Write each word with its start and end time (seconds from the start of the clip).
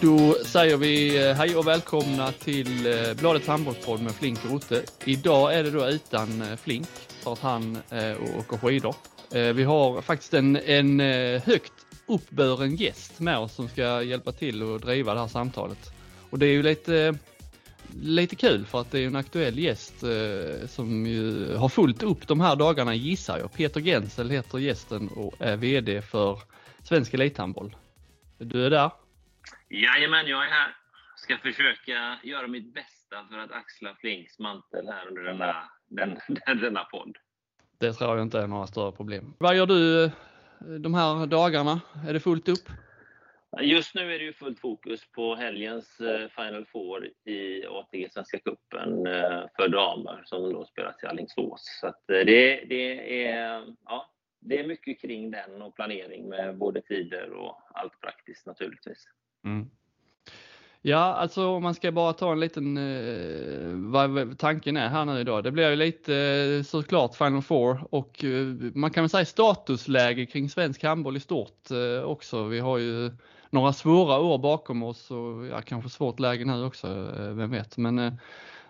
Då 0.00 0.34
säger 0.44 0.76
vi 0.76 1.28
eh, 1.28 1.34
hej 1.34 1.56
och 1.56 1.66
välkomna 1.66 2.32
till 2.32 2.86
eh, 2.86 2.92
Bladet 2.92 3.18
Bladets 3.18 3.46
handbollspodd 3.46 4.02
med 4.02 4.12
Flink 4.12 4.44
och 4.44 4.50
Rotte. 4.50 4.82
Idag 5.04 5.54
är 5.54 5.62
det 5.64 5.70
då 5.70 5.88
utan 5.88 6.42
eh, 6.42 6.56
Flink 6.56 6.88
för 7.22 7.32
att 7.32 7.38
han 7.38 7.78
åker 8.38 8.56
skidor. 8.56 8.94
Vi 9.52 9.64
har 9.64 10.02
faktiskt 10.02 10.34
en, 10.34 10.56
en 10.56 11.00
högt 11.40 11.72
uppburen 12.06 12.76
gäst 12.76 13.20
med 13.20 13.38
oss 13.38 13.54
som 13.54 13.68
ska 13.68 14.02
hjälpa 14.02 14.32
till 14.32 14.62
och 14.62 14.80
driva 14.80 15.14
det 15.14 15.20
här 15.20 15.28
samtalet. 15.28 15.92
Och 16.30 16.38
det 16.38 16.46
är 16.46 16.52
ju 16.52 16.62
lite, 16.62 17.14
lite 18.02 18.36
kul 18.36 18.66
för 18.66 18.80
att 18.80 18.90
det 18.90 18.98
är 18.98 19.06
en 19.06 19.16
aktuell 19.16 19.58
gäst 19.58 19.94
som 20.66 21.06
ju 21.06 21.54
har 21.56 21.68
fullt 21.68 22.02
upp 22.02 22.28
de 22.28 22.40
här 22.40 22.56
dagarna 22.56 22.94
gissar 22.94 23.38
jag. 23.38 23.52
Peter 23.52 23.80
Gensel 23.80 24.30
heter 24.30 24.58
gästen 24.58 25.08
och 25.08 25.34
är 25.38 25.56
VD 25.56 26.02
för 26.02 26.38
Svensk 26.82 27.14
Elithandboll. 27.14 27.76
Du 28.38 28.66
är 28.66 28.70
där? 28.70 28.90
Jajamän, 29.70 30.26
jag 30.26 30.44
är 30.44 30.50
här. 30.50 30.76
Ska 31.16 31.38
försöka 31.38 32.18
göra 32.22 32.46
mitt 32.46 32.74
bästa 32.74 33.26
för 33.30 33.38
att 33.38 33.50
axla 33.52 33.94
Flinks 34.00 34.38
mantel 34.38 34.88
här 34.88 35.08
under 35.08 35.22
denna, 35.22 35.56
den, 35.88 36.18
denna 36.60 36.84
podd. 36.84 37.16
Det 37.78 37.92
tror 37.92 38.16
jag 38.16 38.22
inte 38.22 38.38
är 38.40 38.46
några 38.46 38.66
större 38.66 38.92
problem. 38.92 39.34
Vad 39.38 39.56
gör 39.56 39.66
du 39.66 40.04
eh, 40.04 40.10
de 40.60 40.94
här 40.94 41.26
dagarna? 41.26 41.80
Är 42.08 42.12
det 42.12 42.20
fullt 42.20 42.48
upp? 42.48 42.68
Just 43.60 43.94
nu 43.94 44.14
är 44.14 44.18
det 44.18 44.24
ju 44.24 44.32
fullt 44.32 44.60
fokus 44.60 45.10
på 45.12 45.34
helgens 45.34 46.00
eh, 46.00 46.28
Final 46.28 46.66
Four 46.66 47.10
i 47.24 47.66
ATG 47.66 48.08
Svenska 48.12 48.38
Cupen 48.38 49.06
eh, 49.06 49.44
för 49.56 49.68
damer 49.68 50.22
som 50.24 50.52
då 50.52 50.64
spelas 50.64 51.02
i 51.02 51.06
Alingsås. 51.06 51.78
Så 51.80 51.94
det, 52.06 52.24
det, 52.68 53.24
är, 53.26 53.64
ja, 53.84 54.10
det 54.40 54.58
är 54.58 54.66
mycket 54.66 55.00
kring 55.00 55.30
den 55.30 55.62
och 55.62 55.74
planering 55.74 56.28
med 56.28 56.56
både 56.56 56.82
tider 56.82 57.30
och 57.30 57.60
allt 57.74 58.00
praktiskt 58.00 58.46
naturligtvis. 58.46 59.04
Mm. 59.44 59.70
Ja, 60.82 60.96
alltså 60.96 61.46
om 61.48 61.62
man 61.62 61.74
ska 61.74 61.92
bara 61.92 62.12
ta 62.12 62.32
en 62.32 62.40
liten, 62.40 62.76
eh, 62.76 63.72
vad 63.74 64.38
tanken 64.38 64.76
är 64.76 64.88
här 64.88 65.04
nu 65.04 65.20
idag. 65.20 65.44
Det 65.44 65.50
blir 65.50 65.70
ju 65.70 65.76
lite 65.76 66.14
eh, 66.16 66.62
såklart 66.62 67.14
Final 67.14 67.42
Four 67.42 67.94
och 67.94 68.24
eh, 68.24 68.46
man 68.74 68.90
kan 68.90 69.02
väl 69.02 69.10
säga 69.10 69.24
statusläge 69.24 70.26
kring 70.26 70.50
svensk 70.50 70.82
handboll 70.82 71.16
i 71.16 71.20
stort 71.20 71.70
eh, 71.70 72.04
också. 72.04 72.44
Vi 72.44 72.60
har 72.60 72.78
ju 72.78 73.10
några 73.50 73.72
svåra 73.72 74.18
år 74.18 74.38
bakom 74.38 74.82
oss 74.82 75.10
och 75.10 75.46
ja, 75.46 75.60
kanske 75.60 75.90
svårt 75.90 76.20
läge 76.20 76.44
nu 76.44 76.64
också, 76.64 76.86
eh, 77.18 77.32
vem 77.32 77.50
vet. 77.50 77.76
Men, 77.76 77.98
eh, 77.98 78.12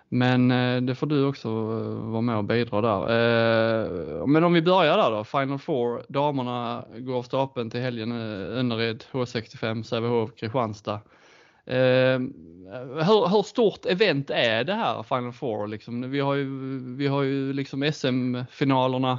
men 0.09 0.51
eh, 0.51 0.83
det 0.83 0.95
får 0.95 1.07
du 1.07 1.27
också 1.27 1.49
eh, 1.49 2.11
vara 2.11 2.21
med 2.21 2.37
och 2.37 2.45
bidra 2.45 2.81
där. 2.81 3.01
Eh, 3.03 4.27
men 4.27 4.45
om 4.45 4.53
vi 4.53 4.63
börjar 4.63 4.97
där 4.97 5.11
då, 5.11 5.25
Final 5.25 5.59
Four. 5.59 6.03
Damerna 6.09 6.85
går 6.99 7.19
av 7.19 7.23
stapeln 7.23 7.71
till 7.71 7.81
helgen, 7.81 8.13
Önnered, 8.13 9.05
H65, 9.13 9.83
Sävehof, 9.83 10.31
Kristianstad. 10.37 11.01
Hur, 11.65 13.29
hur, 13.29 13.43
stort 13.43 13.87
event 13.87 14.31
är 14.31 14.65
det 14.65 14.75
här 14.75 15.03
Final 15.03 15.33
Four? 15.33 15.67
Liksom? 15.67 16.11
Vi 16.11 16.21
har 16.21 16.35
ju, 16.35 16.47
vi 16.97 17.07
har 17.07 17.23
ju 17.23 17.53
liksom 17.53 17.93
SM-finalerna 17.93 19.19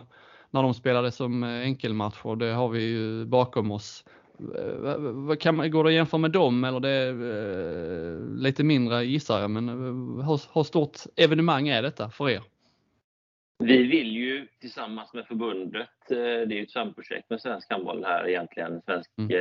när 0.51 0.63
de 0.63 0.73
spelade 0.73 1.11
som 1.11 1.43
enkelmatcher, 1.43 2.35
det 2.35 2.53
har 2.53 2.69
vi 2.69 2.81
ju 2.81 3.25
bakom 3.25 3.71
oss. 3.71 4.03
Eh, 4.39 5.35
kan 5.35 5.55
man, 5.55 5.71
går 5.71 5.83
det 5.83 5.89
att 5.89 5.93
jämföra 5.93 6.21
med 6.21 6.31
dem 6.31 6.63
eller 6.63 6.79
det 6.79 6.89
är 6.89 7.11
eh, 7.11 8.19
lite 8.35 8.63
mindre 8.63 9.03
gissar 9.03 9.39
jag, 9.39 9.51
men 9.51 9.69
eh, 9.69 10.25
hur, 10.25 10.41
hur 10.53 10.63
stort 10.63 10.97
evenemang 11.15 11.67
är 11.67 11.81
detta 11.81 12.09
för 12.09 12.29
er? 12.29 12.41
Vi 13.63 13.83
vill 13.83 14.11
ju 14.11 14.47
tillsammans 14.61 15.13
med 15.13 15.25
förbundet, 15.25 15.89
det 16.07 16.15
är 16.15 16.51
ju 16.51 16.63
ett 16.63 16.71
samprojekt 16.71 17.29
med 17.29 17.41
Svensk 17.41 17.71
handboll 17.71 18.03
här 18.05 18.27
egentligen, 18.27 18.81
Svensk, 18.85 19.09
mm. 19.17 19.31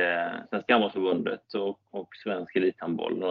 Svenska 0.49 0.73
handbollsförbundet 0.73 1.53
och, 1.53 1.79
och 1.91 2.09
Svensk 2.23 2.55
elithandboll 2.55 3.23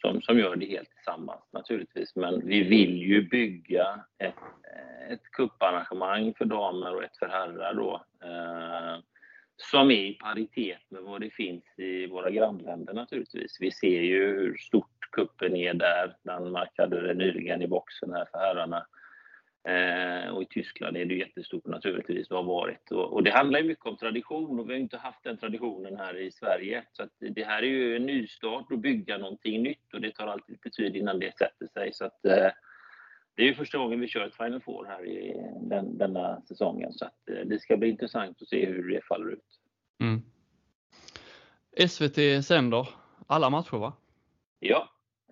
som, 0.00 0.22
som 0.22 0.38
gör 0.38 0.56
det 0.56 0.66
helt 0.66 0.90
tillsammans 0.90 1.40
naturligtvis. 1.52 2.16
Men 2.16 2.46
vi 2.46 2.62
vill 2.62 2.96
ju 2.96 3.28
bygga 3.28 4.00
ett, 4.18 4.34
ett 5.10 5.30
kupparrangemang 5.32 6.34
för 6.38 6.44
damer 6.44 6.96
och 6.96 7.04
ett 7.04 7.16
för 7.18 7.28
herrar 7.28 7.74
då. 7.74 8.04
Eh, 8.24 8.98
som 9.56 9.90
är 9.90 10.04
i 10.04 10.14
paritet 10.14 10.80
med 10.88 11.02
vad 11.02 11.20
det 11.20 11.30
finns 11.30 11.64
i 11.78 12.06
våra 12.06 12.30
grannländer 12.30 12.94
naturligtvis. 12.94 13.56
Vi 13.60 13.70
ser 13.70 14.00
ju 14.00 14.26
hur 14.26 14.56
stort 14.56 15.10
kuppen 15.12 15.56
är 15.56 15.74
där. 15.74 16.16
Danmark 16.22 16.70
hade 16.78 17.06
det 17.06 17.14
nyligen 17.14 17.62
i 17.62 17.66
boxen 17.66 18.12
här 18.12 18.26
för 18.32 18.38
herrarna. 18.38 18.86
Eh, 19.68 20.28
och 20.28 20.42
i 20.42 20.46
Tyskland 20.46 20.96
är 20.96 21.04
det 21.04 21.14
jättestort 21.14 21.66
naturligtvis 21.66 22.30
och 22.30 22.36
har 22.36 22.44
varit. 22.44 22.90
Och, 22.90 23.12
och, 23.12 23.22
det 23.22 23.30
handlar 23.30 23.60
ju 23.60 23.66
mycket 23.66 23.86
om 23.86 23.96
tradition 23.96 24.60
och 24.60 24.68
vi 24.68 24.72
har 24.72 24.80
inte 24.80 24.96
haft 24.96 25.24
den 25.24 25.36
traditionen 25.36 25.96
här 25.96 26.16
i 26.16 26.30
Sverige. 26.30 26.84
Så 26.92 27.08
det 27.18 27.44
här 27.44 27.62
är 27.62 27.66
ju 27.66 27.96
en 27.96 28.06
nystart 28.06 28.72
och 28.72 28.78
bygga 28.78 29.18
någonting 29.18 29.62
nytt 29.62 29.94
och 29.94 30.00
det 30.00 30.10
tar 30.10 30.26
alltid 30.26 30.58
betyd 30.58 30.96
innan 30.96 31.18
det 31.18 31.38
sätter 31.38 31.66
sig. 31.66 31.92
Så 31.92 32.04
att, 32.04 32.24
eh, 32.24 32.50
det 33.34 33.42
är 33.42 33.46
ju 33.46 33.54
första 33.54 33.78
gången 33.78 34.00
vi 34.00 34.08
kör 34.08 34.26
ett 34.26 34.36
Final 34.36 34.60
Four 34.60 34.84
här 34.84 35.06
i 35.06 35.36
den, 35.60 35.98
denna 35.98 36.42
säsongen. 36.42 36.92
Så 36.92 37.04
att, 37.04 37.28
eh, 37.28 37.46
det 37.46 37.58
ska 37.58 37.76
bli 37.76 37.88
intressant 37.88 38.42
att 38.42 38.48
se 38.48 38.66
hur 38.66 38.90
det 38.90 39.00
faller 39.08 39.32
ut. 39.32 39.60
Mm. 40.00 40.22
SVT 41.88 42.44
sänder 42.44 42.88
alla 43.26 43.50
matcher 43.50 43.76
va? 43.76 43.92
Ja, 44.58 44.88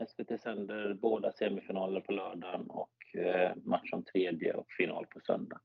SVT 0.08 0.40
sänder 0.42 0.94
båda 0.94 1.32
semifinaler 1.32 2.00
på 2.00 2.12
lördagen 2.12 2.70
och 2.70 2.90
Eh, 3.14 3.52
match 3.64 3.92
om 3.92 4.04
tredje 4.04 4.52
och 4.52 4.66
final 4.78 5.06
på 5.06 5.20
söndag. 5.20 5.60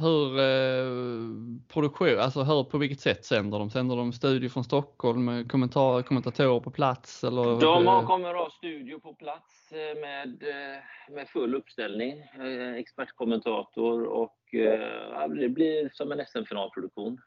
Hur 0.00 0.38
eh, 0.38 0.86
produktion, 1.68 2.18
alltså 2.18 2.42
hur, 2.42 2.64
på 2.64 2.78
vilket 2.78 3.00
sätt 3.00 3.24
sänder 3.24 3.58
de? 3.58 3.70
Sänder 3.70 3.96
de 3.96 4.12
studio 4.12 4.48
från 4.48 4.64
Stockholm 4.64 5.24
med 5.24 5.50
kommentar, 5.50 6.02
kommentatorer 6.02 6.60
på 6.60 6.70
plats? 6.70 7.24
Eller? 7.24 7.60
De 7.60 7.86
har, 7.86 8.06
kommer 8.06 8.28
att 8.30 8.36
ha 8.36 8.50
studio 8.50 9.00
på 9.00 9.14
plats 9.14 9.72
eh, 9.72 10.00
med, 10.00 10.42
eh, 10.42 11.14
med 11.14 11.28
full 11.28 11.54
uppställning, 11.54 12.22
expertkommentator 12.76 14.04
och 14.04 14.36
det 15.28 15.48
blir 15.48 15.90
som 15.92 16.12
en 16.12 16.26
SM-finalproduktion. 16.26 17.18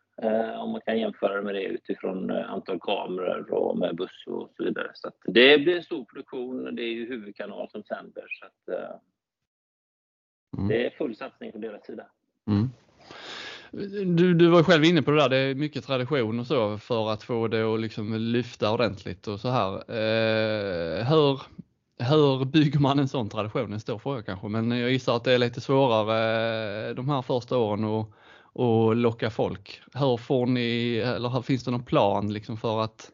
Om 0.57 0.71
man 0.71 0.81
kan 0.81 0.99
jämföra 0.99 1.41
med 1.41 1.55
det 1.55 1.63
utifrån 1.63 2.31
antal 2.31 2.79
kameror 2.79 3.53
och 3.53 3.77
med 3.77 3.95
buss 3.95 4.27
och 4.27 4.49
så 4.57 4.63
vidare. 4.63 4.91
Så 4.93 5.11
det 5.25 5.57
blir 5.57 5.77
en 5.77 5.83
stor 5.83 6.05
produktion. 6.05 6.75
Det 6.75 6.83
är 6.83 6.93
ju 6.93 7.07
huvudkanal 7.07 7.69
som 7.69 7.83
sänder. 7.83 8.25
Så 8.29 8.45
att, 8.45 8.93
Mm. 10.57 10.67
Det 10.67 10.85
är 10.85 10.89
full 10.89 11.15
satsning 11.15 11.51
på 11.51 11.57
deras 11.57 11.85
sida. 11.85 12.05
Mm. 12.47 12.69
Du, 14.15 14.33
du 14.33 14.47
var 14.47 14.63
själv 14.63 14.85
inne 14.85 15.01
på 15.01 15.11
det 15.11 15.17
där, 15.17 15.29
det 15.29 15.37
är 15.37 15.55
mycket 15.55 15.85
tradition 15.85 16.39
och 16.39 16.47
så 16.47 16.77
för 16.77 17.11
att 17.11 17.23
få 17.23 17.47
det 17.47 17.73
att 17.73 17.79
liksom 17.79 18.13
lyfta 18.13 18.71
ordentligt 18.71 19.27
och 19.27 19.39
så 19.39 19.49
här. 19.49 19.73
Eh, 19.75 21.05
hur, 21.05 21.41
hur 21.99 22.45
bygger 22.45 22.79
man 22.79 22.99
en 22.99 23.07
sån 23.07 23.29
tradition? 23.29 23.73
En 23.73 23.79
stor 23.79 23.97
fråga 23.97 24.21
kanske, 24.21 24.47
men 24.47 24.71
jag 24.71 24.91
gissar 24.91 25.15
att 25.15 25.23
det 25.23 25.33
är 25.33 25.37
lite 25.37 25.61
svårare 25.61 26.89
eh, 26.89 26.95
de 26.95 27.09
här 27.09 27.21
första 27.21 27.57
åren 27.57 27.83
att 27.83 28.09
att 28.55 28.97
locka 28.97 29.29
folk. 29.29 29.81
Hur 29.93 30.17
får 30.17 30.45
ni, 30.45 30.97
eller 30.97 31.41
finns 31.41 31.63
det 31.63 31.71
någon 31.71 31.83
plan 31.83 32.33
liksom 32.33 32.57
för 32.57 32.81
att, 32.81 33.11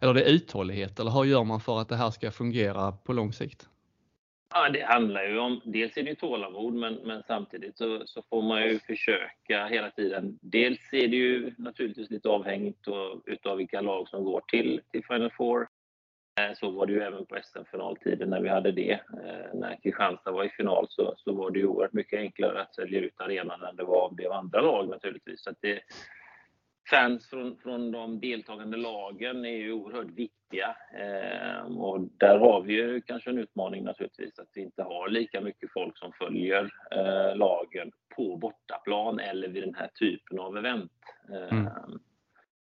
eller 0.00 0.14
det 0.14 0.22
är 0.22 0.30
uthållighet, 0.30 1.00
eller 1.00 1.10
hur 1.10 1.24
gör 1.24 1.44
man 1.44 1.60
för 1.60 1.80
att 1.80 1.88
det 1.88 1.96
här 1.96 2.10
ska 2.10 2.30
fungera 2.30 2.92
på 2.92 3.12
lång 3.12 3.32
sikt? 3.32 3.68
Ja, 4.56 4.68
det 4.68 4.82
handlar 4.82 5.24
ju 5.24 5.38
om, 5.38 5.60
dels 5.64 5.96
är 5.96 6.02
det 6.02 6.14
tålamod, 6.14 6.74
men, 6.74 6.94
men 6.94 7.22
samtidigt 7.26 7.78
så, 7.78 8.06
så, 8.06 8.22
får 8.22 8.42
man 8.42 8.62
ju 8.62 8.78
försöka 8.78 9.66
hela 9.66 9.90
tiden. 9.90 10.38
Dels 10.42 10.92
är 10.92 11.08
det 11.08 11.16
ju 11.16 11.54
naturligtvis 11.58 12.10
lite 12.10 12.28
avhängigt 12.28 12.86
utav 13.26 13.56
vilka 13.56 13.80
lag 13.80 14.08
som 14.08 14.24
går 14.24 14.42
till, 14.48 14.80
till 14.90 15.04
Final 15.04 15.30
Four. 15.30 15.68
Eh, 16.40 16.56
så 16.56 16.70
var 16.70 16.86
det 16.86 16.92
ju 16.92 17.00
även 17.00 17.26
på 17.26 17.38
SM-finaltiden 17.42 18.30
när 18.30 18.40
vi 18.40 18.48
hade 18.48 18.72
det. 18.72 18.92
Eh, 18.92 19.54
när 19.54 19.78
Kristianstad 19.82 20.30
var 20.30 20.44
i 20.44 20.48
final 20.48 20.86
så, 20.88 21.14
så 21.16 21.32
var 21.32 21.50
det 21.50 21.58
ju 21.58 21.66
oerhört 21.66 21.92
mycket 21.92 22.18
enklare 22.18 22.62
att 22.62 22.74
sälja 22.74 23.00
ut 23.00 23.20
arenan 23.20 23.62
än 23.62 23.76
det 23.76 23.84
var 23.84 24.00
av 24.00 24.16
det 24.16 24.32
andra 24.32 24.60
lag 24.60 24.88
naturligtvis. 24.88 25.42
Så 25.42 25.50
det, 25.60 25.80
fans 26.90 27.30
från, 27.30 27.56
från 27.56 27.90
de 27.90 28.20
deltagande 28.20 28.76
lagen 28.76 29.44
är 29.44 29.56
ju 29.56 29.72
oerhört 29.72 30.10
viktiga. 30.10 30.76
Eh, 30.98 31.76
och 31.76 32.00
där 32.00 32.38
har 32.38 32.62
vi 32.62 32.72
ju 32.72 33.00
kanske 33.00 33.30
en 33.30 33.38
utmaning 33.38 33.84
naturligtvis, 33.84 34.38
att 34.38 34.48
vi 34.54 34.60
inte 34.60 34.82
har 34.82 35.08
lika 35.08 35.40
mycket 35.40 35.72
folk 35.72 35.98
som 35.98 36.12
följer 36.12 36.70
eh, 36.90 37.36
lagen 37.36 37.92
på 38.16 38.36
bortaplan 38.36 39.18
eller 39.18 39.48
vid 39.48 39.62
den 39.62 39.74
här 39.74 39.90
typen 39.98 40.38
av 40.38 40.56
event. 40.56 40.92
Eh, 41.32 41.58
mm. 41.58 41.72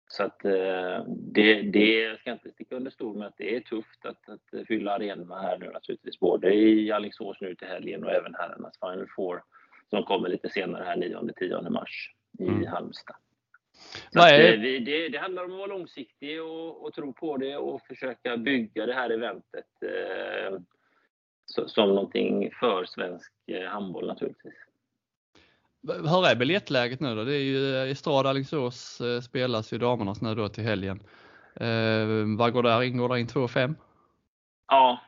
Så 0.07 0.23
att 0.23 0.45
eh, 0.45 1.03
det, 1.07 1.61
det 1.61 2.19
ska 2.19 2.31
inte 2.31 2.51
sticka 2.51 2.75
under 2.75 2.91
stol 2.91 3.17
med 3.17 3.27
att 3.27 3.37
det 3.37 3.55
är 3.55 3.59
tufft 3.59 4.05
att, 4.05 4.29
att 4.29 4.67
fylla 4.67 4.91
arenorna 4.91 5.41
här 5.41 5.57
nu 5.57 5.71
naturligtvis, 5.71 6.19
både 6.19 6.53
i 6.53 6.91
Alingsås 6.91 7.37
nu 7.41 7.55
till 7.55 7.67
helgen 7.67 8.03
och 8.03 8.11
även 8.11 8.35
herrarnas 8.35 8.79
Final 8.79 9.07
Four 9.15 9.43
som 9.89 10.03
kommer 10.03 10.29
lite 10.29 10.49
senare 10.49 10.83
här 10.83 10.95
9-10 10.95 11.69
mars 11.69 12.11
i 12.39 12.47
mm. 12.47 12.67
Halmstad. 12.67 13.15
Är... 14.15 14.57
Det, 14.57 14.79
det, 14.79 15.09
det, 15.09 15.17
handlar 15.17 15.43
om 15.43 15.51
att 15.51 15.57
vara 15.57 15.67
långsiktig 15.67 16.43
och, 16.43 16.85
och, 16.85 16.93
tro 16.93 17.13
på 17.13 17.37
det 17.37 17.57
och 17.57 17.81
försöka 17.81 18.37
bygga 18.37 18.85
det 18.85 18.93
här 18.93 19.09
eventet 19.09 19.65
eh, 19.81 20.59
som 21.67 21.89
någonting 21.89 22.51
för 22.59 22.85
svensk 22.85 23.31
eh, 23.47 23.69
handboll 23.69 24.07
naturligtvis. 24.07 24.53
Hur 25.87 26.25
är 26.25 26.35
biljettläget 26.35 26.99
nu 26.99 27.15
då? 27.15 27.23
Det 27.23 27.35
är 27.35 27.43
ju 27.43 27.91
Estrad 27.91 28.27
Alingsås 28.27 29.01
eh, 29.01 29.21
spelas 29.21 29.73
ju 29.73 29.77
damernas 29.77 30.21
nu 30.21 30.35
då 30.35 30.49
till 30.49 30.63
helgen. 30.63 30.99
Eh, 31.55 32.37
vad 32.37 32.53
går 32.53 32.63
där 32.63 32.83
in? 32.83 32.97
Går 32.97 33.09
där 33.09 33.15
in 33.15 33.27
2 33.27 33.47
5? 33.47 33.75
Ja, 34.67 35.01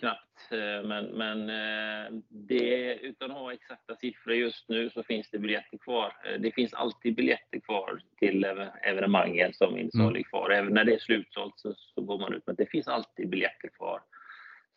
knappt. 0.00 0.23
Eh, 0.54 0.82
men, 0.82 1.04
men 1.04 1.50
eh, 1.50 2.12
det, 2.28 2.94
utan 2.94 3.30
att 3.30 3.36
ha 3.36 3.52
exakta 3.52 3.96
siffror 3.96 4.34
just 4.34 4.68
nu 4.68 4.90
så 4.90 5.02
finns 5.02 5.30
det 5.30 5.38
biljetter 5.38 5.78
kvar. 5.78 6.16
Eh, 6.24 6.40
det 6.40 6.52
finns 6.52 6.74
alltid 6.74 7.14
biljetter 7.14 7.60
kvar 7.60 8.00
till 8.18 8.46
evenemangen 8.82 9.52
som 9.52 9.78
insalig 9.78 10.20
mm. 10.20 10.24
kvar. 10.24 10.50
Även 10.50 10.74
när 10.74 10.84
det 10.84 10.94
är 10.94 10.98
slutsålt 10.98 11.54
så, 11.56 11.74
så 11.76 12.00
går 12.00 12.18
man 12.18 12.34
ut, 12.34 12.42
men 12.46 12.56
det 12.56 12.66
finns 12.66 12.88
alltid 12.88 13.28
biljetter 13.28 13.68
kvar. 13.68 14.00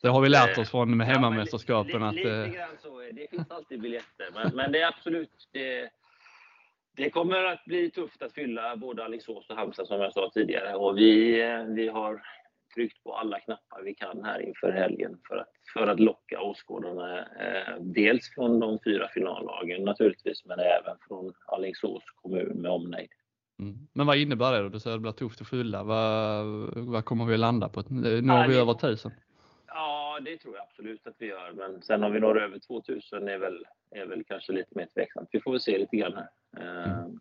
Det 0.01 0.07
har 0.07 0.21
vi 0.21 0.29
lärt 0.29 0.57
oss 0.57 0.71
från 0.71 0.97
med 0.97 1.07
hemmamästerskapen. 1.07 2.01
Ja, 2.01 2.11
lite, 2.11 2.41
att, 2.41 2.47
lite 2.47 2.57
grann 2.57 2.77
så. 2.81 2.99
Det 3.11 3.29
finns 3.29 3.51
alltid 3.51 3.81
biljetter, 3.81 4.27
men, 4.33 4.55
men 4.55 4.71
det 4.71 4.81
är 4.81 4.87
absolut 4.87 5.49
det, 5.51 5.89
det 6.95 7.09
kommer 7.09 7.43
att 7.43 7.65
bli 7.65 7.91
tufft 7.91 8.21
att 8.21 8.33
fylla 8.33 8.75
både 8.75 9.05
Alingsås 9.05 9.49
och 9.49 9.55
Halmstad 9.55 9.87
som 9.87 10.01
jag 10.01 10.13
sa 10.13 10.31
tidigare. 10.33 10.75
Och 10.75 10.97
vi, 10.97 11.33
vi 11.67 11.87
har 11.87 12.21
tryckt 12.77 13.03
på 13.03 13.13
alla 13.15 13.39
knappar 13.39 13.81
vi 13.83 13.93
kan 13.93 14.25
här 14.25 14.39
inför 14.39 14.71
helgen 14.71 15.17
för 15.27 15.37
att, 15.37 15.49
för 15.73 15.87
att 15.87 15.99
locka 15.99 16.41
åskådarna. 16.41 17.19
Eh, 17.19 17.75
dels 17.79 18.29
från 18.35 18.59
de 18.59 18.79
fyra 18.83 19.07
finallagen 19.13 19.83
naturligtvis, 19.83 20.45
men 20.45 20.59
även 20.59 20.97
från 21.07 21.33
Alingsås 21.45 22.03
kommun 22.15 22.61
med 22.61 22.71
omnejd. 22.71 23.09
Mm. 23.59 23.87
Men 23.93 24.07
vad 24.07 24.17
innebär 24.17 24.51
det 24.51 24.61
då? 24.61 24.69
Du 24.69 24.79
säger 24.79 24.95
att 24.95 24.99
det 24.99 25.01
blir 25.01 25.11
tufft 25.11 25.41
att 25.41 25.49
fylla. 25.49 25.83
Vad, 25.83 26.45
vad 26.75 27.05
kommer 27.05 27.25
vi 27.25 27.33
att 27.33 27.39
landa 27.39 27.69
på? 27.69 27.81
Når 27.89 28.47
vi 28.47 28.57
över 28.57 28.71
1000? 28.71 29.11
Ja, 29.67 30.19
det 30.25 30.37
tror 30.37 30.55
jag 30.55 30.63
absolut 30.63 31.07
att 31.07 31.15
vi 31.17 31.25
gör. 31.25 31.51
Men 31.53 31.81
sen 31.81 32.03
om 32.03 32.13
vi 32.13 32.19
når 32.19 32.41
över 32.41 32.59
2000 32.59 33.27
är 33.27 33.37
väl, 33.37 33.65
är 33.91 34.05
väl 34.05 34.23
kanske 34.23 34.51
lite 34.51 34.71
mer 34.75 34.87
tveksamt. 34.93 35.29
Vi 35.31 35.41
får 35.41 35.51
väl 35.51 35.61
se 35.61 35.77
lite 35.77 35.97
grann 35.97 36.13
här 36.13 36.29
eh, 36.57 36.93
mm. 36.93 37.19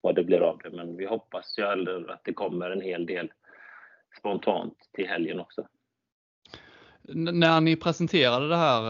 vad 0.00 0.14
det 0.14 0.24
blir 0.24 0.40
av 0.40 0.58
det. 0.58 0.70
Men 0.70 0.96
vi 0.96 1.06
hoppas 1.06 1.58
ju 1.58 1.64
att 2.10 2.24
det 2.24 2.32
kommer 2.32 2.70
en 2.70 2.80
hel 2.80 3.06
del 3.06 3.32
spontant 4.18 4.74
till 4.92 5.06
helgen 5.06 5.40
också. 5.40 5.66
när 7.14 7.60
ni 7.60 7.76
presenterade 7.76 8.48
det 8.48 8.56
här 8.56 8.82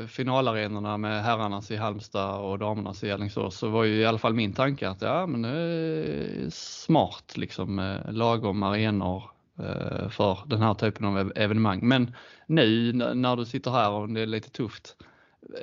eh, 0.00 0.06
finalarenorna 0.06 0.96
med 0.96 1.24
herrarnas 1.24 1.70
i 1.70 1.76
Halmstad 1.76 2.40
och 2.40 2.58
damernas 2.58 3.04
i 3.04 3.12
Alingsås 3.12 3.58
så 3.58 3.68
var 3.68 3.84
ju 3.84 3.94
i 3.94 4.06
alla 4.06 4.18
fall 4.18 4.34
min 4.34 4.52
tanke 4.52 4.88
att 4.88 5.02
ja 5.02 5.26
men 5.26 5.42
det 5.42 5.48
är 5.48 6.50
smart 6.50 7.36
liksom 7.36 7.78
eh, 7.78 8.12
lagom 8.12 8.62
arenor 8.62 9.22
eh, 9.58 10.08
för 10.08 10.38
den 10.46 10.62
här 10.62 10.74
typen 10.74 11.06
av 11.06 11.32
evenemang. 11.36 11.80
Men 11.82 12.14
nu 12.46 12.92
när 12.92 13.36
du 13.36 13.44
sitter 13.44 13.70
här 13.70 13.90
och 13.90 14.08
det 14.08 14.20
är 14.20 14.26
lite 14.26 14.50
tufft, 14.50 14.96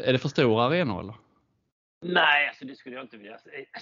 är 0.06 0.14
det 0.14 0.20
för 0.20 0.30
stora 0.30 0.64
arenor 0.64 1.00
eller? 1.00 1.16
Nej, 2.04 2.48
alltså 2.48 2.66
det 2.66 2.76
skulle 2.76 2.96
jag 2.96 3.04
inte 3.06 3.18
vilja 3.18 3.38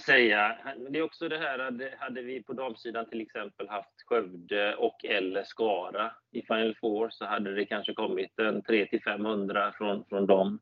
säga. 0.06 0.56
Det 0.90 0.98
är 0.98 1.02
också 1.02 1.28
det 1.28 1.38
här, 1.38 1.58
att 1.58 1.98
hade 1.98 2.22
vi 2.22 2.42
på 2.42 2.52
damsidan 2.52 3.08
till 3.08 3.20
exempel 3.20 3.68
haft 3.68 4.02
Skövde 4.06 4.74
och 4.74 5.04
eller 5.04 5.44
Skara 5.44 6.10
i 6.32 6.42
Final 6.42 6.74
Four 6.80 7.08
så 7.10 7.24
hade 7.24 7.54
det 7.54 7.64
kanske 7.64 7.94
kommit 7.94 8.38
en 8.38 8.62
300-500 8.62 9.72
från, 9.72 10.04
från 10.04 10.26
dem. 10.26 10.60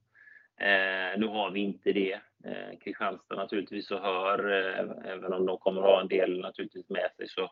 Eh, 0.61 1.19
nu 1.19 1.27
har 1.27 1.51
vi 1.51 1.61
inte 1.61 1.93
det. 1.93 2.21
Eh, 2.45 2.79
Kristianstad 2.85 3.37
naturligtvis 3.37 3.89
så 3.89 3.99
hör, 3.99 4.51
eh, 4.51 5.13
även 5.13 5.33
om 5.33 5.47
de 5.47 5.59
kommer 5.59 5.81
ha 5.81 6.01
en 6.01 6.09
del 6.09 6.41
naturligtvis 6.41 6.89
med 6.89 7.11
sig, 7.17 7.29
så, 7.29 7.51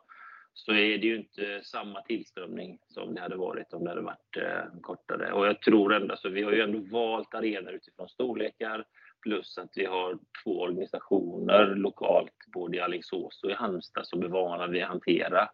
så 0.52 0.72
är 0.72 0.98
det 0.98 1.06
ju 1.06 1.16
inte 1.16 1.60
samma 1.62 2.02
tillströmning 2.02 2.78
som 2.88 3.14
det 3.14 3.20
hade 3.20 3.36
varit 3.36 3.72
om 3.72 3.84
det 3.84 3.90
hade 3.90 4.02
varit 4.02 4.36
eh, 4.36 4.80
kortare. 4.80 5.32
Och 5.32 5.46
jag 5.46 5.62
tror 5.62 5.94
ändå, 5.94 6.16
så 6.16 6.28
vi 6.28 6.42
har 6.42 6.52
ju 6.52 6.60
ändå 6.60 6.78
valt 6.78 7.34
arenor 7.34 7.72
utifrån 7.72 8.08
storlekar, 8.08 8.84
Plus 9.22 9.58
att 9.58 9.70
vi 9.74 9.84
har 9.84 10.18
två 10.44 10.60
organisationer 10.60 11.66
lokalt, 11.66 12.34
både 12.52 12.76
i 12.76 12.80
Alingsås 12.80 13.42
och 13.42 13.50
i 13.50 13.54
Halmstad, 13.54 14.06
som 14.06 14.22
är 14.22 14.28
vana 14.28 14.66
vid 14.66 14.82
att 14.82 14.88
hantera 14.88 15.48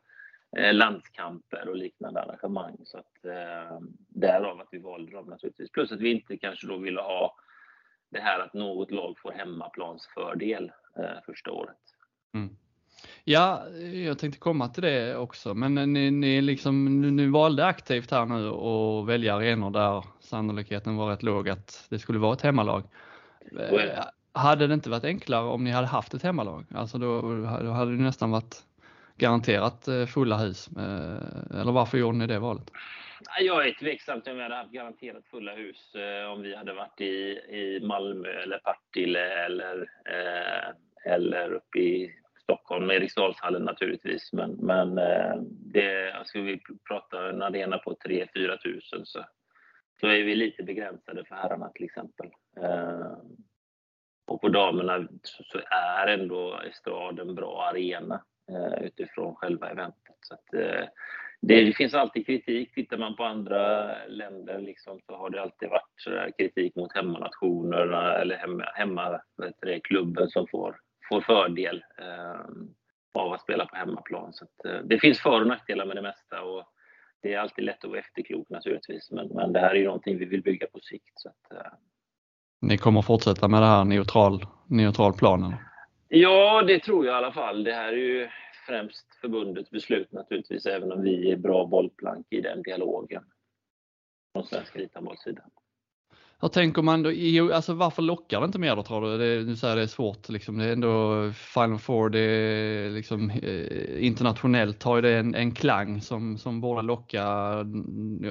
eh, 0.56 0.74
landskamper 0.74 1.68
och 1.68 1.76
liknande 1.76 2.22
arrangemang. 2.22 2.76
Så 2.84 2.98
att, 2.98 3.24
eh, 3.24 3.78
därav 4.08 4.60
att 4.60 4.68
vi 4.70 4.78
valde 4.78 5.12
dem 5.12 5.26
naturligtvis. 5.26 5.72
Plus 5.72 5.92
att 5.92 6.00
vi 6.00 6.10
inte 6.10 6.36
kanske 6.36 6.66
då 6.66 6.76
ville 6.76 7.00
ha 7.00 7.36
det 8.10 8.20
här 8.20 8.40
att 8.40 8.54
något 8.54 8.90
lag 8.90 9.18
får 9.18 9.32
hemmaplansfördel 9.32 10.72
eh, 10.98 11.22
första 11.26 11.50
året. 11.50 11.76
Mm. 12.34 12.56
Ja, 13.24 13.68
jag 14.06 14.18
tänkte 14.18 14.40
komma 14.40 14.68
till 14.68 14.82
det 14.82 15.16
också, 15.16 15.54
men 15.54 15.78
eh, 15.78 15.86
ni, 15.86 16.10
ni, 16.10 16.40
liksom, 16.40 17.00
ni 17.16 17.26
valde 17.26 17.66
aktivt 17.66 18.10
här 18.10 18.26
nu 18.26 18.48
att 18.48 19.06
välja 19.08 19.34
arenor 19.34 19.70
där 19.70 20.04
sannolikheten 20.20 20.96
var 20.96 21.10
rätt 21.10 21.22
låg 21.22 21.48
att 21.48 21.86
det 21.90 21.98
skulle 21.98 22.18
vara 22.18 22.32
ett 22.32 22.42
hemmalag. 22.42 22.84
Eh, 23.52 24.04
hade 24.32 24.66
det 24.66 24.74
inte 24.74 24.90
varit 24.90 25.04
enklare 25.04 25.44
om 25.44 25.64
ni 25.64 25.70
hade 25.70 25.86
haft 25.86 26.14
ett 26.14 26.22
hemmalag? 26.22 26.64
Alltså 26.74 26.98
då, 26.98 27.20
då 27.60 27.70
hade 27.70 27.96
det 27.96 28.02
nästan 28.02 28.30
varit 28.30 28.56
garanterat 29.16 29.88
eh, 29.88 30.06
fulla 30.06 30.36
hus. 30.36 30.68
Eh, 30.76 31.60
eller 31.60 31.72
varför 31.72 31.98
gjorde 31.98 32.18
ni 32.18 32.26
det 32.26 32.38
valet? 32.38 32.70
Jag 33.40 33.68
är 33.68 33.72
tveksam 33.72 34.20
till 34.20 34.32
om 34.32 34.36
vi 34.36 34.42
hade 34.42 34.54
haft 34.54 34.70
garanterat 34.70 35.26
fulla 35.30 35.54
hus 35.54 35.92
om 36.34 36.42
vi 36.42 36.56
hade 36.56 36.72
varit 36.72 37.00
i, 37.00 37.04
i 37.48 37.80
Malmö 37.82 38.28
eller 38.28 38.58
Partille 38.58 39.44
eller, 39.44 39.88
eller 41.04 41.52
uppe 41.52 41.78
i 41.78 42.14
Stockholm, 42.42 42.90
Eriksdalshallen 42.90 43.62
naturligtvis. 43.62 44.32
Men, 44.32 44.50
men 44.50 44.94
det, 45.50 46.08
ska 46.10 46.18
alltså 46.18 46.40
vi 46.40 46.60
prata 46.88 47.28
en 47.28 47.42
arena 47.42 47.78
på 47.78 47.96
3-4 48.04 48.56
tusen 48.56 49.06
så 49.06 49.24
så 50.00 50.06
är 50.06 50.22
vi 50.22 50.34
lite 50.34 50.62
begränsade 50.62 51.24
för 51.24 51.34
herrarna 51.34 51.68
till 51.68 51.84
exempel. 51.84 52.26
Eh, 52.60 53.12
och 54.26 54.40
på 54.40 54.48
damerna 54.48 55.08
så 55.22 55.58
är 55.70 56.06
ändå 56.06 56.60
Estrad 56.70 57.18
en 57.18 57.34
bra 57.34 57.62
arena 57.70 58.24
eh, 58.50 58.84
utifrån 58.84 59.34
själva 59.34 59.70
eventet. 59.70 60.16
Så 60.20 60.34
att, 60.34 60.54
eh, 60.54 60.88
det, 61.40 61.76
finns 61.76 61.94
alltid 61.94 62.26
kritik. 62.26 62.74
Tittar 62.74 62.98
man 62.98 63.16
på 63.16 63.24
andra 63.24 63.94
länder 64.06 64.58
liksom, 64.58 65.00
så 65.06 65.16
har 65.16 65.30
det 65.30 65.42
alltid 65.42 65.68
varit 65.68 66.36
kritik 66.38 66.76
mot 66.76 66.94
hemmanationerna 66.94 68.14
eller 68.14 68.36
hemma, 68.36 68.64
hemma 68.74 69.20
det, 69.60 69.80
klubben 69.80 70.28
som 70.28 70.46
får, 70.46 70.76
får 71.08 71.20
fördel 71.20 71.84
eh, 71.98 72.40
av 73.14 73.32
att 73.32 73.42
spela 73.42 73.66
på 73.66 73.76
hemmaplan. 73.76 74.32
Så 74.32 74.44
att, 74.44 74.64
eh, 74.64 74.80
det 74.84 74.98
finns 74.98 75.20
för 75.20 75.40
och 75.40 75.46
nackdelar 75.46 75.86
med 75.86 75.96
det 75.96 76.02
mesta. 76.02 76.42
Och 76.42 76.64
det 77.24 77.34
är 77.34 77.38
alltid 77.38 77.64
lätt 77.64 77.84
att 77.84 77.90
vara 77.90 78.00
efterklok 78.00 78.50
naturligtvis, 78.50 79.10
men, 79.10 79.28
men 79.28 79.52
det 79.52 79.60
här 79.60 79.70
är 79.70 79.74
ju 79.74 79.84
någonting 79.84 80.18
vi 80.18 80.24
vill 80.24 80.42
bygga 80.42 80.66
på 80.66 80.80
sikt. 80.80 81.12
Så 81.14 81.28
att, 81.28 81.52
uh... 81.52 81.72
Ni 82.60 82.78
kommer 82.78 83.02
fortsätta 83.02 83.48
med 83.48 83.62
det 83.62 83.66
här 83.66 83.84
neutral, 83.84 84.46
neutral 84.66 85.12
planen? 85.12 85.54
Ja, 86.08 86.62
det 86.62 86.78
tror 86.78 87.06
jag 87.06 87.14
i 87.14 87.16
alla 87.16 87.32
fall. 87.32 87.64
Det 87.64 87.72
här 87.72 87.92
är 87.92 87.96
ju 87.96 88.28
främst 88.66 89.14
förbundets 89.20 89.70
beslut 89.70 90.12
naturligtvis, 90.12 90.66
även 90.66 90.92
om 90.92 91.02
vi 91.02 91.30
är 91.30 91.36
bra 91.36 91.66
bollplank 91.66 92.26
i 92.30 92.40
den 92.40 92.62
dialogen 92.62 93.24
från 94.32 94.44
Svenska 94.44 94.78
elithandbollssidan. 94.78 95.50
Vad 96.44 96.52
tänker 96.52 96.82
man 96.82 97.02
då? 97.02 97.10
Alltså 97.54 97.74
varför 97.74 98.02
lockar 98.02 98.40
det 98.40 98.46
inte 98.46 98.58
mer 98.58 98.76
då 98.76 98.82
tror 98.82 99.00
du? 99.00 99.18
Det, 99.18 99.44
du 99.44 99.56
säger 99.56 99.76
det 99.76 99.82
är 99.82 99.86
svårt 99.86 100.28
liksom. 100.28 100.58
Det 100.58 100.64
är 100.64 100.72
ändå 100.72 101.30
Final 101.32 101.78
Four, 101.78 102.10
det 102.10 102.20
är 102.20 102.90
liksom 102.90 103.30
eh, 103.30 104.06
internationellt 104.06 104.82
har 104.82 104.96
ju 104.96 105.02
det 105.02 105.18
en, 105.18 105.34
en 105.34 105.54
klang 105.54 106.00
som, 106.00 106.38
som 106.38 106.60
borde 106.60 106.82
locka 106.82 107.22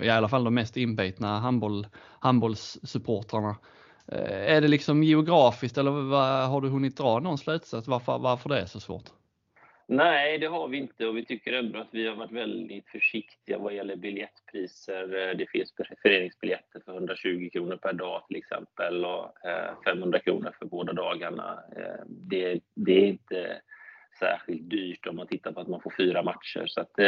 i 0.02 0.10
alla 0.10 0.30
fall 0.30 0.44
de 0.44 0.54
mest 0.54 0.78
inbitna 0.78 1.40
handboll, 1.40 1.88
handbollssupportrarna. 2.20 3.56
Eh, 4.08 4.56
är 4.56 4.62
det 4.62 4.68
liksom 4.68 5.04
geografiskt 5.04 5.78
eller 5.78 5.92
vad, 5.92 6.50
har 6.50 6.62
du 6.62 6.70
hunnit 6.70 6.98
dra 6.98 7.20
någon 7.20 7.38
slutsats 7.38 7.88
varför, 7.88 8.20
varför 8.20 8.50
det 8.50 8.60
är 8.60 8.66
så 8.66 8.80
svårt? 8.80 9.10
Nej, 9.96 10.38
det 10.38 10.48
har 10.48 10.68
vi 10.68 10.78
inte 10.78 11.08
och 11.08 11.18
vi 11.18 11.26
tycker 11.26 11.54
ändå 11.54 11.80
att 11.80 11.88
vi 11.92 12.08
har 12.08 12.16
varit 12.16 12.32
väldigt 12.32 12.90
försiktiga 12.90 13.58
vad 13.58 13.74
gäller 13.74 13.96
biljettpriser. 13.96 15.04
Eh, 15.04 15.38
det 15.38 15.50
finns 15.50 15.74
föreningsbiljetter 16.02 16.80
för 16.86 16.94
120 16.94 17.50
kronor 17.54 17.78
per 17.78 17.94
dag 17.94 18.26
till 18.28 18.38
exempel 18.38 19.06
och 19.06 19.46
eh, 19.48 19.82
500 19.86 20.20
kronor 20.20 20.56
för 20.60 20.66
båda 20.66 20.94
dagarna. 20.94 21.64
Eh, 21.78 22.06
det, 22.08 22.60
det 22.76 22.92
är 22.92 23.08
inte 23.08 23.62
särskilt 24.20 24.70
dyrt 24.70 25.08
om 25.08 25.16
man 25.16 25.28
tittar 25.28 25.52
på 25.52 25.60
att 25.60 25.68
man 25.68 25.82
får 25.82 25.94
fyra 25.98 26.24
matcher. 26.24 26.64
Så 26.68 26.82
att, 26.82 27.00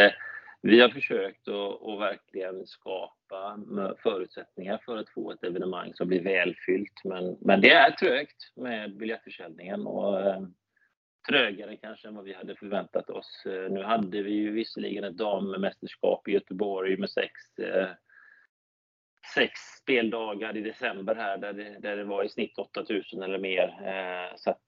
vi 0.62 0.82
har 0.82 0.90
försökt 0.90 1.48
att, 1.48 1.88
att 1.88 2.00
verkligen 2.00 2.66
skapa 2.66 3.60
förutsättningar 4.04 4.80
för 4.86 4.98
att 4.98 5.10
få 5.10 5.32
ett 5.32 5.44
evenemang 5.44 5.94
som 5.94 6.08
blir 6.08 6.24
välfyllt. 6.24 7.02
Men, 7.04 7.38
men 7.42 7.62
det 7.62 7.72
är 7.72 7.92
trögt 7.92 8.52
med 8.56 8.98
biljettförsäljningen 8.98 9.88
och 9.88 10.20
trögare 11.30 11.78
kanske 11.78 12.08
än 12.08 12.16
vad 12.16 12.26
vi 12.26 12.34
hade 12.34 12.56
förväntat 12.56 13.10
oss. 13.10 13.46
Eh, 13.46 13.72
nu 13.72 13.84
hade 13.84 14.22
vi 14.22 14.32
ju 14.32 14.52
visserligen 14.52 15.04
ett 15.04 15.18
dammästerskap 15.18 16.28
i 16.28 16.32
Göteborg 16.32 16.98
med 16.98 17.10
sex, 17.10 17.60
eh, 17.60 17.88
sex 19.36 19.52
speldagar 19.82 20.58
i 20.58 20.62
december 20.62 21.16
här 21.16 21.38
där 21.38 21.54
det, 21.54 21.80
där 21.80 21.98
det 21.98 22.04
var 22.04 22.24
i 22.24 22.30
snitt 22.30 22.58
8000 22.58 23.22
eller 23.22 23.38
mer. 23.38 23.76
Eh, 23.86 24.36
så 24.36 24.50
att, 24.50 24.62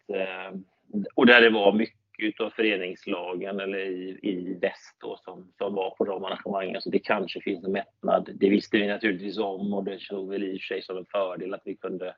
och 1.16 1.26
där 1.26 1.42
det 1.42 1.50
var 1.50 1.74
mycket 1.74 2.42
av 2.42 2.50
föreningslagen 2.50 3.60
eller 3.60 3.80
i, 3.80 4.20
i 4.22 4.58
väst 4.62 4.96
då, 5.00 5.18
som, 5.18 5.54
som 5.58 5.76
var 5.76 5.90
på 5.90 6.06
de 6.06 6.26
arrangemangen. 6.26 6.82
Så 6.82 6.90
det 6.90 7.00
kanske 7.00 7.42
finns 7.42 7.66
en 7.66 7.72
mättnad. 7.72 8.30
Det 8.36 8.50
visste 8.50 8.78
vi 8.78 8.88
naturligtvis 8.88 9.38
om 9.38 9.74
och 9.74 9.84
det 9.84 10.02
såg 10.02 10.30
väl 10.30 10.44
i 10.44 10.60
sig 10.60 10.82
som 10.82 10.98
en 10.98 11.06
fördel 11.06 11.54
att 11.54 11.62
vi 11.66 11.76
kunde 11.76 12.16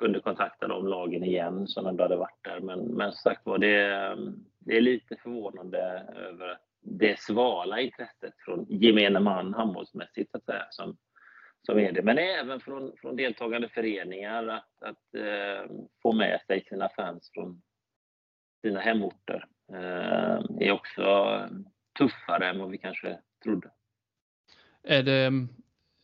kunde 0.00 0.20
kontakta 0.20 0.68
de 0.68 0.86
lagen 0.86 1.24
igen 1.24 1.66
som 1.66 1.86
ändå 1.86 2.04
hade 2.04 2.16
varit 2.16 2.44
där. 2.44 2.60
Men, 2.60 2.80
men 2.80 3.12
som 3.12 3.18
sagt 3.18 3.46
var, 3.46 3.58
det, 3.58 4.16
det 4.58 4.76
är 4.76 4.80
lite 4.80 5.16
förvånande 5.16 5.78
över 6.16 6.58
det 6.82 7.20
svala 7.20 7.80
intresset 7.80 8.34
från 8.44 8.66
gemene 8.68 9.20
man 9.20 9.54
handbollsmässigt 9.54 10.30
så 10.30 10.36
att 10.36 10.44
säga, 10.44 10.66
som, 10.70 10.96
som 11.62 11.78
är 11.78 11.92
det. 11.92 12.02
Men 12.02 12.18
även 12.18 12.60
från, 12.60 12.92
från 12.96 13.16
deltagande 13.16 13.68
föreningar 13.68 14.48
att, 14.48 14.82
att 14.82 15.14
eh, 15.14 15.70
få 16.02 16.12
med 16.12 16.40
sig 16.46 16.64
sina 16.64 16.88
fans 16.88 17.30
från 17.34 17.62
sina 18.62 18.80
hemorter 18.80 19.46
eh, 19.72 20.66
är 20.66 20.70
också 20.72 21.38
tuffare 21.98 22.48
än 22.48 22.58
vad 22.58 22.70
vi 22.70 22.78
kanske 22.78 23.18
trodde. 23.42 23.70
Är 24.82 25.02
det 25.02 25.30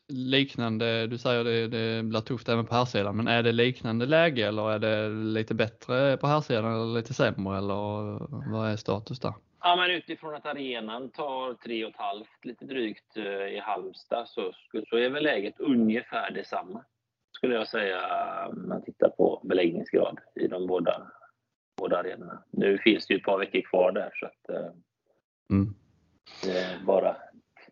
liknande, 0.09 1.07
du 1.07 1.19
säger 1.19 1.45
det, 1.45 1.69
det 1.69 2.03
blir 2.03 2.21
tufft 2.21 2.49
även 2.49 2.67
på 2.67 2.75
här 2.75 2.85
sidan, 2.85 3.17
men 3.17 3.29
är 3.29 3.43
det 3.43 3.53
liknande 3.53 4.07
läge 4.07 4.47
eller 4.47 4.71
är 4.71 4.79
det 4.79 5.09
lite 5.09 5.55
bättre 5.55 6.17
på 6.17 6.27
här 6.27 6.41
sidan 6.41 6.75
eller 6.75 6.95
lite 6.95 7.15
sämre 7.15 7.59
eller 7.59 7.73
vad 8.53 8.71
är 8.71 8.77
status 8.77 9.21
där? 9.21 9.35
Ja, 9.61 9.77
men 9.77 9.91
utifrån 9.91 10.35
att 10.35 10.47
arenan 10.47 11.11
tar 11.11 11.55
tre 11.55 11.85
och 11.85 11.91
ett 11.91 11.97
halvt 11.97 12.45
lite 12.45 12.65
drygt 12.65 13.17
eh, 13.17 13.25
i 13.25 13.61
Halmstad 13.63 14.29
så, 14.29 14.53
så 14.89 14.97
är 14.97 15.11
väl 15.11 15.23
läget 15.23 15.61
ungefär 15.61 16.31
detsamma 16.31 16.85
skulle 17.37 17.55
jag 17.55 17.69
säga 17.69 18.01
om 18.49 18.69
man 18.69 18.83
tittar 18.83 19.09
på 19.09 19.41
beläggningsgrad 19.45 20.19
i 20.35 20.47
de 20.47 20.67
båda, 20.67 21.13
båda 21.77 21.99
arenorna. 21.99 22.43
Nu 22.51 22.79
finns 22.79 23.07
det 23.07 23.15
ju 23.15 23.19
ett 23.19 23.25
par 23.25 23.39
veckor 23.39 23.61
kvar 23.61 23.93
där 23.93 24.11
så 24.15 24.27
att 24.27 24.49
eh, 24.49 24.73
mm. 25.51 25.75
det 26.43 26.59
är 26.59 26.85
bara 26.85 27.17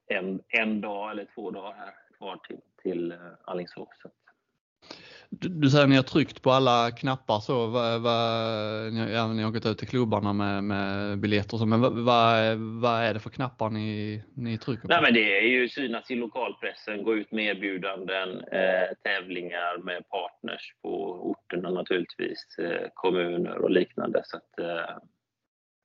en, 0.07 0.41
en 0.49 0.81
dag 0.81 1.11
eller 1.11 1.29
två 1.35 1.50
dagar 1.50 1.73
här 1.73 1.95
kvar 2.25 2.40
till, 2.49 2.61
till 2.83 3.12
eh, 3.12 3.19
Alingsås. 3.45 3.88
Du, 5.31 5.49
du 5.49 5.71
säger 5.71 5.85
att 5.85 5.90
ni 5.90 5.97
har 5.97 6.02
tryckt 6.02 6.43
på 6.43 6.50
alla 6.50 6.90
knappar 6.90 7.40
så, 7.40 7.66
vad, 7.66 8.02
vad, 8.02 8.93
ni, 8.93 9.35
ni 9.37 9.43
har 9.43 9.50
gått 9.50 9.66
ut 9.66 9.78
till 9.78 9.88
klubbarna 9.88 10.33
med, 10.33 10.64
med 10.64 11.19
biljetter 11.19 11.57
så, 11.57 11.66
men 11.66 11.81
vad, 11.81 11.93
vad, 11.93 12.57
vad 12.57 13.02
är 13.02 13.14
det 13.14 13.21
för 13.21 13.31
knappar 13.31 13.71
ni, 13.71 14.23
ni 14.35 14.59
trycker 14.59 14.83
på? 14.83 14.88
Nej, 14.88 15.02
men 15.02 15.14
det 15.14 15.38
är 15.38 15.49
ju 15.49 15.69
synas 15.69 16.11
i 16.11 16.14
lokalpressen, 16.14 17.04
gå 17.04 17.14
ut 17.14 17.33
med 17.33 17.45
erbjudanden, 17.45 18.40
eh, 18.40 18.88
tävlingar 19.02 19.78
med 19.78 20.09
partners 20.09 20.75
på 20.83 21.12
orterna 21.31 21.71
naturligtvis, 21.71 22.59
eh, 22.59 22.88
kommuner 22.95 23.59
och 23.59 23.71
liknande 23.71 24.23
så 24.25 24.37
att, 24.37 24.59
eh, 24.59 24.97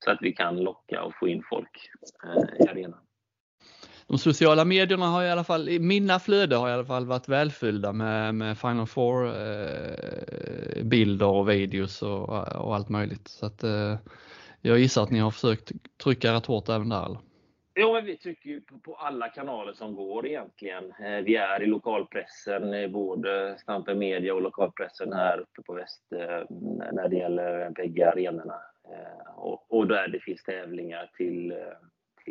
så 0.04 0.10
att 0.10 0.18
vi 0.20 0.32
kan 0.32 0.56
locka 0.56 1.02
och 1.02 1.14
få 1.20 1.28
in 1.28 1.42
folk 1.50 1.90
eh, 2.24 2.64
i 2.64 2.68
arenan 2.68 3.00
de 4.10 4.18
sociala 4.18 4.64
medierna 4.64 5.06
har 5.06 5.24
i 5.24 5.30
alla 5.30 5.44
fall, 5.44 5.80
mina 5.80 6.18
flöden 6.18 6.58
har 6.58 6.68
i 6.68 6.72
alla 6.72 6.84
fall 6.84 7.06
varit 7.06 7.28
välfyllda 7.28 7.92
med, 7.92 8.34
med 8.34 8.58
Final 8.58 8.86
Four 8.86 9.26
eh, 9.26 10.82
bilder 10.84 11.26
och 11.26 11.48
videos 11.48 12.02
och, 12.02 12.28
och, 12.56 12.74
allt 12.74 12.88
möjligt. 12.88 13.28
Så 13.28 13.46
att, 13.46 13.62
eh, 13.62 13.98
jag 14.60 14.78
gissar 14.78 15.02
att 15.02 15.10
ni 15.10 15.18
har 15.18 15.30
försökt 15.30 15.72
trycka 16.04 16.32
rätt 16.32 16.46
hårt 16.46 16.68
även 16.68 16.88
där? 16.88 17.06
Eller? 17.06 17.18
Ja, 17.74 17.92
men 17.92 18.04
vi 18.04 18.16
trycker 18.16 18.50
ju 18.50 18.60
på, 18.60 18.94
alla 18.94 19.28
kanaler 19.28 19.72
som 19.72 19.94
går 19.94 20.26
egentligen. 20.26 20.84
Eh, 20.84 21.24
vi 21.24 21.36
är 21.36 21.62
i 21.62 21.66
lokalpressen, 21.66 22.92
både 22.92 23.58
Stampen 23.58 23.98
Media 23.98 24.34
och 24.34 24.42
lokalpressen 24.42 25.12
här 25.12 25.38
uppe 25.38 25.62
på 25.62 25.72
väst 25.72 26.12
eh, 26.12 26.56
när 26.92 27.08
det 27.08 27.16
gäller 27.16 27.70
bägge 27.70 28.10
arenorna. 28.10 28.60
Eh, 28.84 29.34
och, 29.36 29.72
och 29.72 29.86
där 29.86 30.08
det 30.08 30.20
finns 30.20 30.42
tävlingar 30.42 31.10
till 31.16 31.54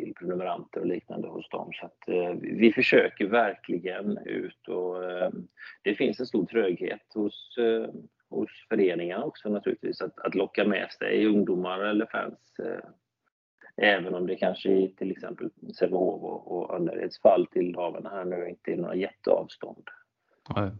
till 0.00 0.14
prenumeranter 0.14 0.80
och 0.80 0.86
liknande 0.86 1.28
hos 1.28 1.48
dem. 1.48 1.70
Så 1.72 1.86
att, 1.86 2.08
eh, 2.08 2.34
vi 2.40 2.72
försöker 2.72 3.26
verkligen 3.26 4.18
ut 4.18 4.68
och 4.68 5.04
eh, 5.04 5.30
det 5.82 5.94
finns 5.94 6.20
en 6.20 6.26
stor 6.26 6.46
tröghet 6.46 7.12
hos, 7.14 7.58
eh, 7.58 7.90
hos 8.30 8.50
föreningarna 8.68 9.24
också 9.24 9.48
naturligtvis 9.48 10.00
att, 10.00 10.18
att 10.18 10.34
locka 10.34 10.64
med 10.64 10.90
sig 10.92 11.26
ungdomar 11.26 11.80
eller 11.80 12.06
fans. 12.06 12.58
Eh, 12.58 12.84
även 13.76 14.14
om 14.14 14.26
det 14.26 14.36
kanske 14.36 14.70
i 14.70 14.94
till 14.98 15.10
exempel 15.10 15.50
Sävehof 15.78 16.22
och, 16.22 16.56
och 16.56 16.76
Önnereds 16.76 17.20
fall 17.20 17.46
till 17.46 17.74
haven 17.76 18.06
här 18.06 18.24
nu 18.24 18.48
inte 18.48 18.72
är 18.72 18.76
några 18.76 18.94
jätteavstånd. 18.94 19.84
Nej. 20.56 20.70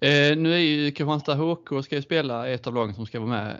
Eh, 0.00 0.36
nu 0.36 0.54
är 0.54 0.58
ju 0.58 0.90
Kristianstad 0.90 1.34
HK 1.34 1.84
ska 1.84 1.96
ju 1.96 2.02
spela 2.02 2.48
ett 2.48 2.66
av 2.66 2.74
lagen 2.74 2.94
som 2.94 3.06
ska 3.06 3.20
vara 3.20 3.30
med 3.30 3.50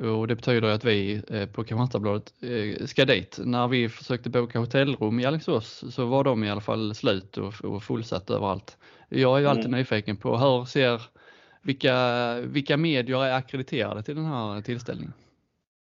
eh, 0.00 0.06
och 0.06 0.28
det 0.28 0.36
betyder 0.36 0.68
att 0.68 0.84
vi 0.84 1.22
eh, 1.28 1.46
på 1.46 1.64
Kristianstadsbladet 1.64 2.32
eh, 2.40 2.86
ska 2.86 3.04
dit. 3.04 3.38
När 3.44 3.68
vi 3.68 3.88
försökte 3.88 4.30
boka 4.30 4.58
hotellrum 4.58 5.20
i 5.20 5.26
Alingsås 5.26 5.84
så 5.90 6.06
var 6.06 6.24
de 6.24 6.44
i 6.44 6.50
alla 6.50 6.60
fall 6.60 6.94
slut 6.94 7.36
och, 7.36 7.64
och 7.64 7.82
fullsatt 7.82 8.30
överallt. 8.30 8.76
Jag 9.08 9.36
är 9.36 9.40
ju 9.40 9.46
alltid 9.46 9.66
mm. 9.66 9.78
nyfiken 9.78 10.16
på 10.16 10.38
hur 10.38 10.64
ser, 10.64 11.02
vilka, 11.62 12.34
vilka 12.40 12.76
medier 12.76 13.24
är 13.24 13.32
akkrediterade 13.32 14.02
till 14.02 14.16
den 14.16 14.26
här 14.26 14.60
tillställningen? 14.60 15.12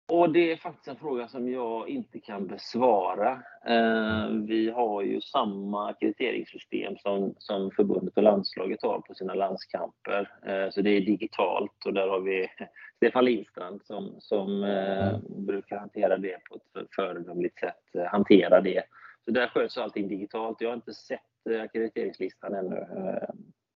Och 0.08 0.32
det 0.32 0.52
är 0.52 0.58
faktiskt 0.58 0.88
en 0.88 0.96
fråga 0.96 1.28
som 1.28 1.52
jag 1.52 1.90
inte 1.90 2.20
kan 2.20 2.48
besvara. 2.48 3.32
Eh, 3.66 4.28
vi 4.28 4.72
har 4.76 5.02
ju 5.02 5.22
samma 5.22 5.94
kritieringssystem 5.94 6.98
som, 6.98 7.36
som 7.38 7.72
förbundet 7.72 8.18
och 8.18 8.24
landslaget 8.24 8.82
har 8.82 9.00
på 9.00 9.14
sina 9.14 9.34
landskamper. 9.34 10.32
Eh, 10.46 10.70
så 10.70 10.82
det 10.82 10.90
är 10.90 11.02
digitalt 11.02 11.86
och 11.86 11.94
där 11.94 12.08
har 12.08 12.20
vi 12.20 12.48
Stefan 12.98 13.26
Lindstrand 13.26 13.82
som, 13.84 14.16
som 14.20 14.64
eh, 14.64 15.18
brukar 15.28 15.78
hantera 15.78 16.18
det 16.18 16.38
på 16.50 16.56
ett 16.56 16.88
föredömligt 16.96 17.60
sätt. 17.60 18.08
Hantera 18.12 18.62
det. 18.62 18.84
Så 19.26 19.32
där 19.32 19.48
sköts 19.48 19.78
allting 19.78 20.08
digitalt. 20.08 20.62
Jag 20.62 20.70
har 20.70 20.76
inte 20.76 20.94
sett 20.94 21.22
ackrediteringslistan 21.64 22.56
ännu. 22.56 22.86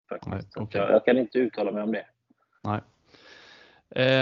Faktiskt. 0.08 0.56
Nej, 0.56 0.64
okay. 0.64 0.80
jag, 0.80 0.90
jag, 0.90 1.04
kan 1.04 1.18
inte 1.18 1.38
uttala 1.38 1.72
mig 1.72 1.82
om 1.82 1.92
det. 1.92 2.06
Nej. 2.62 2.80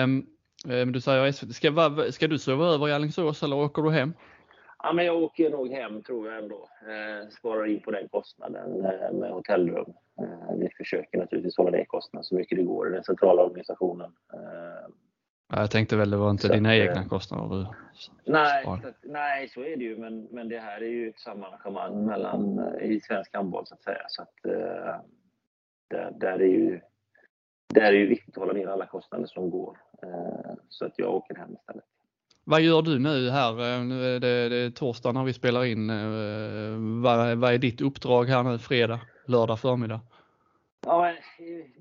Um... 0.02 0.31
Men 0.64 0.92
du 0.92 1.00
säger 1.00 1.32
SVT, 1.32 1.54
ska, 1.54 1.96
ska 2.10 2.28
du 2.28 2.38
sova 2.38 2.66
över 2.66 2.88
i 2.88 2.92
Alingsås 2.92 3.42
eller 3.42 3.56
åker 3.56 3.82
du 3.82 3.90
hem? 3.90 4.14
Ja, 4.82 4.92
men 4.92 5.04
jag 5.04 5.22
åker 5.22 5.50
nog 5.50 5.68
hem 5.68 6.02
tror 6.02 6.28
jag 6.28 6.42
ändå. 6.42 6.68
Eh, 6.82 7.28
sparar 7.28 7.66
in 7.66 7.80
på 7.80 7.90
den 7.90 8.08
kostnaden 8.08 8.84
eh, 8.84 9.12
med 9.12 9.30
hotellrum. 9.30 9.92
Eh, 10.20 10.56
vi 10.58 10.68
försöker 10.76 11.18
naturligtvis 11.18 11.56
hålla 11.56 11.70
ner 11.70 11.84
kostnaden 11.84 12.24
så 12.24 12.34
mycket 12.34 12.58
det 12.58 12.64
går 12.64 12.88
i 12.88 12.92
den 12.92 13.04
centrala 13.04 13.42
organisationen. 13.42 14.12
Eh, 14.32 15.58
jag 15.60 15.70
tänkte 15.70 15.96
väl 15.96 16.10
det 16.10 16.16
var 16.16 16.30
inte 16.30 16.46
så 16.46 16.52
dina 16.52 16.68
att, 16.68 16.74
egna 16.74 17.00
eh, 17.00 17.08
kostnader 17.08 17.56
du 17.56 17.66
nej, 18.32 18.64
så, 18.64 18.78
nej, 19.02 19.48
så 19.48 19.60
är 19.60 19.76
det 19.76 19.84
ju. 19.84 19.96
Men, 19.96 20.28
men 20.30 20.48
det 20.48 20.58
här 20.58 20.80
är 20.80 20.88
ju 20.88 21.08
ett 21.08 21.20
samarrangemang 21.20 22.06
mellan, 22.06 22.58
eh, 22.58 22.90
i 22.90 23.00
svensk 23.00 23.34
handboll 23.34 23.66
så 23.66 23.74
att 23.74 23.82
säga. 23.82 24.04
Så 24.08 24.22
att, 24.22 24.34
där, 25.90 26.10
där 26.10 26.38
är 26.42 26.46
ju 26.46 26.80
det 27.74 27.80
är 27.80 27.92
ju 27.92 28.06
viktigt 28.06 28.36
att 28.36 28.40
hålla 28.40 28.52
ner 28.52 28.66
alla 28.66 28.86
kostnader 28.86 29.26
som 29.26 29.50
går. 29.50 29.76
Eh, 30.02 30.54
så 30.68 30.84
att 30.84 30.92
jag 30.96 31.14
åker 31.14 31.34
hem 31.34 31.56
istället. 31.60 31.84
Vad 32.44 32.60
gör 32.60 32.82
du 32.82 32.98
nu 32.98 33.30
här? 33.30 33.50
Eh, 33.50 33.84
nu 33.84 34.04
är 34.04 34.20
det, 34.20 34.48
det 34.48 34.56
är 34.56 34.70
torsdag 34.70 35.12
när 35.12 35.24
vi 35.24 35.32
spelar 35.32 35.64
in. 35.64 35.90
Eh, 35.90 37.02
vad, 37.02 37.38
vad 37.38 37.54
är 37.54 37.58
ditt 37.58 37.80
uppdrag 37.80 38.24
här 38.24 38.42
nu 38.42 38.58
fredag, 38.58 39.00
lördag 39.26 39.60
förmiddag? 39.60 40.00
Ja, 40.86 41.14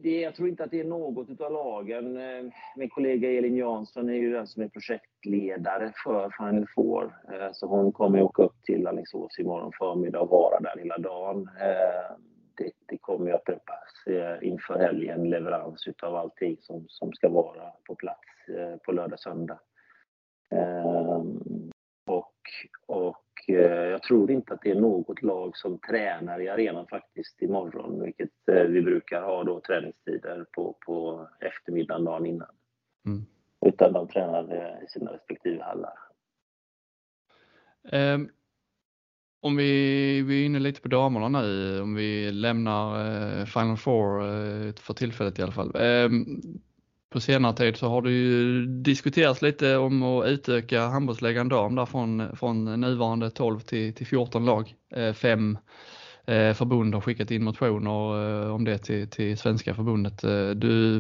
det, 0.04 0.22
jag 0.22 0.36
tror 0.36 0.50
inte 0.50 0.64
att 0.64 0.72
det 0.72 0.80
är 0.80 0.84
något 0.86 1.42
av 1.42 1.52
lagen. 1.52 2.20
Min 2.76 2.90
kollega 2.90 3.32
Elin 3.32 3.56
Jansson 3.56 4.10
är 4.10 4.14
ju 4.14 4.34
den 4.34 4.48
som 4.48 4.64
är 4.64 4.68
projektledare 4.68 5.94
för 6.04 6.30
Final 6.38 6.66
Four. 6.76 7.16
Så 7.54 7.68
hon 7.68 7.92
kommer 7.92 8.22
åka 8.22 8.44
upp 8.44 8.64
till 8.64 8.88
Alingsås 8.88 9.40
imorgon 9.40 9.72
förmiddag 9.78 10.20
och 10.20 10.30
vara 10.30 10.60
där 10.60 10.80
hela 10.80 10.98
dagen 10.98 11.50
det, 12.64 12.72
det 12.86 12.98
kommer 12.98 13.32
att 13.32 13.44
preppas 13.44 14.08
eh, 14.08 14.48
inför 14.48 14.80
helgen, 14.80 15.30
leverans 15.30 15.88
utav 15.88 16.16
allting 16.16 16.58
som, 16.60 16.86
som 16.88 17.14
ska 17.14 17.30
vara 17.30 17.72
på 17.88 17.96
plats 17.96 18.50
eh, 18.58 18.78
på 18.78 18.92
lördag, 18.92 19.20
söndag. 19.20 19.60
Ehm, 20.50 21.72
och, 22.06 22.40
och 22.86 23.26
eh, 23.48 23.90
jag 23.90 24.04
tror 24.04 24.32
inte 24.32 24.54
att 24.54 24.62
det 24.62 24.72
är 24.72 24.82
något 24.82 25.22
lag 25.22 25.58
som 25.58 25.80
tränar 25.80 26.42
i 26.42 26.50
arenan 26.50 26.88
faktiskt 26.88 27.42
imorgon, 27.42 28.04
vilket 28.04 28.30
vi 28.46 28.82
brukar 28.82 29.22
ha 29.22 29.44
då 29.44 29.60
träningstider 29.60 30.46
på, 30.52 30.78
på 30.86 31.28
eftermiddagen 31.40 32.06
dagen 32.06 32.26
innan. 32.26 32.56
Mm. 33.06 33.26
Utan 33.66 33.94
de 33.94 34.08
tränar 34.08 34.84
i 34.84 34.88
sina 34.88 35.14
respektive 35.14 35.64
hallar. 35.64 35.94
Um 37.92 38.30
om 39.42 39.56
vi, 39.56 40.22
vi 40.22 40.42
är 40.42 40.46
inne 40.46 40.60
lite 40.60 40.82
på 40.82 40.88
damerna 40.88 41.30
nu, 41.30 41.82
om 41.82 41.96
vi 41.96 42.32
lämnar 42.32 43.06
eh, 43.40 43.46
Final 43.46 43.78
Four 43.78 44.22
eh, 44.24 44.74
för 44.74 44.94
tillfället 44.94 45.40
i 45.40 45.42
alla 45.42 45.52
fall. 45.52 45.76
Eh, 45.76 46.10
på 47.10 47.20
senare 47.20 47.56
tid 47.56 47.78
så 47.78 47.88
har 47.88 48.02
det 48.02 48.12
ju 48.12 48.66
diskuterats 48.66 49.42
lite 49.42 49.78
om 49.78 50.04
att 50.04 50.28
utöka 50.28 50.88
handbollsligan 50.88 51.50
dam 51.50 51.76
där 51.76 51.86
från, 51.86 52.36
från 52.36 52.82
nuvarande 52.82 53.30
12 53.30 53.60
till, 53.60 53.94
till 53.94 54.08
14 54.08 54.46
lag. 54.46 54.74
Eh, 54.96 55.14
fem 55.14 55.58
Eh, 55.58 55.58
Eh, 56.26 56.54
förbund 56.54 56.94
har 56.94 57.02
skickat 57.02 57.32
in 57.32 57.44
motioner 57.44 58.46
eh, 58.46 58.56
om 58.56 58.66
det 58.66 58.78
till, 58.78 59.10
till 59.10 59.38
Svenska 59.38 59.74
förbundet. 59.74 60.24
Eh, 60.24 60.50
du, 60.50 61.00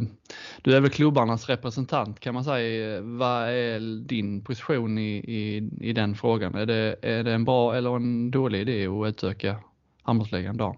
du 0.62 0.75
är 0.75 0.82
väl 0.82 0.90
klubbarnas 0.90 1.50
representant 1.50 2.20
kan 2.20 2.34
man 2.34 2.44
säga. 2.44 3.01
Vad 3.01 3.50
är 3.50 3.80
din 4.08 4.44
position 4.44 4.98
i, 4.98 5.18
i, 5.18 5.70
i 5.82 5.94
den 5.94 6.16
frågan? 6.16 6.56
Är 6.56 6.66
det, 6.66 6.96
är 7.01 7.24
det 7.24 7.34
en 7.34 7.46
bra 7.46 7.75
eller 7.75 7.96
en 7.96 8.32
dålig 8.32 8.62
idé 8.62 8.88
att 8.88 9.08
utöka 9.08 9.56
handbollsligan 10.04 10.58
dam? 10.58 10.75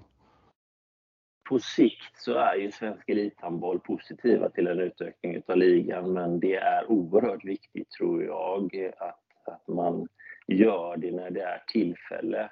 På 1.50 1.60
sikt 1.60 2.16
så 2.18 2.34
är 2.34 2.56
ju 2.56 2.72
svensk 2.72 3.10
elithandboll 3.10 3.80
positiva 3.80 4.50
till 4.50 4.68
en 4.68 4.80
utökning 4.80 5.42
av 5.48 5.58
ligan 5.58 6.14
men 6.14 6.40
det 6.40 6.56
är 6.56 6.92
oerhört 6.92 7.46
viktigt 7.46 7.92
tror 7.92 8.24
jag 8.24 8.92
att, 8.98 9.54
att 9.54 9.68
man 9.68 10.08
gör 10.48 10.98
det 10.98 11.12
när 11.12 11.32
det 11.32 11.42
är 11.42 11.64
tillfälle. 11.68 12.50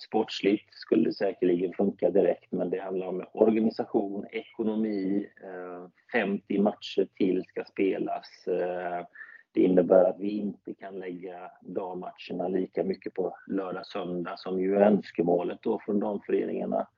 Sportsligt 0.00 0.74
skulle 0.74 1.04
det 1.04 1.12
säkerligen 1.12 1.72
funka 1.72 2.10
direkt, 2.10 2.52
men 2.52 2.70
det 2.70 2.80
handlar 2.80 3.06
om 3.06 3.24
organisation, 3.32 4.26
ekonomi, 4.30 5.28
eh, 5.42 5.88
50 6.12 6.58
matcher 6.58 7.08
till 7.14 7.44
ska 7.44 7.64
spelas. 7.64 8.46
Eh, 8.46 9.06
det 9.52 9.60
innebär 9.60 10.04
att 10.04 10.20
vi 10.20 10.30
inte 10.30 10.74
kan 10.74 10.98
lägga 10.98 11.50
dammatcherna 11.60 12.48
lika 12.48 12.84
mycket 12.84 13.14
på 13.14 13.36
lördag, 13.46 13.86
söndag 13.86 14.38
som 14.38 14.60
ju 14.60 14.76
är 14.76 14.80
önskemålet 14.80 15.58
då 15.62 15.80
från 15.84 16.00
damföreningarna. 16.00 16.88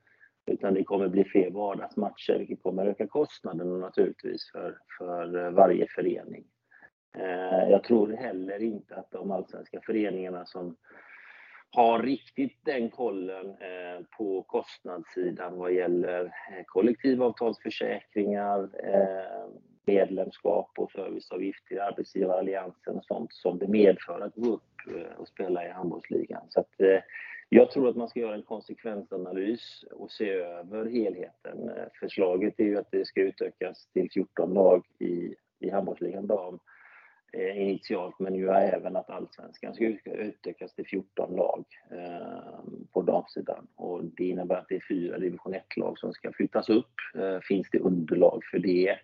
Utan 0.46 0.74
det 0.74 0.84
kommer 0.84 1.08
bli 1.08 1.24
fler 1.24 1.50
vardagsmatcher, 1.50 2.38
vilket 2.38 2.62
kommer 2.62 2.86
öka 2.86 3.06
kostnaderna 3.06 3.76
naturligtvis 3.76 4.50
för 4.98 5.46
eh, 5.46 5.50
varje 5.50 5.86
förening. 5.88 6.44
Jag 7.70 7.84
tror 7.84 8.12
heller 8.12 8.62
inte 8.62 8.96
att 8.96 9.10
de 9.10 9.30
allsvenska 9.30 9.80
föreningarna 9.86 10.46
som 10.46 10.76
har 11.72 12.02
riktigt 12.02 12.58
den 12.64 12.90
kollen 12.90 13.46
eh, 13.46 14.04
på 14.18 14.42
kostnadssidan 14.42 15.58
vad 15.58 15.72
gäller 15.72 16.24
eh, 16.24 16.64
kollektivavtalsförsäkringar, 16.66 18.60
eh, 18.62 19.50
medlemskap 19.86 20.70
och 20.78 20.90
serviceavgift 20.90 21.66
till 21.66 21.80
arbetsgivaralliansen 21.80 22.96
och 22.96 23.04
sånt 23.04 23.32
som 23.32 23.58
det 23.58 23.68
medför 23.68 24.20
att 24.20 24.34
gå 24.34 24.48
upp 24.48 24.62
och 25.16 25.28
spela 25.28 25.66
i 25.66 25.70
handbollsligan. 25.70 26.42
Jag 27.48 27.70
tror 27.70 27.88
att 27.88 27.96
man 27.96 28.08
ska 28.08 28.20
göra 28.20 28.34
en 28.34 28.42
konsekvensanalys 28.42 29.84
och 29.92 30.10
se 30.10 30.30
över 30.30 30.86
helheten. 30.86 31.70
Förslaget 32.00 32.60
är 32.60 32.64
ju 32.64 32.78
att 32.78 32.90
det 32.90 33.06
ska 33.06 33.20
utökas 33.20 33.86
till 33.92 34.10
14 34.10 34.54
lag 34.54 34.84
i 35.60 35.70
handbollsligan 35.70 36.26
dam 36.26 36.58
Eh, 37.34 37.62
initialt, 37.62 38.18
men 38.18 38.34
ju 38.34 38.48
även 38.48 38.96
att 38.96 39.10
allsvenskan 39.10 39.74
ska 39.74 39.84
utökas 40.12 40.74
till 40.74 40.86
14 40.86 41.36
lag 41.36 41.64
eh, 41.90 42.58
på 42.92 43.02
damsidan. 43.02 43.66
Det 44.16 44.24
innebär 44.24 44.56
att 44.56 44.68
det 44.68 44.76
är 44.76 44.84
fyra 44.88 45.18
division 45.18 45.54
1-lag 45.54 45.98
som 45.98 46.12
ska 46.12 46.32
flyttas 46.32 46.68
upp. 46.68 46.94
Eh, 47.14 47.40
finns 47.40 47.70
det 47.70 47.78
underlag 47.78 48.44
för 48.50 48.58
det? 48.58 48.96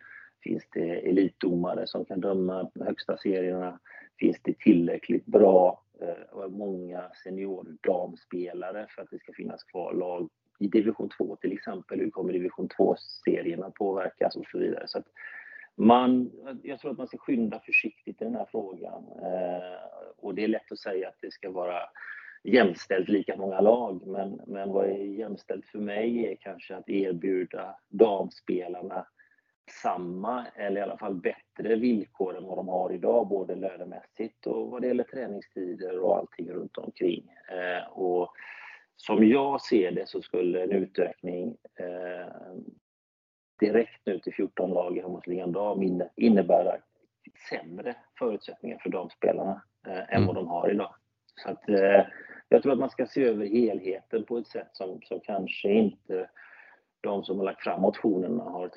Finns 0.42 0.64
det 0.72 1.08
elitdomare 1.08 1.86
som 1.86 2.04
kan 2.04 2.20
döma 2.20 2.70
högsta 2.80 3.16
serierna? 3.16 3.80
Finns 4.18 4.36
det 4.42 4.58
tillräckligt 4.58 5.26
bra 5.26 5.82
och 6.30 6.52
många 6.52 7.10
seniordamspelare 7.24 8.86
för 8.90 9.02
att 9.02 9.10
det 9.10 9.18
ska 9.18 9.32
finnas 9.32 9.64
kvar 9.64 9.94
lag 9.94 10.28
i 10.58 10.66
division 10.66 11.08
2 11.08 11.36
till 11.36 11.52
exempel? 11.52 12.00
Hur 12.00 12.10
kommer 12.10 12.32
division 12.32 12.68
2-serierna 12.68 13.70
påverkas 13.70 14.36
och 14.36 14.46
så 14.52 14.58
vidare. 14.58 14.88
Jag 16.62 16.80
tror 16.80 16.90
att 16.90 16.98
man 16.98 17.06
ska 17.06 17.18
skynda 17.18 17.60
försiktigt 17.60 18.22
i 18.22 18.24
den 18.24 18.34
här 18.34 18.46
frågan. 18.50 19.04
Eh, 19.22 20.14
och 20.16 20.34
Det 20.34 20.44
är 20.44 20.48
lätt 20.48 20.72
att 20.72 20.78
säga 20.78 21.08
att 21.08 21.18
det 21.20 21.32
ska 21.32 21.50
vara 21.50 21.80
jämställt 22.44 23.08
lika 23.08 23.36
många 23.36 23.60
lag. 23.60 24.06
men 24.46 24.72
Vad 24.72 24.84
är 24.84 25.04
jämställt 25.04 25.66
för 25.66 25.78
mig 25.78 26.26
är 26.26 26.36
kanske 26.40 26.76
att 26.76 26.88
erbjuda 26.88 27.76
damspelarna 27.88 29.06
samma 29.82 30.46
eller 30.56 30.80
i 30.80 30.84
alla 30.84 30.98
fall 30.98 31.14
bättre 31.14 31.76
villkor 31.76 32.36
än 32.36 32.44
vad 32.44 32.58
de 32.58 32.68
har 32.68 32.92
idag, 32.92 33.28
både 33.28 33.54
lönemässigt 33.54 34.46
och 34.46 34.70
vad 34.70 34.82
det 34.82 34.88
gäller 34.88 35.04
träningstider 35.04 35.98
och 35.98 36.16
allting 36.16 36.50
runt 36.50 36.78
omkring. 36.78 37.30
Eh, 37.50 38.28
som 38.96 39.28
jag 39.28 39.60
ser 39.60 39.92
det 39.92 40.08
så 40.08 40.22
skulle 40.22 40.62
en 40.62 40.72
utökning 40.72 41.56
eh, 41.74 42.32
direkt 43.58 44.00
nu 44.06 44.18
till 44.18 44.34
14 44.34 44.70
lag 44.70 44.96
i 44.96 45.00
handbollsligan 45.00 45.52
dam 45.52 46.02
innebära 46.16 46.76
sämre 47.50 47.96
förutsättningar 48.18 48.78
för 48.78 48.90
damspelarna 48.90 49.62
än 50.08 50.26
vad 50.26 50.34
de 50.34 50.46
har 50.48 50.70
i 50.70 50.74
dag. 50.74 50.94
Jag 52.48 52.62
tror 52.62 52.72
att 52.72 52.78
man 52.78 52.90
ska 52.90 53.06
se 53.06 53.24
över 53.24 53.46
helheten 53.46 54.24
på 54.24 54.38
ett 54.38 54.46
sätt 54.46 54.68
som 54.72 55.00
kanske 55.24 55.68
inte 55.68 56.30
de 57.00 57.24
som 57.24 57.38
har 57.38 57.44
lagt 57.44 57.62
fram 57.62 57.80
motionerna 57.80 58.44
har 58.44 58.70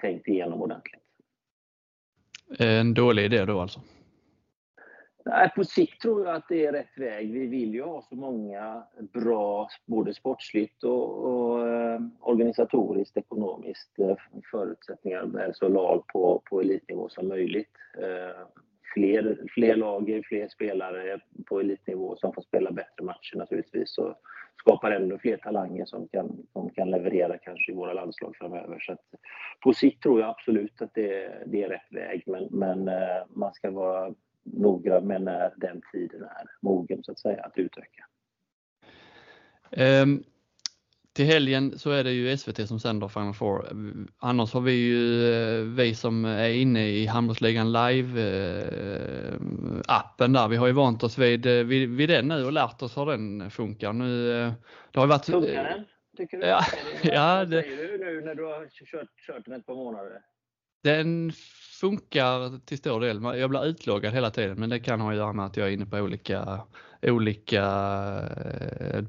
tänkt 0.00 0.28
igenom 0.28 0.62
ordentligt. 0.62 1.00
En 2.58 2.94
dålig 2.94 3.24
idé 3.24 3.44
då 3.44 3.60
alltså? 3.60 3.80
Nej, 5.26 5.50
på 5.56 5.64
sikt 5.64 6.02
tror 6.02 6.26
jag 6.26 6.36
att 6.36 6.48
det 6.48 6.66
är 6.66 6.72
rätt 6.72 6.98
väg. 6.98 7.32
Vi 7.32 7.46
vill 7.46 7.74
ju 7.74 7.82
ha 7.82 8.02
så 8.02 8.16
många 8.16 8.82
bra, 9.12 9.68
både 9.86 10.14
sportsligt 10.14 10.84
och 10.84 11.68
eh, 11.68 12.00
organisatoriskt, 12.20 13.16
ekonomiskt 13.16 13.98
eh, 13.98 14.16
förutsättningar 14.50 15.24
med 15.24 15.56
så 15.56 15.68
lag 15.68 16.06
på 16.50 16.60
elitnivå 16.60 17.08
som 17.08 17.28
möjligt. 17.28 17.72
Eh, 17.98 18.46
fler 19.54 19.76
lag, 19.76 20.22
fler 20.28 20.48
spelare 20.48 21.18
på 21.46 21.60
elitnivå 21.60 22.16
som 22.16 22.32
får 22.32 22.42
spela 22.42 22.70
bättre 22.70 23.04
matcher 23.04 23.36
naturligtvis 23.36 23.98
och 23.98 24.14
skapar 24.58 24.90
ännu 24.90 25.18
fler 25.18 25.36
talanger 25.36 25.84
som 25.84 26.70
kan 26.74 26.90
leverera 26.90 27.38
kanske 27.38 27.72
i 27.72 27.74
våra 27.74 27.92
landslag 27.92 28.36
framöver. 28.36 28.78
På 29.62 29.72
sikt 29.72 30.02
tror 30.02 30.20
jag 30.20 30.30
absolut 30.30 30.82
att 30.82 30.94
det 30.94 31.62
är 31.62 31.68
rätt 31.68 31.92
väg, 31.92 32.24
men 32.50 32.90
man 33.28 33.54
ska 33.54 33.70
vara 33.70 34.14
noggrann 34.44 35.06
med 35.06 35.22
när 35.22 35.52
den 35.56 35.82
tiden 35.92 36.22
är 36.22 36.46
mogen 36.62 37.04
så 37.04 37.12
att 37.12 37.18
säga 37.18 37.42
att 37.42 37.58
utöka. 37.58 38.04
Till 41.12 41.24
helgen 41.24 41.78
så 41.78 41.90
är 41.90 42.04
det 42.04 42.12
ju 42.12 42.36
SVT 42.36 42.68
som 42.68 42.80
sänder 42.80 43.08
Final 43.08 43.34
Four. 43.34 43.68
Annars 44.18 44.52
har 44.52 44.60
vi 44.60 44.72
ju, 44.72 45.64
vi 45.64 45.94
som 45.94 46.24
är 46.24 46.48
inne 46.48 46.88
i 46.88 47.06
Handbollsligan 47.06 47.72
Live 47.72 48.20
appen 49.88 50.32
där. 50.32 50.48
Vi 50.48 50.56
har 50.56 50.66
ju 50.66 50.72
vant 50.72 51.02
oss 51.02 51.18
vid 51.18 51.42
den 52.08 52.28
nu 52.28 52.44
och 52.44 52.52
lärt 52.52 52.82
oss 52.82 52.96
hur 52.96 53.06
den 53.06 53.50
funkar. 53.50 53.92
Nu, 53.92 54.28
det 54.90 55.00
har 55.00 55.06
varit. 55.06 55.26
Funkar 55.26 55.64
den? 55.64 55.84
Tycker 56.16 56.38
du? 56.38 56.46
Ja. 56.46 56.60
Vad 57.02 57.48
säger 57.48 57.98
du 57.98 57.98
nu 57.98 58.20
när 58.20 58.34
du 58.34 58.44
har 58.44 58.68
kört 59.26 59.44
den 59.44 59.54
ett 59.54 59.66
par 59.66 59.74
månader? 59.74 60.20
Den 60.82 61.32
funkar 61.80 62.66
till 62.66 62.78
stor 62.78 63.00
del. 63.00 63.38
Jag 63.38 63.50
blir 63.50 63.66
utloggad 63.66 64.14
hela 64.14 64.30
tiden, 64.30 64.60
men 64.60 64.70
det 64.70 64.78
kan 64.78 65.00
ha 65.00 65.10
att 65.10 65.16
göra 65.16 65.32
med 65.32 65.46
att 65.46 65.56
jag 65.56 65.68
är 65.68 65.72
inne 65.72 65.86
på 65.86 65.98
olika 65.98 66.60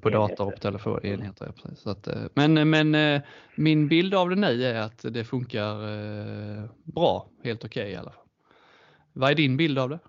på 0.02 0.10
dator 0.10 0.54
och 0.54 0.62
telefon 0.62 1.06
enheter. 1.06 1.54
Precis. 1.64 1.86
Men 2.74 3.22
min 3.56 3.88
bild 3.88 4.14
av 4.14 4.30
det 4.30 4.36
nu 4.36 4.64
är 4.64 4.76
att 4.82 5.06
det 5.10 5.24
funkar 5.24 5.76
bra, 6.92 7.30
helt 7.44 7.66
okej 7.66 7.92
i 7.92 7.96
alla 7.96 8.12
fall. 8.12 8.24
Vad 9.14 9.32
är 9.32 9.36
din 9.36 9.58
bild 9.58 9.80
av 9.80 9.90
det? 9.90 10.00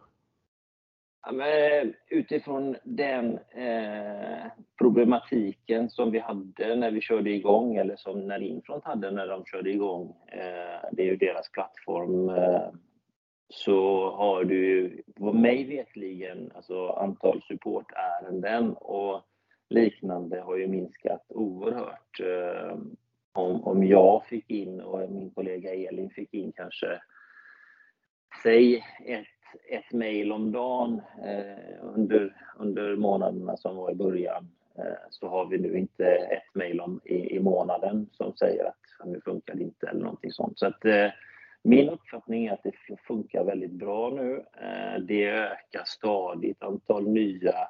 Eh, 1.26 1.88
utifrån 2.08 2.76
den 2.84 3.38
eh, 3.50 4.46
problematiken 4.78 5.90
som 5.90 6.10
vi 6.10 6.18
hade 6.18 6.76
när 6.76 6.90
vi 6.90 7.00
körde 7.00 7.30
igång 7.30 7.76
eller 7.76 7.96
som 7.96 8.26
när 8.26 8.42
Infront 8.42 8.84
hade 8.84 9.10
när 9.10 9.26
de 9.26 9.44
körde 9.44 9.70
igång, 9.70 10.16
eh, 10.26 10.88
det 10.92 11.02
är 11.02 11.06
ju 11.06 11.16
deras 11.16 11.50
plattform, 11.50 12.28
eh, 12.28 12.70
så 13.48 14.10
har 14.10 14.44
du 14.44 15.02
vad 15.16 15.34
mig 15.34 15.64
vetligen, 15.64 16.52
alltså 16.54 16.88
antal 16.88 17.42
supportärenden 17.42 18.74
och 18.74 19.22
liknande 19.68 20.40
har 20.40 20.56
ju 20.56 20.66
minskat 20.68 21.24
oerhört. 21.28 22.20
Om 23.62 23.86
jag 23.86 24.26
fick 24.26 24.50
in 24.50 24.80
och 24.80 25.10
min 25.10 25.30
kollega 25.30 25.74
Elin 25.74 26.10
fick 26.10 26.34
in 26.34 26.52
kanske, 26.52 27.00
säg 28.42 28.84
ett 29.06 29.35
ett 29.68 29.92
mejl 29.92 30.32
om 30.32 30.52
dagen 30.52 31.02
eh, 31.24 31.84
under 32.56 32.96
månaderna 32.96 33.56
som 33.56 33.76
var 33.76 33.90
i 33.90 33.94
början, 33.94 34.48
eh, 34.78 34.84
så 35.10 35.28
har 35.28 35.46
vi 35.46 35.58
nu 35.58 35.78
inte 35.78 36.06
ett 36.06 36.54
mejl 36.54 36.82
i 37.04 37.40
månaden 37.40 38.08
som 38.12 38.36
säger 38.36 38.64
att 38.64 39.06
nu 39.06 39.20
funkar 39.20 39.54
det 39.54 39.62
inte 39.62 39.86
eller 39.86 40.00
någonting 40.00 40.32
sånt. 40.32 40.62
Eh, 40.62 41.10
min 41.62 41.88
uppfattning 41.88 42.46
är 42.46 42.52
att 42.52 42.62
det 42.62 42.96
funkar 43.06 43.44
väldigt 43.44 43.72
bra 43.72 44.10
nu. 44.10 44.44
Det 45.00 45.24
ökar 45.24 45.84
stadigt 45.84 46.62
antal 46.62 47.08
nya 47.08 47.68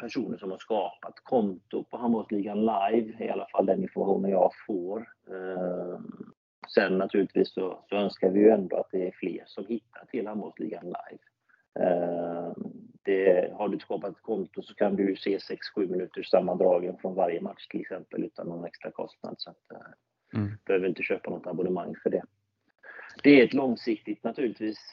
personer 0.00 0.38
som 0.38 0.50
har 0.50 0.58
skapat 0.58 1.14
konto 1.22 1.84
på 1.84 1.96
Handbollsligan 1.96 2.60
Live, 2.60 3.24
i 3.24 3.28
alla 3.28 3.46
fall 3.46 3.66
den 3.66 3.82
informationen 3.82 4.30
jag 4.30 4.50
får. 4.66 5.08
Naturligtvis 6.76 7.52
så 7.54 7.84
önskar 7.90 8.30
vi 8.30 8.40
ju 8.40 8.50
ändå 8.50 8.76
att 8.76 8.90
det 8.90 9.06
är 9.06 9.12
fler 9.12 9.44
som 9.46 9.66
hittar 9.66 10.04
till 10.10 10.26
Handbollsligan 10.26 10.84
Live. 10.84 11.22
Har 13.52 13.68
du 13.68 13.78
skapat 13.78 14.10
ett 14.10 14.22
konto 14.22 14.62
så 14.62 14.74
kan 14.74 14.96
du 14.96 15.16
se 15.16 15.38
6-7 15.76 15.90
minuters 15.90 16.30
sammandragen 16.30 16.96
från 16.98 17.14
varje 17.14 17.40
match 17.40 17.66
till 17.66 17.80
exempel 17.80 18.24
utan 18.24 18.46
någon 18.46 18.64
extra 18.64 18.90
kostnad. 18.90 19.36
Behöver 20.66 20.88
inte 20.88 21.02
köpa 21.02 21.30
något 21.30 21.46
abonnemang 21.46 21.94
för 22.02 22.10
det. 22.10 22.22
Det 23.22 23.40
är 23.40 23.44
ett 23.44 23.54
långsiktigt 23.54 24.24
naturligtvis 24.24 24.90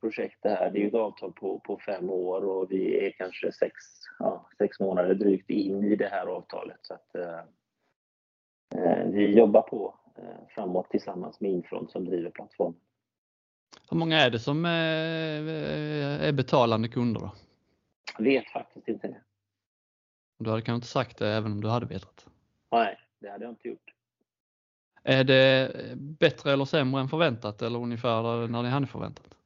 projekt 0.00 0.38
det 0.42 0.48
här. 0.48 0.70
Det 0.70 0.82
är 0.82 0.88
ett 0.88 0.94
avtal 0.94 1.32
på 1.32 1.80
5 1.86 2.10
år 2.10 2.44
och 2.44 2.72
vi 2.72 3.06
är 3.06 3.10
kanske 3.10 3.52
6 3.52 4.80
månader 4.80 5.14
drygt 5.14 5.50
in 5.50 5.84
i 5.84 5.96
det 5.96 6.08
här 6.08 6.26
avtalet. 6.26 6.80
Vi 9.06 9.36
jobbar 9.36 9.62
på 9.62 9.94
framåt 10.48 10.90
tillsammans 10.90 11.40
med 11.40 11.50
Infront 11.50 11.90
som 11.90 12.04
driver 12.04 12.30
plattformen. 12.30 12.80
Hur 13.90 13.96
många 13.96 14.20
är 14.20 14.30
det 14.30 14.38
som 14.38 14.64
är, 14.64 15.42
är 16.22 16.32
betalande 16.32 16.88
kunder 16.88 17.20
då? 17.20 17.32
Jag 18.18 18.24
vet 18.24 18.48
faktiskt 18.48 18.88
inte 18.88 19.08
det. 19.08 19.20
Du 20.38 20.50
hade 20.50 20.62
kanske 20.62 20.76
inte 20.76 20.86
sagt 20.86 21.18
det 21.18 21.28
även 21.28 21.52
om 21.52 21.60
du 21.60 21.68
hade 21.68 21.86
vetat? 21.86 22.26
Nej, 22.70 22.98
det 23.20 23.30
hade 23.30 23.44
jag 23.44 23.52
inte 23.52 23.68
gjort. 23.68 23.94
Är 25.02 25.24
det 25.24 25.72
bättre 25.96 26.52
eller 26.52 26.64
sämre 26.64 27.00
än 27.00 27.08
förväntat 27.08 27.62
eller 27.62 27.78
ungefär 27.78 28.48
när 28.48 28.62
ni 28.62 28.68
hade 28.68 28.86
förväntat? 28.86 29.36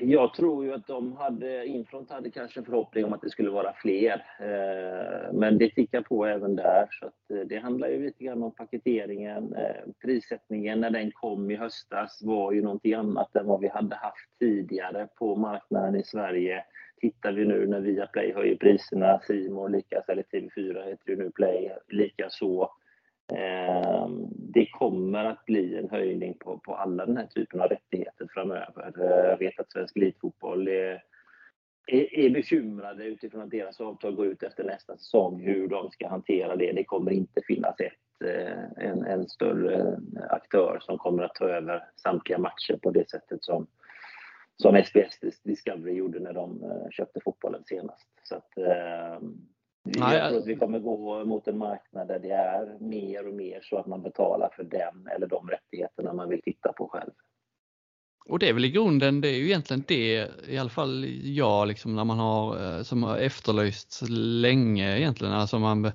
Jag 0.00 0.34
tror 0.34 0.64
ju 0.64 0.72
att 0.72 0.86
de 0.86 1.16
hade, 1.16 1.66
Infront 1.66 2.10
hade 2.10 2.30
kanske 2.30 2.60
en 2.60 2.66
förhoppning 2.66 3.04
om 3.04 3.12
att 3.12 3.22
det 3.22 3.30
skulle 3.30 3.50
vara 3.50 3.72
fler. 3.72 4.24
Eh, 4.40 5.32
men 5.32 5.58
det 5.58 5.70
tickar 5.70 6.00
på 6.02 6.26
även 6.26 6.56
där. 6.56 6.88
Så 6.90 7.34
eh, 7.34 7.46
det 7.46 7.58
handlar 7.58 7.88
ju 7.88 8.04
lite 8.04 8.24
grann 8.24 8.42
om 8.42 8.54
paketeringen. 8.54 9.54
Eh, 9.54 9.92
prissättningen 10.02 10.80
när 10.80 10.90
den 10.90 11.10
kom 11.12 11.50
i 11.50 11.56
höstas 11.56 12.22
var 12.22 12.52
ju 12.52 12.62
någonting 12.62 12.94
annat 12.94 13.36
än 13.36 13.46
vad 13.46 13.60
vi 13.60 13.68
hade 13.68 13.96
haft 13.96 14.38
tidigare 14.38 15.08
på 15.18 15.36
marknaden 15.36 15.96
i 15.96 16.02
Sverige. 16.04 16.64
Tittar 17.00 17.32
vi 17.32 17.44
nu 17.44 17.66
när 17.66 17.80
Viaplay 17.80 18.32
höjer 18.32 18.56
priserna, 18.56 19.20
Simon 19.26 19.72
likaså, 19.72 20.12
eller 20.12 20.22
TV4 20.22 20.84
heter 20.84 21.10
ju 21.10 21.16
nu 21.16 21.30
Play, 21.30 21.72
likaså. 21.88 22.70
Ehm, 23.34 24.28
det 24.30 24.66
kommer 24.66 25.24
att 25.24 25.44
bli 25.44 25.76
en 25.76 25.90
höjning 25.90 26.34
på, 26.38 26.58
på 26.58 26.74
alla 26.74 27.06
den 27.06 27.16
här 27.16 27.26
typen 27.26 27.60
av 27.60 27.68
rättigheter 27.68 28.28
framöver. 28.34 28.92
Eh, 29.00 29.30
jag 29.30 29.38
vet 29.38 29.60
att 29.60 29.72
Svensk 29.72 29.96
Elitfotboll 29.96 30.68
är, 30.68 31.02
är, 31.86 32.14
är 32.14 32.30
bekymrade 32.30 33.04
utifrån 33.04 33.42
att 33.42 33.50
deras 33.50 33.80
avtal 33.80 34.14
går 34.14 34.26
ut 34.26 34.42
efter 34.42 34.64
nästa 34.64 34.96
säsong, 34.96 35.40
hur 35.40 35.68
de 35.68 35.90
ska 35.90 36.08
hantera 36.08 36.56
det. 36.56 36.72
Det 36.72 36.84
kommer 36.84 37.10
inte 37.10 37.40
finnas 37.46 37.80
ett, 37.80 38.28
eh, 38.28 38.86
en, 38.86 39.04
en 39.04 39.28
större 39.28 40.00
aktör 40.30 40.78
som 40.80 40.98
kommer 40.98 41.22
att 41.22 41.34
ta 41.34 41.48
över 41.48 41.84
samtliga 41.96 42.38
matcher 42.38 42.78
på 42.82 42.90
det 42.90 43.10
sättet 43.10 43.44
som, 43.44 43.66
som 44.56 44.82
SBS 44.84 45.42
Discovery 45.42 45.94
gjorde 45.94 46.20
när 46.20 46.32
de 46.32 46.62
eh, 46.62 46.90
köpte 46.90 47.20
fotbollen 47.24 47.62
senast. 47.64 48.08
Så 48.22 48.36
att, 48.36 48.58
ehm, 48.58 49.46
Nej, 49.86 50.18
jag 50.18 50.28
tror 50.28 50.40
att 50.40 50.46
vi 50.46 50.56
kommer 50.56 50.78
gå 50.78 51.24
mot 51.24 51.48
en 51.48 51.58
marknad 51.58 52.08
där 52.08 52.18
det 52.18 52.30
är 52.30 52.78
mer 52.80 53.28
och 53.28 53.34
mer 53.34 53.60
så 53.62 53.78
att 53.78 53.86
man 53.86 54.02
betalar 54.02 54.50
för 54.56 54.64
den 54.64 55.08
eller 55.16 55.26
de 55.26 55.48
rättigheterna 55.48 56.12
man 56.12 56.28
vill 56.28 56.42
titta 56.42 56.72
på 56.72 56.88
själv. 56.88 57.10
Och 58.28 58.38
det 58.38 58.48
är 58.48 58.52
väl 58.52 58.64
i 58.64 58.70
grunden, 58.70 59.20
det 59.20 59.28
är 59.28 59.36
ju 59.36 59.46
egentligen 59.46 59.84
det, 59.86 60.30
i 60.48 60.58
alla 60.58 60.70
fall 60.70 61.06
jag 61.22 61.68
liksom 61.68 61.96
när 61.96 62.04
man 62.04 62.18
har, 62.18 62.76
eh, 62.76 62.82
som 62.82 63.02
har 63.02 63.18
efterlyst 63.18 64.02
länge 64.08 64.98
egentligen, 64.98 65.34
alltså 65.34 65.58
man 65.58 65.92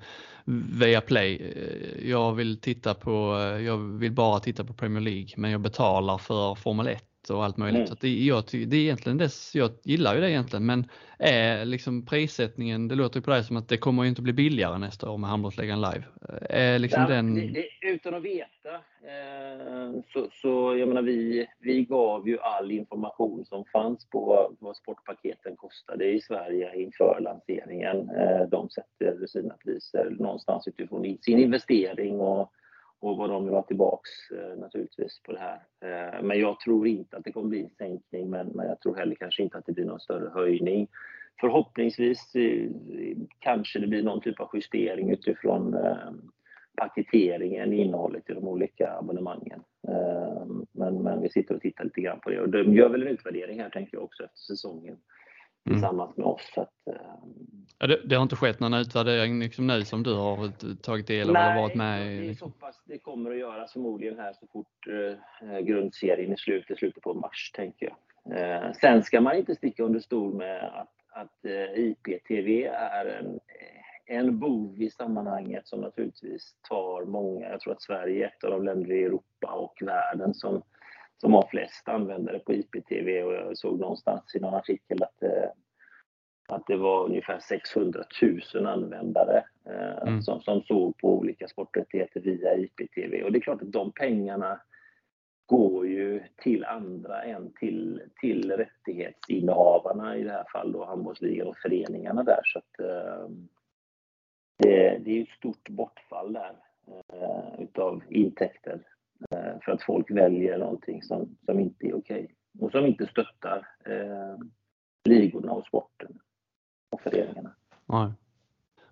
via 0.80 1.02
Play. 1.02 1.54
Eh, 1.56 2.10
jag 2.10 2.34
vill 2.34 2.62
titta 2.62 2.94
på, 2.94 3.38
eh, 3.38 3.66
jag 3.66 3.78
vill 3.78 4.12
bara 4.12 4.40
titta 4.40 4.64
på 4.64 4.74
Premier 4.74 5.02
League 5.02 5.30
men 5.38 5.52
jag 5.52 5.62
betalar 5.62 6.18
för 6.18 6.56
Formel 6.56 6.88
1 6.88 7.04
och 7.30 7.46
allt 7.46 7.58
möjligt. 7.58 7.78
Mm. 7.78 7.88
Så 7.88 7.96
det, 7.96 8.10
jag, 8.10 8.44
det 8.52 8.78
är 8.78 8.82
egentligen 8.82 9.18
det, 9.18 9.30
jag 9.54 9.72
gillar 9.84 10.16
ju 10.16 10.22
det 10.22 10.32
egentligen 10.32 10.66
men 10.66 10.88
är 11.20 11.66
liksom 11.66 12.06
prissättningen, 12.06 12.88
det 12.88 12.96
låter 12.96 13.20
ju 13.20 13.24
på 13.24 13.32
dig 13.32 13.44
som 13.44 13.58
att 13.58 13.70
det 13.70 13.78
kommer 13.78 14.04
ju 14.04 14.10
inte 14.10 14.22
bli 14.22 14.34
billigare 14.34 14.78
nästa 14.78 15.10
år 15.10 15.18
med 15.18 15.30
handbollsligan 15.30 15.82
live. 15.82 16.04
Är 16.50 16.80
liksom 16.80 17.02
ja, 17.02 17.08
den... 17.08 17.36
Det, 17.36 17.48
det, 17.48 17.88
utan 17.88 18.14
att 18.14 18.24
veta 18.24 18.74
eh, 19.04 20.02
så, 20.14 20.28
så 20.32 20.76
jag 20.78 20.88
menar 20.88 21.02
vi, 21.02 21.48
vi 21.60 21.84
gav 21.84 22.28
ju 22.28 22.40
all 22.40 22.72
information 22.72 23.46
som 23.46 23.66
fanns 23.66 24.10
på 24.10 24.26
vad, 24.26 24.56
vad 24.60 24.78
sportpaketen 24.78 25.56
kostade 25.56 26.06
i 26.06 26.22
Sverige 26.22 26.76
inför 26.76 27.20
lanseringen. 27.22 28.10
Eh, 28.10 28.50
de 28.50 28.70
sätter 28.70 29.28
sina 29.28 29.54
priser 29.54 30.16
någonstans 30.20 30.68
utifrån 30.68 31.18
sin 31.22 31.40
investering 31.40 32.20
och 32.20 32.52
och 33.02 33.18
vad 33.18 33.30
de 33.30 33.46
vill 33.46 33.54
ha 33.54 33.62
tillbaks 33.62 34.10
eh, 34.32 34.60
naturligtvis 34.60 35.22
på 35.24 35.32
det 35.32 35.40
här. 35.40 35.60
Eh, 35.82 36.24
men 36.24 36.40
jag 36.40 36.60
tror 36.60 36.88
inte 36.88 37.18
att 37.18 37.24
det 37.24 37.32
kommer 37.32 37.50
bli 37.50 37.64
en 37.64 37.70
sänkning, 37.70 38.30
men, 38.30 38.48
men 38.48 38.68
jag 38.68 38.80
tror 38.80 38.96
heller 38.96 39.16
kanske 39.16 39.44
inte 39.44 39.58
att 39.58 39.66
det 39.66 39.74
blir 39.74 39.86
någon 39.86 40.00
större 40.00 40.30
höjning. 40.34 40.88
Förhoppningsvis 41.40 42.36
eh, 42.36 42.70
kanske 43.40 43.80
det 43.80 43.88
blir 43.88 44.04
någon 44.04 44.22
typ 44.22 44.40
av 44.40 44.50
justering 44.54 45.10
utifrån 45.10 45.76
paketeringen, 46.78 47.74
innehållet 47.74 48.30
i 48.30 48.34
de 48.34 48.48
olika 48.48 48.98
abonnemangen. 48.98 49.64
Men, 50.72 51.04
men 51.04 51.22
vi 51.22 51.30
sitter 51.30 51.56
och 51.56 51.62
tittar 51.62 51.84
lite 51.84 52.02
grann 52.02 52.20
på 52.20 52.30
det 52.30 52.42
och 52.42 52.50
de 52.50 52.74
gör 52.74 52.90
väl 52.90 53.02
en 53.02 53.08
utvärdering 53.08 53.62
här 53.62 53.70
tänker 53.70 53.98
jag 53.98 54.04
också 54.04 54.24
efter 54.24 54.38
säsongen 54.38 54.98
tillsammans 55.70 56.18
med 56.18 56.26
oss. 56.26 56.52
Så 56.54 56.62
att, 56.62 56.70
Ja, 57.82 57.88
det, 57.88 58.02
det, 58.06 58.16
har 58.16 58.24
inte 58.24 58.36
skett 58.36 58.60
någon 58.60 58.74
utvärdering 58.74 59.40
liksom 59.40 59.68
nu 59.68 59.86
som 59.86 60.04
du 60.04 60.14
har 60.14 60.76
tagit 60.82 61.08
del 61.08 61.30
av 61.30 61.36
eller 61.36 61.62
varit 61.62 61.76
med 61.76 62.02
i? 62.02 62.20
Nej, 62.20 62.28
det, 62.28 62.36
så 62.36 62.50
pass, 62.50 62.82
det 62.86 62.98
kommer 62.98 63.32
att 63.32 63.38
göras 63.38 63.74
förmodligen 63.74 64.20
här 64.20 64.34
så 64.34 64.48
fort 64.48 64.88
eh, 64.88 65.60
grundserien 65.60 66.32
är 66.32 66.36
slut, 66.36 66.72
i 66.72 66.76
slutet 66.76 67.04
på 67.04 67.14
mars 67.14 67.52
tänker 67.56 67.94
jag. 68.26 68.38
Eh, 68.38 68.72
sen 68.72 69.04
ska 69.04 69.22
man 69.22 69.36
inte 69.36 69.56
sticka 69.56 69.84
under 69.84 70.00
stol 70.00 70.34
med 70.34 70.64
att, 70.64 70.94
att 71.10 71.46
eh, 71.46 71.80
IPTV 71.80 72.66
är 72.66 73.06
en, 73.06 73.40
en 74.06 74.40
bov 74.40 74.82
i 74.82 74.90
sammanhanget 74.90 75.68
som 75.68 75.82
naturligtvis 75.82 76.56
tar 76.70 77.06
många, 77.06 77.50
jag 77.50 77.60
tror 77.60 77.74
att 77.74 77.82
Sverige 77.82 78.26
är 78.26 78.28
ett 78.28 78.44
av 78.44 78.52
de 78.52 78.64
länder 78.64 78.92
i 78.92 79.04
Europa 79.04 79.48
och 79.48 79.78
världen 79.82 80.34
som, 80.34 80.62
som 81.22 81.34
har 81.34 81.48
flest 81.48 81.90
användare 81.90 82.40
på 82.40 82.54
IPTV 82.54 83.24
och 83.24 83.34
jag 83.34 83.58
såg 83.58 83.80
någonstans 83.80 84.36
i 84.36 84.40
någon 84.40 84.54
artikel 84.54 85.04
att 85.04 85.24
eh, 85.24 85.50
att 86.48 86.68
det 86.68 86.78
var 86.78 87.06
ungefär 87.06 87.40
600 87.40 88.04
000 88.54 88.66
användare 88.66 89.44
eh, 89.66 90.08
mm. 90.08 90.22
som, 90.22 90.42
som 90.42 90.62
såg 90.62 90.98
på 90.98 91.18
olika 91.18 91.48
sporträttigheter 91.48 92.20
via 92.20 92.56
IPTV. 92.56 93.24
Och 93.24 93.32
det 93.32 93.38
är 93.38 93.42
klart 93.42 93.62
att 93.62 93.72
de 93.72 93.92
pengarna 93.92 94.62
går 95.46 95.88
ju 95.88 96.24
till 96.38 96.66
andra 96.66 97.24
än 97.24 97.54
till, 97.60 98.02
till 98.22 98.52
rättighetsinnehavarna, 98.52 100.18
i 100.18 100.24
det 100.24 100.32
här 100.32 100.46
fallet 100.54 100.74
då 100.74 100.86
handbollsligan 100.86 101.48
och 101.48 101.58
föreningarna 101.58 102.24
där. 102.24 102.42
Så 102.44 102.60
att, 102.60 102.80
eh, 102.80 103.30
det, 104.58 104.98
det, 105.06 105.18
är 105.18 105.22
ett 105.22 105.38
stort 105.38 105.70
bortfall 105.70 106.34
där 106.34 106.56
utav 107.60 108.04
intäkter 108.10 108.82
Eh, 109.30 109.60
för 109.66 109.72
att 109.72 109.84
folk 109.84 110.12
väljer 110.12 110.58
någonting 110.58 111.04
som, 111.04 111.38
som 111.46 111.60
inte 111.60 111.88
är 111.88 111.98
okej 111.98 112.24
okay. 112.24 112.66
och 112.66 112.72
som 112.72 112.86
inte 112.86 113.08
stöttar 113.08 113.68
eh, 113.86 114.38
ligorna 115.10 115.52
och 115.52 115.66
sporten 115.66 116.20
och 116.90 117.02
föreningarna. 117.02 117.56
Nej. 117.86 118.12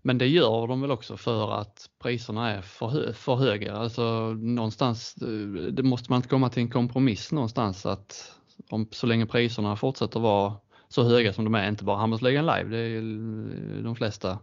Men 0.02 0.18
det 0.18 0.28
gör 0.28 0.68
de 0.68 0.82
väl 0.82 0.92
också 0.92 1.18
för 1.18 1.52
att 1.52 1.90
priserna 2.00 2.52
är 2.52 2.62
för, 2.62 2.88
hö 2.88 3.14
för 3.14 3.36
höga. 3.36 3.74
Alltså 3.74 4.34
någonstans, 4.34 5.16
eh, 5.22 5.28
det 5.74 5.84
måste 5.84 6.12
man 6.12 6.18
inte 6.18 6.30
komma 6.30 6.50
till 6.50 6.64
en 6.64 6.70
kompromiss 6.70 7.32
någonstans 7.32 7.86
att 7.86 8.36
om, 8.70 8.88
så 8.92 9.08
länge 9.08 9.26
priserna 9.26 9.76
fortsätter 9.76 10.20
vara 10.20 10.54
så 10.88 11.04
höga 11.04 11.34
som 11.34 11.44
de 11.44 11.56
är, 11.56 11.70
inte 11.70 11.84
bara 11.84 11.98
handbollsligan 11.98 12.46
live, 12.46 12.70
det 12.70 12.78
är 12.78 12.88
ju 12.88 13.02
de 13.84 13.96
flesta. 13.96 14.40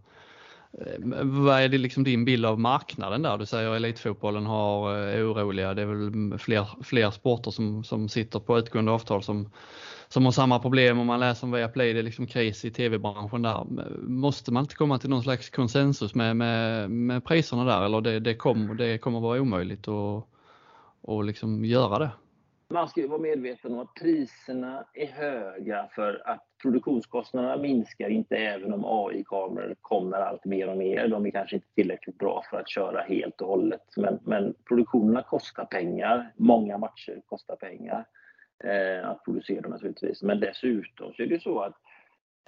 Eh, 0.78 1.22
vad 1.22 1.60
är 1.60 1.68
det 1.68 1.78
liksom 1.78 2.04
din 2.04 2.24
bild 2.24 2.46
av 2.46 2.60
marknaden 2.60 3.22
där? 3.22 3.38
Du 3.38 3.46
säger 3.46 3.74
elitfotbollen 3.74 4.46
har, 4.46 4.98
eh, 4.98 5.14
är 5.14 5.32
oroliga, 5.32 5.74
det 5.74 5.82
är 5.82 5.86
väl 5.86 6.38
fler, 6.38 6.66
fler 6.82 7.10
sporter 7.10 7.50
som, 7.50 7.84
som 7.84 8.08
sitter 8.08 8.38
på 8.38 8.58
utgående 8.58 8.92
avtal 8.92 9.22
som 9.22 9.50
som 10.08 10.24
har 10.24 10.32
samma 10.32 10.58
problem 10.58 10.98
om 10.98 11.06
man 11.06 11.20
läser 11.20 11.46
om 11.46 11.52
Viaplay, 11.52 11.92
det 11.92 11.98
är 11.98 12.02
liksom 12.02 12.26
kris 12.26 12.64
i 12.64 12.70
tv-branschen 12.70 13.42
där. 13.42 13.64
Måste 14.02 14.52
man 14.52 14.62
inte 14.62 14.74
komma 14.74 14.98
till 14.98 15.10
någon 15.10 15.22
slags 15.22 15.50
konsensus 15.50 16.14
med, 16.14 16.36
med, 16.36 16.90
med 16.90 17.24
priserna 17.24 17.64
där 17.64 17.84
eller 17.84 18.00
det, 18.00 18.20
det, 18.20 18.34
kom, 18.34 18.76
det 18.76 18.98
kommer 18.98 19.20
vara 19.20 19.40
omöjligt 19.40 19.88
att 19.88 20.24
och 21.00 21.24
liksom 21.24 21.64
göra 21.64 21.98
det? 21.98 22.10
Man 22.68 22.88
ska 22.88 23.00
ju 23.00 23.08
vara 23.08 23.20
medveten 23.20 23.72
om 23.72 23.78
att 23.78 23.94
priserna 23.94 24.84
är 24.94 25.06
höga 25.06 25.88
för 25.94 26.22
att 26.24 26.45
produktionskostnaderna 26.62 27.56
minskar 27.56 28.08
inte 28.08 28.36
även 28.36 28.72
om 28.72 28.84
AI-kameror 28.84 29.74
kommer 29.80 30.16
allt 30.16 30.44
mer 30.44 30.68
och 30.68 30.76
mer. 30.76 31.08
De 31.08 31.26
är 31.26 31.30
kanske 31.30 31.56
inte 31.56 31.74
tillräckligt 31.74 32.18
bra 32.18 32.42
för 32.50 32.60
att 32.60 32.70
köra 32.70 33.00
helt 33.00 33.40
och 33.40 33.48
hållet. 33.48 33.82
Men, 33.96 34.18
men 34.24 34.54
produktionerna 34.68 35.22
kostar 35.22 35.64
pengar. 35.64 36.32
Många 36.36 36.78
matcher 36.78 37.20
kostar 37.26 37.56
pengar 37.56 38.04
eh, 38.64 39.08
att 39.10 39.24
producera 39.24 39.68
naturligtvis. 39.68 40.22
Men 40.22 40.40
dessutom 40.40 41.12
så 41.12 41.22
är 41.22 41.26
det 41.26 41.42
så 41.42 41.60
att 41.60 41.76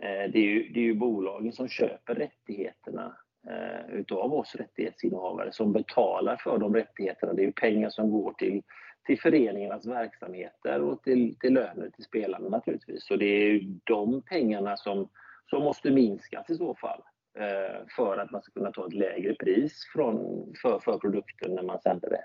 eh, 0.02 0.30
det, 0.32 0.38
är 0.38 0.48
ju, 0.48 0.68
det 0.68 0.80
är 0.80 0.84
ju 0.84 0.94
bolagen 0.94 1.52
som 1.52 1.68
köper 1.68 2.14
rättigheterna 2.14 3.16
eh, 3.48 3.94
utav 3.94 4.34
oss 4.34 4.54
rättighetsinnehavare 4.54 5.52
som 5.52 5.72
betalar 5.72 6.36
för 6.36 6.58
de 6.58 6.74
rättigheterna. 6.74 7.32
Det 7.32 7.42
är 7.42 7.46
ju 7.46 7.52
pengar 7.52 7.90
som 7.90 8.10
går 8.10 8.32
till, 8.32 8.62
till 9.08 9.20
föreningarnas 9.20 9.86
verksamheter 9.86 10.82
och 10.82 11.02
till, 11.02 11.38
till 11.38 11.54
löner 11.54 11.90
till 11.90 12.04
spelarna 12.04 12.48
naturligtvis. 12.48 13.06
Så 13.06 13.16
det 13.16 13.24
är 13.24 13.52
ju 13.52 13.60
de 13.84 14.22
pengarna 14.22 14.76
som, 14.76 15.08
som 15.50 15.62
måste 15.62 15.90
minskas 15.90 16.50
i 16.50 16.54
så 16.54 16.74
fall 16.74 17.02
eh, 17.38 17.86
för 17.96 18.18
att 18.18 18.30
man 18.30 18.42
ska 18.42 18.52
kunna 18.52 18.72
ta 18.72 18.86
ett 18.86 18.94
lägre 18.94 19.34
pris 19.34 19.84
från, 19.92 20.46
för, 20.62 20.78
för 20.78 20.98
produkten 20.98 21.54
när 21.54 21.62
man 21.62 21.80
sänder 21.80 22.10
det. 22.10 22.24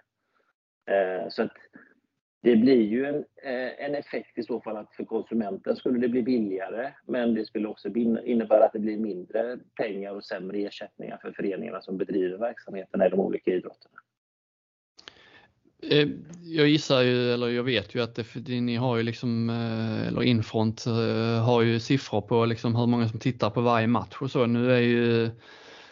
Eh, 0.94 1.30
så 1.30 1.44
att 1.44 1.58
det 2.42 2.56
blir 2.56 2.82
ju 2.82 3.06
en, 3.06 3.26
eh, 3.44 3.86
en 3.86 3.96
effekt 3.96 4.38
i 4.38 4.44
så 4.44 4.62
fall 4.62 4.78
att 4.78 4.96
för 4.96 5.06
konsumenten 5.06 5.76
skulle 5.76 6.00
det 6.00 6.10
bli 6.10 6.24
billigare 6.24 6.94
men 7.06 7.34
det 7.34 7.46
skulle 7.46 7.68
också 7.68 7.90
innebära 7.90 8.66
att 8.66 8.74
det 8.74 8.80
blir 8.80 8.98
mindre 8.98 9.58
pengar 9.76 10.12
och 10.12 10.26
sämre 10.26 10.58
ersättningar 10.58 11.18
för 11.18 11.32
föreningarna 11.32 11.82
som 11.82 11.98
bedriver 11.98 12.38
verksamheterna 12.38 13.08
i 13.08 13.10
de 13.10 13.20
olika 13.20 13.52
idrotterna. 13.52 14.03
Eh, 15.90 16.08
jag 16.44 16.68
gissar 16.68 17.02
ju, 17.02 17.34
eller 17.34 17.48
jag 17.48 17.64
vet 17.64 17.96
ju 17.96 18.04
att 18.04 18.20
det, 18.34 18.62
ni 18.62 18.76
har 18.76 18.98
ju 18.98 19.04
liksom, 19.04 19.50
eh, 19.50 20.08
eller 20.08 20.24
Infront 20.24 20.86
eh, 20.86 21.44
har 21.44 21.62
ju 21.62 21.80
siffror 21.80 22.22
på 22.22 22.46
liksom 22.46 22.76
hur 22.76 22.86
många 22.86 23.10
som 23.10 23.20
tittar 23.20 23.50
på 23.50 23.62
varje 23.62 23.88
match 23.88 24.18
och 24.20 24.32
så. 24.32 24.46
Nu 24.46 24.74
är 24.74 24.80
ju 24.80 25.32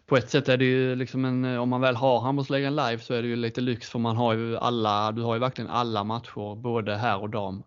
på 0.06 0.18
ett 0.18 0.30
sätt 0.30 0.50
är 0.50 0.58
det 0.58 0.66
ju 0.66 0.96
liksom 0.96 1.26
en, 1.26 1.46
om 1.46 1.70
man 1.70 1.82
väl 1.82 1.96
har 1.96 2.20
handbollsligan 2.20 2.76
live 2.76 3.00
så 3.00 3.14
är 3.14 3.22
det 3.22 3.28
ju 3.28 3.36
lite 3.36 3.62
lyx 3.62 3.90
för 3.90 4.00
man 4.00 4.16
har 4.16 4.34
ju 4.34 4.58
alla, 4.58 5.12
du 5.12 5.22
har 5.22 5.34
ju 5.34 5.40
verkligen 5.40 5.70
alla 5.72 6.04
matcher 6.04 6.56
både 6.56 6.96
här 6.96 7.22
och 7.22 7.30
dam. 7.30 7.64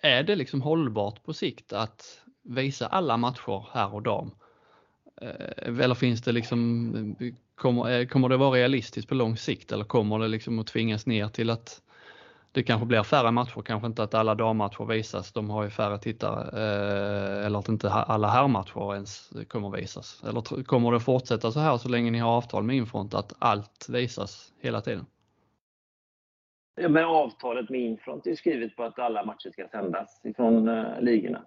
Är 0.00 0.22
det 0.22 0.36
liksom 0.36 0.62
hållbart 0.62 1.24
på 1.24 1.32
sikt 1.32 1.72
att 1.72 2.20
visa 2.42 2.86
alla 2.86 3.16
matcher 3.16 3.66
här 3.72 3.94
och 3.94 4.02
dam? 4.02 4.30
Eller 5.56 5.94
finns 5.94 6.22
det 6.22 6.32
liksom 6.32 7.16
Kommer, 7.60 8.00
eh, 8.00 8.06
kommer 8.06 8.28
det 8.28 8.36
vara 8.36 8.56
realistiskt 8.56 9.08
på 9.08 9.14
lång 9.14 9.36
sikt 9.36 9.72
eller 9.72 9.84
kommer 9.84 10.18
det 10.18 10.28
liksom 10.28 10.58
att 10.58 10.66
tvingas 10.66 11.06
ner 11.06 11.28
till 11.28 11.50
att 11.50 11.82
det 12.52 12.62
kanske 12.62 12.86
blir 12.86 13.02
färre 13.02 13.30
matcher, 13.30 13.62
kanske 13.62 13.86
inte 13.86 14.02
att 14.02 14.14
alla 14.14 14.34
dammatcher 14.34 14.84
visas, 14.84 15.32
de 15.32 15.50
har 15.50 15.64
ju 15.64 15.70
färre 15.70 15.98
tittare, 15.98 16.42
eh, 16.42 17.46
eller 17.46 17.58
att 17.58 17.68
inte 17.68 17.90
alla 17.90 18.28
herrmatcher 18.28 18.94
ens 18.94 19.32
kommer 19.48 19.70
visas. 19.70 20.24
Eller 20.28 20.62
kommer 20.62 20.92
det 20.92 21.00
fortsätta 21.00 21.50
så 21.50 21.60
här 21.60 21.76
så 21.76 21.88
länge 21.88 22.10
ni 22.10 22.18
har 22.18 22.30
avtal 22.30 22.62
med 22.62 22.76
Infront 22.76 23.14
att 23.14 23.32
allt 23.38 23.88
visas 23.88 24.52
hela 24.60 24.80
tiden? 24.80 25.06
Ja, 26.80 26.88
men 26.88 27.04
avtalet 27.04 27.70
med 27.70 27.80
Infront 27.80 28.26
är 28.26 28.34
skrivet 28.34 28.76
på 28.76 28.82
att 28.82 28.98
alla 28.98 29.24
matcher 29.24 29.50
ska 29.50 29.68
sändas 29.68 30.20
ifrån 30.24 30.68
eh, 30.68 31.00
ligorna. 31.00 31.42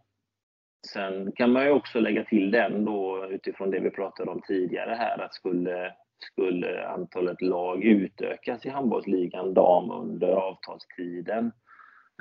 Sen 0.93 1.31
kan 1.31 1.51
man 1.51 1.65
ju 1.65 1.71
också 1.71 1.99
lägga 1.99 2.23
till 2.23 2.51
den 2.51 2.85
då 2.85 3.27
utifrån 3.29 3.71
det 3.71 3.79
vi 3.79 3.89
pratade 3.89 4.31
om 4.31 4.41
tidigare 4.41 4.95
här 4.99 5.21
att 5.21 5.33
skulle 5.33 5.93
skulle 6.23 6.87
antalet 6.87 7.41
lag 7.41 7.83
utökas 7.83 8.65
i 8.65 8.69
handbollsligan 8.69 9.53
dam 9.53 9.91
under 9.91 10.27
avtalstiden 10.27 11.51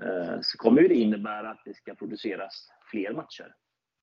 eh, 0.02 0.38
så 0.42 0.58
kommer 0.58 0.82
det 0.82 0.94
innebära 0.94 1.50
att 1.50 1.62
det 1.64 1.74
ska 1.74 1.94
produceras 1.94 2.68
fler 2.90 3.12
matcher. 3.12 3.54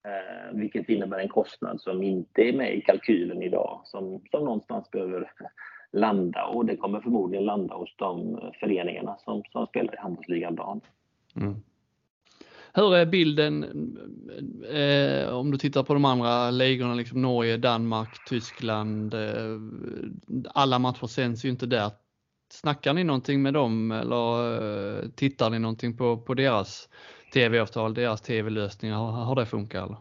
Eh, 0.08 0.58
vilket 0.58 0.90
innebär 0.90 1.20
en 1.20 1.30
kostnad 1.30 1.82
som 1.82 2.04
inte 2.04 2.42
är 2.42 2.54
med 2.54 2.78
i 2.78 2.82
kalkylen 2.82 3.44
idag, 3.44 3.82
som, 3.84 4.22
som 4.32 4.46
någonstans 4.46 4.92
behöver 4.92 5.32
landa 5.92 6.46
och 6.46 6.66
det 6.66 6.78
kommer 6.78 7.02
förmodligen 7.02 7.46
landa 7.46 7.76
hos 7.76 7.96
de 7.98 8.40
föreningarna 8.60 9.18
som, 9.18 9.44
som 9.52 9.68
spelar 9.68 9.94
i 9.94 9.98
handbollsligan 9.98 10.56
dam. 10.56 10.82
Mm. 11.36 11.56
Hur 12.73 12.95
är 12.95 13.05
bilden 13.05 13.63
eh, 14.71 15.36
om 15.36 15.51
du 15.51 15.58
tittar 15.58 15.84
på 15.84 15.93
de 15.93 16.05
andra 16.05 16.51
ligorna, 16.51 16.93
liksom 16.93 17.21
Norge, 17.21 17.58
Danmark, 17.58 18.27
Tyskland. 18.29 19.13
Eh, 19.13 19.60
alla 20.53 20.79
matcher 20.79 21.08
sänds 21.08 21.45
ju 21.45 21.49
inte 21.49 21.65
där. 21.65 21.91
Snackar 22.51 22.93
ni 22.93 23.03
någonting 23.03 23.41
med 23.41 23.53
dem 23.53 23.91
eller 23.91 24.53
eh, 25.01 25.10
tittar 25.10 25.49
ni 25.49 25.60
någonting 25.60 25.97
på, 25.97 26.17
på 26.17 26.34
deras 26.34 26.89
tv-avtal, 27.34 27.93
deras 27.93 28.21
tv-lösningar? 28.21 28.95
Har, 28.95 29.12
har 29.12 29.36
det 29.36 29.45
funkat? 29.45 29.86
Eller? 29.86 29.97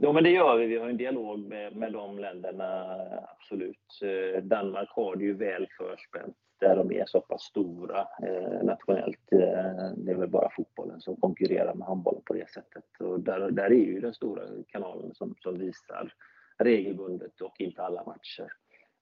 Ja, 0.00 0.12
men 0.12 0.24
det 0.24 0.30
gör 0.30 0.56
vi. 0.56 0.66
Vi 0.66 0.78
har 0.78 0.88
en 0.88 0.96
dialog 0.96 1.38
med, 1.38 1.76
med 1.76 1.92
de 1.92 2.18
länderna, 2.18 2.96
absolut. 3.38 4.00
Eh, 4.02 4.42
Danmark 4.42 4.88
har 4.90 5.16
det 5.16 5.24
ju 5.24 5.34
väl 5.34 5.66
förspänt 5.78 6.36
där 6.60 6.76
de 6.76 6.92
är 6.92 7.04
så 7.06 7.20
pass 7.20 7.42
stora 7.42 8.00
eh, 8.22 8.62
nationellt. 8.62 9.32
Eh, 9.32 9.92
det 9.96 10.12
är 10.12 10.16
väl 10.16 10.28
bara 10.28 10.50
fotbollen 10.56 11.00
som 11.00 11.16
konkurrerar 11.16 11.74
med 11.74 11.86
handbollen 11.86 12.22
på 12.24 12.34
det 12.34 12.50
sättet. 12.50 12.84
Och 13.00 13.20
där, 13.20 13.50
där 13.50 13.64
är 13.64 13.84
ju 13.84 14.00
den 14.00 14.14
stora 14.14 14.42
kanalen 14.68 15.14
som, 15.14 15.34
som 15.38 15.58
visar 15.58 16.12
regelbundet 16.58 17.40
och 17.40 17.60
inte 17.60 17.82
alla 17.82 18.04
matcher. 18.04 18.52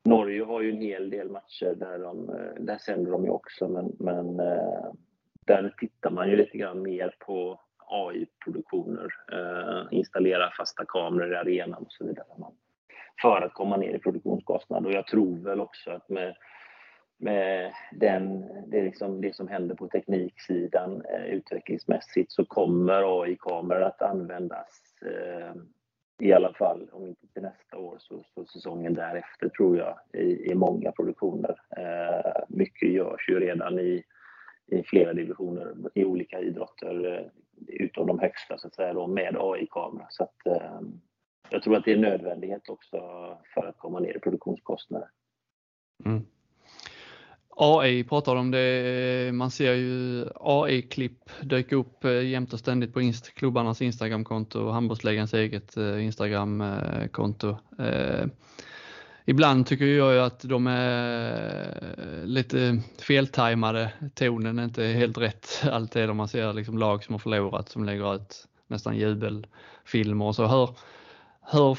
Norge 0.04 0.44
har 0.44 0.60
ju 0.60 0.70
en 0.70 0.80
hel 0.80 1.10
del 1.10 1.28
matcher 1.30 1.74
där, 1.74 1.98
de, 1.98 2.28
eh, 2.30 2.62
där 2.64 2.78
sänder 2.78 3.10
de 3.10 3.24
ju 3.24 3.30
också 3.30 3.68
men, 3.68 3.96
men 3.98 4.40
eh, 4.40 4.92
där 5.46 5.74
tittar 5.78 6.10
man 6.10 6.30
ju 6.30 6.36
lite 6.36 6.58
grann 6.58 6.82
mer 6.82 7.14
på 7.18 7.60
AI-produktioner, 7.88 9.08
eh, 9.32 9.86
installera 9.90 10.50
fasta 10.50 10.84
kameror 10.88 11.32
i 11.32 11.36
arenan 11.36 11.82
och 11.82 11.92
så 11.92 12.06
vidare. 12.06 12.26
För 13.22 13.42
att 13.42 13.54
komma 13.54 13.76
ner 13.76 13.94
i 13.94 13.98
produktionskostnad 13.98 14.86
och 14.86 14.92
jag 14.92 15.06
tror 15.06 15.44
väl 15.44 15.60
också 15.60 15.90
att 15.90 16.08
med 16.08 16.36
den, 17.92 18.44
det, 18.66 18.82
liksom 18.82 19.20
det 19.20 19.36
som 19.36 19.48
händer 19.48 19.74
på 19.74 19.88
tekniksidan 19.88 21.02
eh, 21.04 21.24
utvecklingsmässigt 21.24 22.32
så 22.32 22.44
kommer 22.44 23.22
AI-kameror 23.22 23.82
att 23.82 24.02
användas 24.02 24.82
eh, 25.02 25.54
i 26.18 26.32
alla 26.32 26.52
fall, 26.52 26.88
om 26.92 27.06
inte 27.06 27.26
till 27.26 27.42
nästa 27.42 27.78
år, 27.78 27.96
så, 27.98 28.24
så 28.34 28.44
säsongen 28.44 28.94
därefter 28.94 29.48
tror 29.48 29.78
jag 29.78 29.98
i, 30.12 30.50
i 30.50 30.54
många 30.54 30.92
produktioner. 30.92 31.60
Eh, 31.76 32.44
mycket 32.48 32.90
görs 32.90 33.28
ju 33.28 33.40
redan 33.40 33.78
i, 33.78 34.04
i 34.66 34.82
flera 34.82 35.12
divisioner 35.12 35.74
i 35.94 36.04
olika 36.04 36.40
idrotter, 36.40 37.14
eh, 37.14 37.26
utom 37.66 38.06
de 38.06 38.18
högsta 38.18 38.58
så 38.58 38.66
att 38.66 38.74
säga, 38.74 38.92
då, 38.92 39.06
med 39.06 39.36
AI-kamera. 39.38 40.06
Så 40.10 40.22
att, 40.22 40.46
eh, 40.46 40.80
jag 41.50 41.62
tror 41.62 41.76
att 41.76 41.84
det 41.84 41.90
är 41.90 41.96
en 41.96 42.02
nödvändighet 42.02 42.68
också 42.68 42.98
för 43.54 43.66
att 43.66 43.78
komma 43.78 44.00
ner 44.00 44.16
i 44.16 44.20
produktionskostnader. 44.20 45.08
Mm. 46.04 46.26
AI 47.58 48.04
pratar 48.04 48.36
om 48.36 48.50
det. 48.50 49.30
Man 49.34 49.50
ser 49.50 49.74
ju 49.74 50.26
AI-klipp 50.40 51.30
dyka 51.40 51.76
upp 51.76 52.04
eh, 52.04 52.26
jämt 52.26 52.52
och 52.52 52.58
ständigt 52.58 52.94
på 52.94 53.00
inst 53.00 53.34
klubbarnas 53.34 53.82
Instagramkonto 53.82 54.60
och 54.60 54.74
handbollsligans 54.74 55.34
eget 55.34 55.76
eh, 55.76 56.04
Instagramkonto. 56.04 57.56
Eh, 57.78 58.26
ibland 59.24 59.66
tycker 59.66 59.84
jag 59.84 60.14
ju 60.14 60.20
att 60.20 60.40
de 60.40 60.66
är 60.66 62.24
lite 62.24 62.82
feltajmade. 62.98 63.92
Tonen 64.14 64.58
är 64.58 64.64
inte 64.64 64.84
helt 64.84 65.18
rätt 65.18 65.62
alltid 65.70 66.10
om 66.10 66.16
man 66.16 66.28
ser 66.28 66.52
liksom 66.52 66.78
lag 66.78 67.04
som 67.04 67.14
har 67.14 67.18
förlorat 67.18 67.68
som 67.68 67.84
lägger 67.84 68.14
ut 68.14 68.46
nästan 68.66 68.96
jubelfilmer 68.96 70.24
och 70.24 70.36
så. 70.36 70.46
Hur, 70.46 70.70
hur 71.52 71.78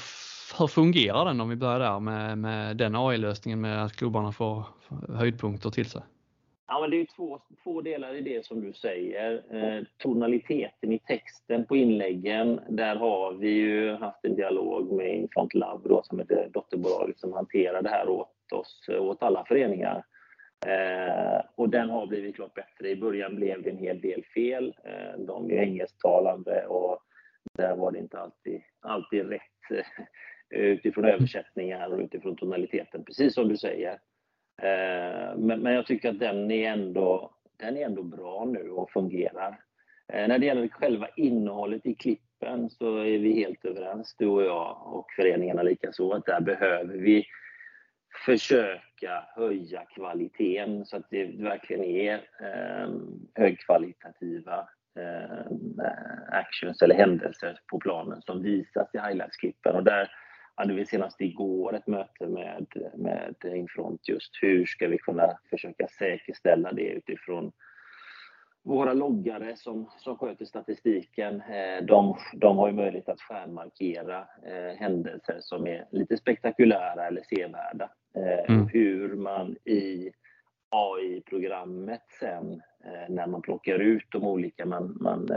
hur 0.58 0.68
fungerar 0.68 1.26
den 1.26 1.42
om 1.42 1.50
vi 1.50 1.56
börjar 1.56 1.80
där 1.80 2.00
med, 2.00 2.38
med 2.38 2.78
den 2.78 2.96
AI-lösningen 2.96 3.62
med 3.62 3.84
att 3.84 3.96
klubbarna 3.96 4.32
får 4.32 4.64
höjdpunkter 5.10 5.70
till 5.70 5.90
sig? 5.90 6.02
Ja, 6.68 6.82
men 6.82 6.90
det 6.90 7.02
är 7.02 7.08
två, 7.16 7.40
två 7.64 7.82
delar 7.82 8.16
i 8.16 8.22
det 8.22 8.46
som 8.46 8.62
du 8.62 8.74
säger. 8.74 9.44
Eh, 9.52 9.84
tonaliteten 9.98 10.92
i 10.92 11.00
texten 11.00 11.66
på 11.66 11.76
inläggen, 11.76 12.60
där 12.70 12.96
har 12.96 13.34
vi 13.34 13.50
ju 13.50 13.94
haft 13.94 14.26
en 14.26 14.36
dialog 14.36 14.92
med 14.92 15.16
Infront 15.16 15.54
Lab 15.54 15.82
då, 15.84 16.04
som 16.04 16.20
är 16.20 16.50
dotterbolaget 16.54 17.20
som 17.20 17.34
hanterar 17.34 17.82
det 17.82 17.90
här 17.90 18.10
åt 18.10 18.52
oss, 18.54 18.90
åt 19.00 19.24
alla 19.24 19.46
föreningar. 19.46 20.04
Eh, 20.66 21.42
och 21.56 21.70
den 21.70 21.90
har 21.90 22.08
blivit 22.08 22.36
klart 22.36 22.54
bättre. 22.54 22.90
I 22.90 22.96
början 22.96 23.36
blev 23.36 23.64
det 23.64 23.70
en 23.70 23.78
hel 23.78 24.02
del 24.02 24.24
fel. 24.34 24.76
Eh, 24.84 25.20
de 25.20 25.52
är 25.52 25.62
engelsktalande 25.62 26.66
och 26.66 27.00
där 27.54 27.76
var 27.76 27.92
det 27.92 28.00
inte 28.00 28.20
alltid, 28.20 28.62
alltid 28.82 29.30
rätt 29.30 29.86
Eh, 30.50 30.62
utifrån 30.62 31.06
översättningar 31.06 31.94
och 31.94 32.00
utifrån 32.00 32.36
tonaliteten, 32.36 33.04
precis 33.04 33.34
som 33.34 33.48
du 33.48 33.58
säger. 33.58 33.92
Eh, 34.62 35.38
men, 35.38 35.66
jag 35.66 35.86
tycker 35.86 36.10
att 36.10 36.20
den 36.20 36.52
är 36.52 36.72
ändå, 36.72 37.32
den 37.58 37.78
är 37.78 37.86
ändå 37.86 38.04
bra 38.04 38.46
nu 38.46 38.70
och 38.70 38.92
fungerar. 38.92 39.60
Eh, 40.14 40.28
när 40.28 40.40
det 40.40 40.46
gäller 40.46 40.68
själva 40.68 41.08
innehållet 41.16 41.86
i 41.86 41.96
klippen 41.96 42.70
så 42.70 42.98
är 42.98 43.18
vi 43.18 43.34
helt 43.34 43.66
överens, 43.66 44.16
du 44.18 44.28
och 44.28 44.44
jag 44.44 44.94
och 44.94 45.12
föreningarna 45.16 45.62
likaså, 45.62 46.12
att 46.12 46.26
där 46.26 46.42
behöver 46.42 46.98
vi 46.98 47.26
försöka 48.26 49.26
höja 49.36 49.86
kvaliteten 49.86 50.86
så 50.86 50.98
att 50.98 51.10
det 51.10 51.26
verkligen 51.26 51.84
är 51.84 52.14
eh, 52.16 52.90
högkvalitativa 53.36 54.70
eh, 55.00 55.52
actions 56.28 56.82
eller 56.82 56.96
händelser 56.96 57.60
på 57.72 57.80
planen 57.80 58.22
som 58.22 58.44
visas 58.44 58.90
i 58.94 58.98
highlights-klippen. 58.98 59.76
Och 59.76 59.84
där 59.84 60.12
hade 60.58 60.74
vi 60.74 60.86
senast 60.86 61.22
igår 61.22 61.76
ett 61.76 61.88
möte 61.88 62.28
med, 62.28 62.66
med 62.96 63.36
Infront 63.56 64.08
just 64.10 64.32
hur 64.42 64.66
ska 64.66 64.88
vi 64.88 64.98
kunna 64.98 65.38
försöka 65.50 65.88
säkerställa 65.88 66.72
det 66.72 66.90
utifrån 66.90 67.52
våra 68.64 68.94
loggare 68.94 69.56
som, 69.56 69.90
som 69.98 70.18
sköter 70.18 70.46
statistiken, 70.46 71.42
eh, 71.42 71.86
de, 71.86 72.18
de 72.34 72.58
har 72.58 72.68
ju 72.68 72.74
möjlighet 72.74 73.10
att 73.10 73.22
stjärnmarkera 73.22 74.28
eh, 74.46 74.78
händelser 74.78 75.38
som 75.40 75.68
är 75.68 75.86
lite 75.92 76.18
spektakulära 76.18 77.08
eller 77.08 77.22
sevärda. 77.22 77.90
Eh, 78.16 78.56
mm. 78.56 78.68
Hur 78.68 79.16
man 79.16 79.56
i 79.66 80.12
AI-programmet 80.70 82.04
sen, 82.20 82.62
när 83.10 83.28
man 83.28 83.42
plockar 83.42 83.80
ut 83.80 84.06
de 84.12 84.24
olika, 84.24 84.66
man, 84.66 84.98
man 85.00 85.30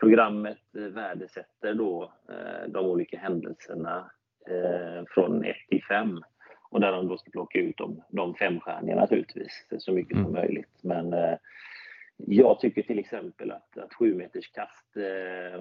programmet 0.00 0.58
värdesätter 0.72 1.74
då 1.74 2.12
de 2.68 2.86
olika 2.86 3.18
händelserna 3.18 4.10
eh, 4.50 5.04
från 5.08 5.44
1 5.44 5.56
till 5.68 5.84
5. 5.84 6.22
Och 6.70 6.80
där 6.80 6.92
de 6.92 7.08
då 7.08 7.18
ska 7.18 7.30
plocka 7.30 7.58
ut 7.58 7.76
de, 7.76 8.02
de 8.08 8.34
femstjärniga 8.34 8.96
naturligtvis, 8.96 9.66
så 9.78 9.92
mycket 9.92 10.12
mm. 10.12 10.24
som 10.24 10.32
möjligt. 10.32 10.78
Men 10.82 11.12
eh, 11.12 11.34
jag 12.26 12.60
tycker 12.60 12.82
till 12.82 12.98
exempel 12.98 13.50
att, 13.50 13.78
att 13.78 13.94
sju 13.94 14.14
meters 14.14 14.52
kast 14.52 14.96
eh, 14.96 15.60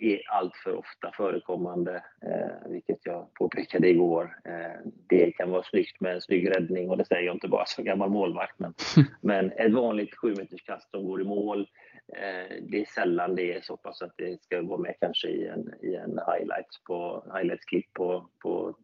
är 0.00 0.20
allt 0.30 0.56
för 0.56 0.76
ofta 0.76 1.12
förekommande, 1.16 2.02
eh, 2.22 2.70
vilket 2.70 2.98
jag 3.02 3.34
påpekade 3.34 3.88
igår. 3.88 4.38
Eh, 4.44 4.90
det 5.08 5.32
kan 5.32 5.50
vara 5.50 5.62
snyggt 5.62 6.00
med 6.00 6.14
en 6.14 6.20
snygg 6.20 6.50
räddning 6.56 6.90
och 6.90 6.96
det 6.96 7.04
säger 7.04 7.22
jag 7.22 7.34
inte 7.36 7.48
bara 7.48 7.64
som 7.66 7.84
gammal 7.84 8.10
målvakt. 8.10 8.58
Men, 8.58 8.74
men 9.20 9.52
ett 9.52 9.72
vanligt 9.72 10.14
sju 10.14 10.34
meters 10.34 10.62
kast 10.62 10.90
som 10.90 11.04
går 11.04 11.20
i 11.20 11.24
mål, 11.24 11.60
eh, 11.60 11.66
Eh, 12.12 12.56
det 12.62 12.80
är 12.80 12.84
sällan 12.94 13.34
det 13.34 13.52
är 13.52 13.60
så 13.60 13.76
pass 13.76 14.02
att 14.02 14.16
det 14.16 14.42
ska 14.42 14.62
vara 14.62 14.80
med 14.80 14.94
kanske 15.00 15.28
i 15.28 15.46
en, 15.46 15.74
i 15.82 15.94
en 15.94 16.20
highlights 16.26 16.84
på, 16.86 17.24
highlights-klipp 17.34 17.92
på, 17.92 18.28
på 18.38 18.76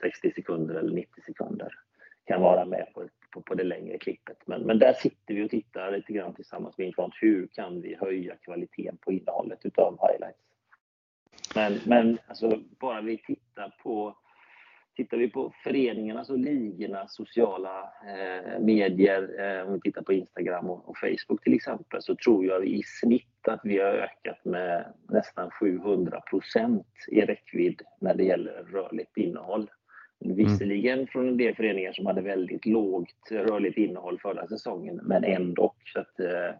60 0.00 0.32
sekunder 0.34 0.74
eller 0.74 0.94
90 0.94 1.22
sekunder. 1.26 1.74
Kan 2.24 2.42
vara 2.42 2.64
med 2.64 2.86
på 2.94 3.08
på, 3.30 3.42
på 3.42 3.54
det 3.54 3.64
längre 3.64 3.98
klippet. 3.98 4.38
Men, 4.46 4.62
men 4.62 4.78
där 4.78 4.92
sitter 4.92 5.34
vi 5.34 5.46
och 5.46 5.50
tittar 5.50 5.92
lite 5.92 6.12
grann 6.12 6.34
tillsammans 6.34 6.78
med 6.78 6.86
Infront. 6.86 7.14
Hur 7.20 7.46
kan 7.46 7.80
vi 7.80 7.96
höja 8.00 8.36
kvaliteten 8.36 8.96
på 8.96 9.12
innehållet 9.12 9.66
utav 9.66 9.98
highlights? 10.08 10.38
Men, 11.54 11.78
men 11.86 12.18
alltså, 12.26 12.60
bara 12.80 13.00
vi 13.00 13.18
tittar 13.18 13.74
på 13.82 14.18
Tittar 14.96 15.16
vi 15.16 15.30
på 15.30 15.52
föreningarnas 15.64 16.30
och 16.30 16.38
ligornas 16.38 17.14
sociala 17.14 17.92
eh, 18.06 18.60
medier, 18.60 19.40
eh, 19.40 19.66
om 19.66 19.72
vi 19.72 19.80
tittar 19.80 20.02
på 20.02 20.12
Instagram 20.12 20.70
och, 20.70 20.88
och, 20.88 20.98
Facebook 20.98 21.42
till 21.42 21.54
exempel, 21.54 22.02
så 22.02 22.16
tror 22.16 22.46
jag 22.46 22.66
i 22.66 22.82
snitt 22.82 23.48
att 23.48 23.60
vi 23.64 23.78
har 23.78 23.86
ökat 23.86 24.44
med 24.44 24.92
nästan 25.08 25.50
700 25.50 26.20
procent 26.20 26.86
i 27.08 27.20
räckvidd 27.20 27.82
när 28.00 28.14
det 28.14 28.24
gäller 28.24 28.52
rörligt 28.52 29.16
innehåll. 29.16 29.70
Mm. 30.24 30.36
Visserligen 30.36 31.06
från 31.06 31.28
en 31.28 31.36
del 31.36 31.54
föreningar 31.54 31.92
som 31.92 32.06
hade 32.06 32.20
väldigt 32.20 32.66
lågt 32.66 33.30
rörligt 33.30 33.78
innehåll 33.78 34.18
förra 34.20 34.46
säsongen, 34.46 35.00
men 35.02 35.24
ändå. 35.24 35.74
Så 35.84 36.00
att 36.00 36.20
eh, 36.20 36.54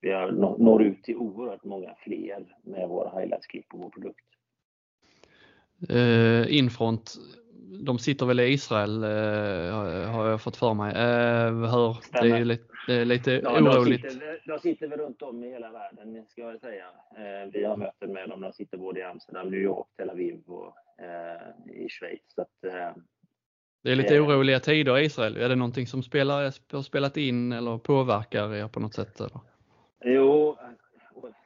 vi 0.00 0.10
har, 0.10 0.32
når 0.58 0.82
ut 0.82 1.02
till 1.02 1.16
oerhört 1.16 1.64
många 1.64 1.94
fler 2.04 2.56
med 2.62 2.88
våra 2.88 3.20
highlights-klipp 3.20 3.66
och 3.72 3.80
vår 3.80 3.90
produkt. 3.90 4.24
Uh, 5.90 6.56
Infront, 6.56 7.14
de 7.84 7.98
sitter 7.98 8.26
väl 8.26 8.40
i 8.40 8.52
Israel 8.52 9.04
uh, 9.04 10.10
har 10.10 10.28
jag 10.28 10.42
fått 10.42 10.56
för 10.56 10.74
mig. 10.74 10.90
Uh, 10.90 11.66
hör, 11.66 11.96
det 12.12 12.36
är 12.36 12.44
lite, 12.44 12.64
det 12.86 12.94
är 12.94 13.04
lite 13.04 13.40
ja, 13.44 13.60
oroligt. 13.60 14.02
De 14.02 14.10
sitter, 14.10 14.42
de 14.46 14.58
sitter 14.58 14.88
väl 14.88 14.98
runt 14.98 15.22
om 15.22 15.44
i 15.44 15.50
hela 15.50 15.70
världen 15.70 16.26
ska 16.28 16.40
jag 16.40 16.60
säga. 16.60 16.84
vi 17.52 17.64
har 17.64 17.76
möten 17.76 18.12
med 18.12 18.28
dem. 18.28 18.40
De 18.40 18.52
sitter 18.52 18.78
både 18.78 19.00
i 19.00 19.02
Amsterdam, 19.02 19.50
New 19.50 19.60
York, 19.60 19.86
Tel 19.96 20.10
Aviv 20.10 20.42
och 20.46 20.74
Eh, 20.98 21.74
i 21.74 21.88
Schweiz. 21.88 22.20
Så 22.34 22.42
att, 22.42 22.64
eh, 22.64 23.02
det 23.82 23.92
är 23.92 23.96
lite 23.96 24.20
oroliga 24.20 24.60
tider 24.60 24.98
i 24.98 25.04
Israel. 25.04 25.36
Är 25.36 25.48
det 25.48 25.56
någonting 25.56 25.86
som 25.86 26.02
spelar, 26.02 26.42
har 26.72 26.82
spelat 26.82 27.16
in 27.16 27.52
eller 27.52 27.78
påverkar 27.78 28.54
er 28.54 28.68
på 28.68 28.80
något 28.80 28.94
sätt? 28.94 29.20
Eller? 29.20 29.40
Jo, 30.04 30.56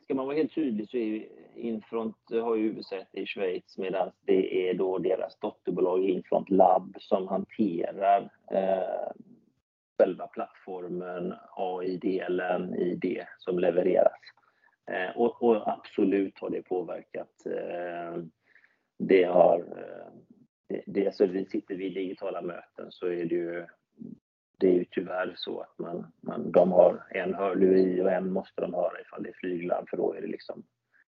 ska 0.04 0.14
man 0.14 0.26
vara 0.26 0.36
helt 0.36 0.54
tydlig 0.54 0.88
så 0.88 0.96
är 0.96 1.28
Infront 1.58 2.16
har 2.30 2.56
ju 2.56 2.62
huvudsäte 2.62 3.20
i 3.20 3.26
Schweiz 3.26 3.78
medan 3.78 4.10
det 4.20 4.70
är 4.70 4.74
då 4.74 4.98
deras 4.98 5.38
dotterbolag 5.38 6.04
Infront 6.04 6.50
Lab 6.50 6.96
som 7.00 7.28
hanterar 7.28 8.30
eh, 8.50 9.12
själva 9.98 10.26
plattformen, 10.26 11.34
AI-delen 11.56 12.74
i 12.74 12.94
det 12.94 13.26
som 13.38 13.58
levereras. 13.58 14.20
Eh, 14.90 15.16
och, 15.16 15.42
och, 15.42 15.68
absolut 15.68 16.38
har 16.38 16.50
det 16.50 16.62
påverkat 16.62 17.46
eh, 17.46 18.22
det 18.98 19.24
har... 19.24 19.58
Eh, 19.58 20.12
det, 20.68 20.82
det, 20.86 21.06
alltså 21.06 21.26
så 21.26 21.32
vi 21.32 21.44
sitter 21.44 21.74
vid 21.74 21.94
digitala 21.94 22.42
möten 22.42 22.86
så 22.90 23.06
är 23.06 23.24
det 23.24 23.34
ju 23.34 23.66
det 24.58 24.68
är 24.68 24.72
ju 24.72 24.84
tyvärr 24.84 25.34
så 25.36 25.60
att 25.60 25.78
man, 25.78 26.12
man, 26.20 26.52
de 26.52 26.72
har 26.72 27.06
en 27.10 27.34
hörlur 27.34 27.76
i 27.76 28.02
och 28.02 28.12
en 28.12 28.32
måste 28.32 28.60
de 28.60 28.74
höra 28.74 29.00
ifall 29.00 29.22
det 29.22 29.28
är 29.28 29.32
flyglarm 29.40 29.86
för 29.90 29.96
då 29.96 30.14
är 30.14 30.20
det 30.20 30.26
liksom 30.26 30.62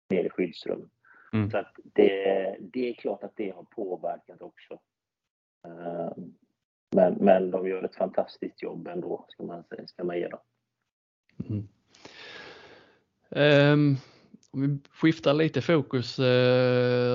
ner 0.09 0.23
i 0.23 0.29
skyddsrum. 0.29 0.89
Mm. 1.33 1.51
Så 1.51 1.57
att 1.57 1.75
det, 1.83 2.57
det 2.59 2.89
är 2.89 2.93
klart 2.93 3.23
att 3.23 3.35
det 3.35 3.49
har 3.49 3.63
påverkat 3.63 4.41
också. 4.41 4.79
Eh, 5.65 6.11
men, 6.95 7.13
men 7.13 7.51
de 7.51 7.67
gör 7.67 7.83
ett 7.83 7.95
fantastiskt 7.95 8.63
jobb 8.63 8.87
ändå, 8.87 9.25
ska 9.29 9.43
man, 9.43 9.63
ska 9.85 10.03
man 10.03 10.17
ge 10.17 10.27
dem. 10.27 10.39
Mm. 11.49 11.67
Um, 13.29 13.97
om 14.51 14.61
vi 14.61 14.79
skiftar 14.89 15.33
lite 15.33 15.61
fokus 15.61 16.19
eh, 16.19 16.25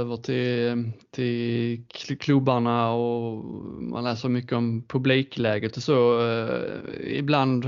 över 0.01 0.17
till, 0.17 0.93
till 1.11 2.19
klubbarna 2.19 2.93
och 2.93 3.45
man 3.83 4.05
läser 4.05 4.29
mycket 4.29 4.53
om 4.53 4.83
publikläget 4.89 5.77
och 5.77 5.83
så. 5.83 6.29
Eh, 6.29 7.19
ibland, 7.19 7.65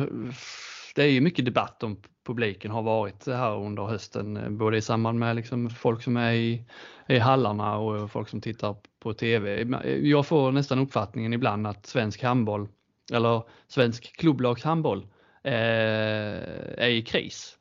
det 0.95 1.03
är 1.03 1.11
ju 1.11 1.21
mycket 1.21 1.45
debatt 1.45 1.83
om 1.83 1.97
publiken 2.25 2.71
har 2.71 2.83
varit 2.83 3.27
här 3.27 3.57
under 3.57 3.83
hösten, 3.85 4.37
eh, 4.37 4.51
både 4.51 4.77
i 4.77 4.83
samband 4.83 5.19
med 5.19 5.37
liksom 5.37 5.71
folk 5.71 6.03
som 6.03 6.17
är 6.17 6.33
i, 6.33 6.65
i 7.09 7.19
hallarna 7.19 7.77
och 7.79 8.11
folk 8.11 8.29
som 8.29 8.41
tittar 8.41 8.77
på 8.99 9.13
TV. 9.13 9.63
Jag 10.03 10.27
får 10.27 10.53
nästan 10.53 10.79
uppfattningen 10.79 11.33
ibland 11.33 11.67
att 11.67 11.87
svensk 11.87 12.23
handboll, 12.23 12.69
eller 13.13 13.43
svensk 13.67 14.17
klubblags 14.17 14.65
handboll, 14.65 15.07
är 15.47 16.89
i 16.89 17.03
kris. 17.03 17.59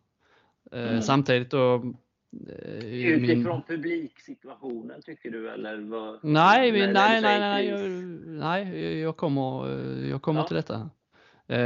Mm. 0.71 1.01
Samtidigt 1.01 1.51
då 1.51 1.93
Eh, 2.33 2.85
Utifrån 2.85 3.55
min... 3.55 3.61
publiksituationen 3.67 5.01
tycker 5.01 5.31
du 5.31 5.49
eller? 5.49 5.77
Vad... 5.77 6.19
Nej, 6.23 6.71
nej, 6.71 6.93
nej, 6.93 7.21
nej, 7.21 7.39
nej, 7.39 7.67
jag, 7.67 7.89
nej, 8.25 8.99
jag 8.99 9.17
kommer, 9.17 9.67
jag 10.09 10.21
kommer 10.21 10.39
ja. 10.39 10.47
till 10.47 10.55
detta. 10.55 10.89
Eh, 11.47 11.57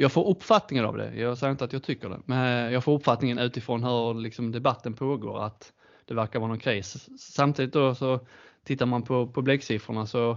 jag 0.00 0.12
får 0.12 0.28
uppfattningen 0.28 0.84
av 0.84 0.96
det, 0.96 1.14
jag 1.14 1.38
säger 1.38 1.50
inte 1.50 1.64
att 1.64 1.72
jag 1.72 1.82
tycker 1.82 2.08
det, 2.08 2.20
men 2.24 2.66
eh, 2.66 2.72
jag 2.72 2.84
får 2.84 2.94
uppfattningen 2.94 3.38
utifrån 3.38 3.84
hur 3.84 4.14
liksom 4.14 4.52
debatten 4.52 4.94
pågår 4.94 5.44
att 5.44 5.72
det 6.04 6.14
verkar 6.14 6.38
vara 6.38 6.48
någon 6.48 6.58
kris. 6.58 7.08
Samtidigt 7.18 7.72
då 7.72 7.94
så 7.94 8.20
tittar 8.64 8.86
man 8.86 9.02
på 9.02 9.32
publiksiffrorna 9.32 10.06
så 10.06 10.36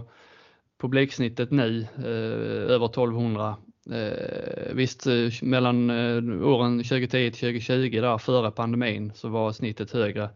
publiksnittet 0.80 1.50
nu 1.50 1.86
eh, 1.96 2.72
över 2.74 2.86
1200 2.86 3.56
Eh, 3.90 4.74
visst, 4.74 5.06
eh, 5.06 5.28
mellan 5.42 5.90
eh, 5.90 6.46
åren 6.48 6.78
2010 6.78 7.30
till 7.30 7.40
2020 7.40 8.00
där 8.00 8.18
före 8.18 8.50
pandemin 8.50 9.12
så 9.14 9.28
var 9.28 9.52
snittet 9.52 9.90
högre. 9.90 10.30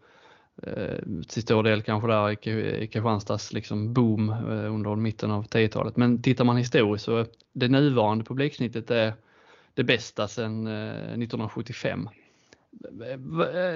Eh, 0.63 0.99
till 1.29 1.43
stor 1.43 1.63
del 1.63 1.83
kanske 1.83 2.09
där 2.09 2.31
i 2.31 2.87
Kristianstads 2.87 3.53
liksom 3.53 3.93
boom 3.93 4.31
eh, 4.31 4.75
under 4.75 4.97
mitten 4.97 5.31
av 5.31 5.47
10-talet. 5.47 5.97
Men 5.97 6.23
tittar 6.23 6.45
man 6.45 6.57
historiskt 6.57 7.05
så 7.05 7.27
det 7.53 7.69
nuvarande 7.69 8.25
publiksnittet 8.25 8.91
är 8.91 9.15
det 9.75 9.85
bästa 9.85 10.29
sedan 10.29 10.67
eh, 10.67 10.93
1975. 10.93 12.09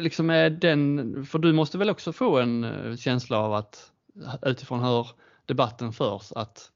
Liksom 0.00 0.30
är 0.30 0.50
den, 0.50 1.26
för 1.26 1.38
du 1.38 1.52
måste 1.52 1.78
väl 1.78 1.90
också 1.90 2.12
få 2.12 2.38
en 2.38 2.96
känsla 2.96 3.38
av 3.38 3.54
att 3.54 3.92
utifrån 4.42 4.82
hur 4.82 5.06
debatten 5.46 5.92
förs 5.92 6.32
att 6.32 6.70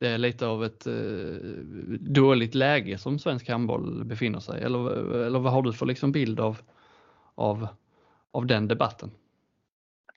det 0.00 0.08
är 0.08 0.18
lite 0.18 0.46
av 0.46 0.64
ett 0.64 0.86
dåligt 2.00 2.54
läge 2.54 2.98
som 2.98 3.18
svensk 3.18 3.48
handboll 3.48 4.04
befinner 4.04 4.40
sig 4.40 4.62
eller, 4.62 4.90
eller 5.26 5.38
vad 5.38 5.52
har 5.52 5.62
du 5.62 5.72
för 5.72 5.86
liksom 5.86 6.12
bild 6.12 6.40
av, 6.40 6.58
av, 7.34 7.68
av 8.30 8.46
den 8.46 8.68
debatten? 8.68 9.10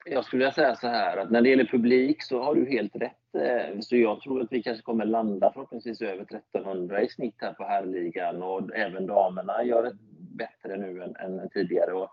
Jag 0.05 0.25
skulle 0.25 0.39
vilja 0.39 0.53
säga 0.53 0.75
så 0.75 0.87
här 0.87 1.17
att 1.17 1.31
när 1.31 1.41
det 1.41 1.49
gäller 1.49 1.65
publik 1.65 2.23
så 2.23 2.43
har 2.43 2.55
du 2.55 2.65
helt 2.65 2.95
rätt. 2.95 3.35
Eh, 3.35 3.79
så 3.79 3.97
jag 3.97 4.21
tror 4.21 4.41
att 4.41 4.51
vi 4.51 4.63
kanske 4.63 4.83
kommer 4.83 5.05
landa 5.05 5.51
förhoppningsvis 5.53 6.01
över 6.01 6.23
1300 6.23 7.01
i 7.01 7.09
snitt 7.09 7.35
här 7.37 7.53
på 7.53 7.63
herrligan 7.63 8.43
och 8.43 8.75
även 8.75 9.07
damerna 9.07 9.63
gör 9.63 9.83
det 9.83 9.97
bättre 10.37 10.77
nu 10.77 11.03
än, 11.03 11.15
än 11.15 11.49
tidigare. 11.49 11.93
Och 11.93 12.11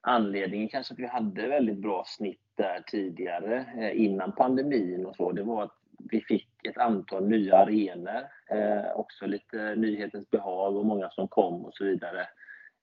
anledningen 0.00 0.68
kanske 0.68 0.94
att 0.94 0.98
vi 0.98 1.06
hade 1.06 1.48
väldigt 1.48 1.78
bra 1.78 2.04
snitt 2.06 2.40
där 2.54 2.84
tidigare 2.86 3.66
eh, 3.78 4.04
innan 4.04 4.32
pandemin 4.32 5.06
och 5.06 5.16
så, 5.16 5.32
det 5.32 5.42
var 5.42 5.62
att 5.62 5.76
vi 6.10 6.20
fick 6.20 6.66
ett 6.66 6.78
antal 6.78 7.28
nya 7.28 7.56
arenor, 7.56 8.22
eh, 8.50 8.92
också 8.94 9.26
lite 9.26 9.74
nyhetens 9.74 10.30
behag 10.30 10.76
och 10.76 10.86
många 10.86 11.10
som 11.10 11.28
kom 11.28 11.64
och 11.64 11.74
så 11.74 11.84
vidare. 11.84 12.26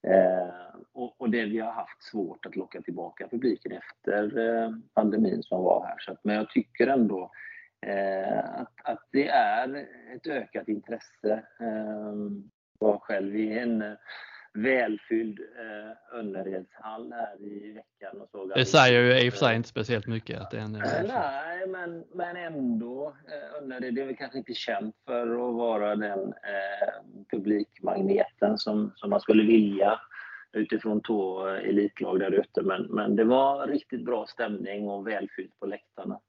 Eh, 0.07 0.49
och, 0.93 1.21
och, 1.21 1.29
det 1.29 1.45
vi 1.45 1.59
har 1.59 1.71
haft 1.71 2.03
svårt 2.03 2.45
att 2.45 2.55
locka 2.55 2.81
tillbaka 2.81 3.27
publiken 3.27 3.71
efter 3.71 4.39
eh, 4.39 4.71
pandemin 4.93 5.43
som 5.43 5.63
var 5.63 5.85
här. 5.85 5.95
Så 5.99 6.11
att, 6.11 6.23
men 6.23 6.35
jag 6.35 6.49
tycker 6.49 6.87
ändå 6.87 7.31
eh, 7.85 8.39
att, 8.39 8.73
att 8.83 9.07
det 9.11 9.27
är 9.27 9.87
ett 10.15 10.27
ökat 10.27 10.67
intresse. 10.67 11.43
Eh, 11.59 12.13
jag 12.79 12.87
var 12.87 12.99
själv 12.99 13.35
i 13.35 13.59
en 13.59 13.97
välfylld 14.53 15.39
eh, 15.39 16.19
Önneredshall 16.19 17.13
här 17.13 17.41
i 17.41 17.71
veckan. 17.71 18.21
Och 18.21 18.29
såg 18.29 18.51
det 18.55 18.65
säger 18.65 19.01
ju 19.01 19.25
i 19.25 19.29
och 19.29 19.33
för 19.33 19.39
sig 19.39 19.55
inte 19.55 19.69
speciellt 19.69 20.07
mycket 20.07 20.41
att 20.41 20.51
det 20.51 20.57
är 20.57 20.61
en 20.61 20.71
Nej, 21.07 21.67
men, 21.67 22.03
men 22.13 22.37
ändå. 22.37 23.15
Eh, 23.27 23.63
Önnered 23.63 23.97
är 23.97 24.05
väl 24.05 24.15
kanske 24.15 24.37
inte 24.37 24.53
känt 24.53 24.95
för 25.05 25.49
att 25.49 25.55
vara 25.55 25.95
den 25.95 26.19
eh, 26.19 27.23
publikmagneten 27.31 28.57
som, 28.57 28.91
som 28.95 29.09
man 29.09 29.21
skulle 29.21 29.43
vilja 29.43 29.99
utifrån 30.53 31.01
två 31.01 31.45
elitlag 31.45 32.19
där 32.19 32.31
ute. 32.31 32.61
Men, 32.61 32.83
men 32.83 33.15
det 33.15 33.23
var 33.23 33.67
riktigt 33.67 34.05
bra 34.05 34.25
stämning 34.27 34.89
och 34.89 35.07
välfyllt 35.07 35.59
på 35.59 35.65
läktarna. 35.65 36.19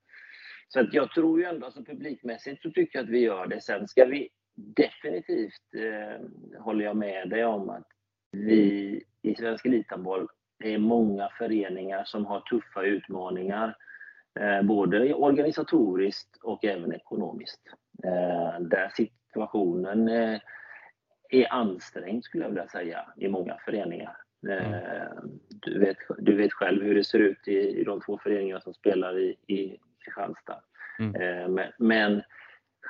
Så 0.68 0.80
att 0.80 0.94
jag 0.94 1.10
tror 1.10 1.40
ju 1.40 1.46
ändå, 1.46 1.66
alltså 1.66 1.84
publikmässigt 1.84 2.62
så 2.62 2.70
tycker 2.70 2.98
jag 2.98 3.04
att 3.04 3.10
vi 3.10 3.20
gör 3.20 3.46
det. 3.46 3.60
Sen 3.60 3.88
ska 3.88 4.04
vi 4.04 4.28
definitivt 4.54 5.74
eh, 5.76 6.26
håller 6.60 6.84
jag 6.84 6.96
med 6.96 7.30
dig 7.30 7.44
om 7.44 7.70
att 7.70 7.86
vi 8.32 9.02
i 9.22 9.34
Svensk 9.34 9.66
Elithandboll 9.66 10.28
är 10.64 10.78
många 10.78 11.28
föreningar 11.38 12.04
som 12.04 12.26
har 12.26 12.40
tuffa 12.40 12.82
utmaningar. 12.82 13.76
Eh, 14.40 14.62
både 14.62 15.14
organisatoriskt 15.14 16.36
och 16.42 16.64
även 16.64 16.92
ekonomiskt. 16.92 17.60
Eh, 18.04 18.60
där 18.60 18.92
situationen 18.96 20.08
eh, 20.08 20.40
är 21.30 21.52
ansträngd 21.52 22.24
skulle 22.24 22.44
jag 22.44 22.50
vilja 22.50 22.68
säga 22.68 23.06
i 23.16 23.28
många 23.28 23.56
föreningar. 23.64 24.16
Mm. 24.48 24.80
Du, 25.48 25.78
vet, 25.78 25.96
du 26.18 26.36
vet 26.36 26.52
själv 26.52 26.82
hur 26.82 26.94
det 26.94 27.04
ser 27.04 27.18
ut 27.18 27.48
i, 27.48 27.80
i 27.80 27.84
de 27.84 28.00
två 28.00 28.18
föreningarna 28.18 28.60
som 28.60 28.74
spelar 28.74 29.18
i, 29.18 29.36
i 29.46 29.78
Kristianstad. 30.04 30.60
Mm. 30.98 31.54
Men, 31.54 31.72
men, 31.78 32.22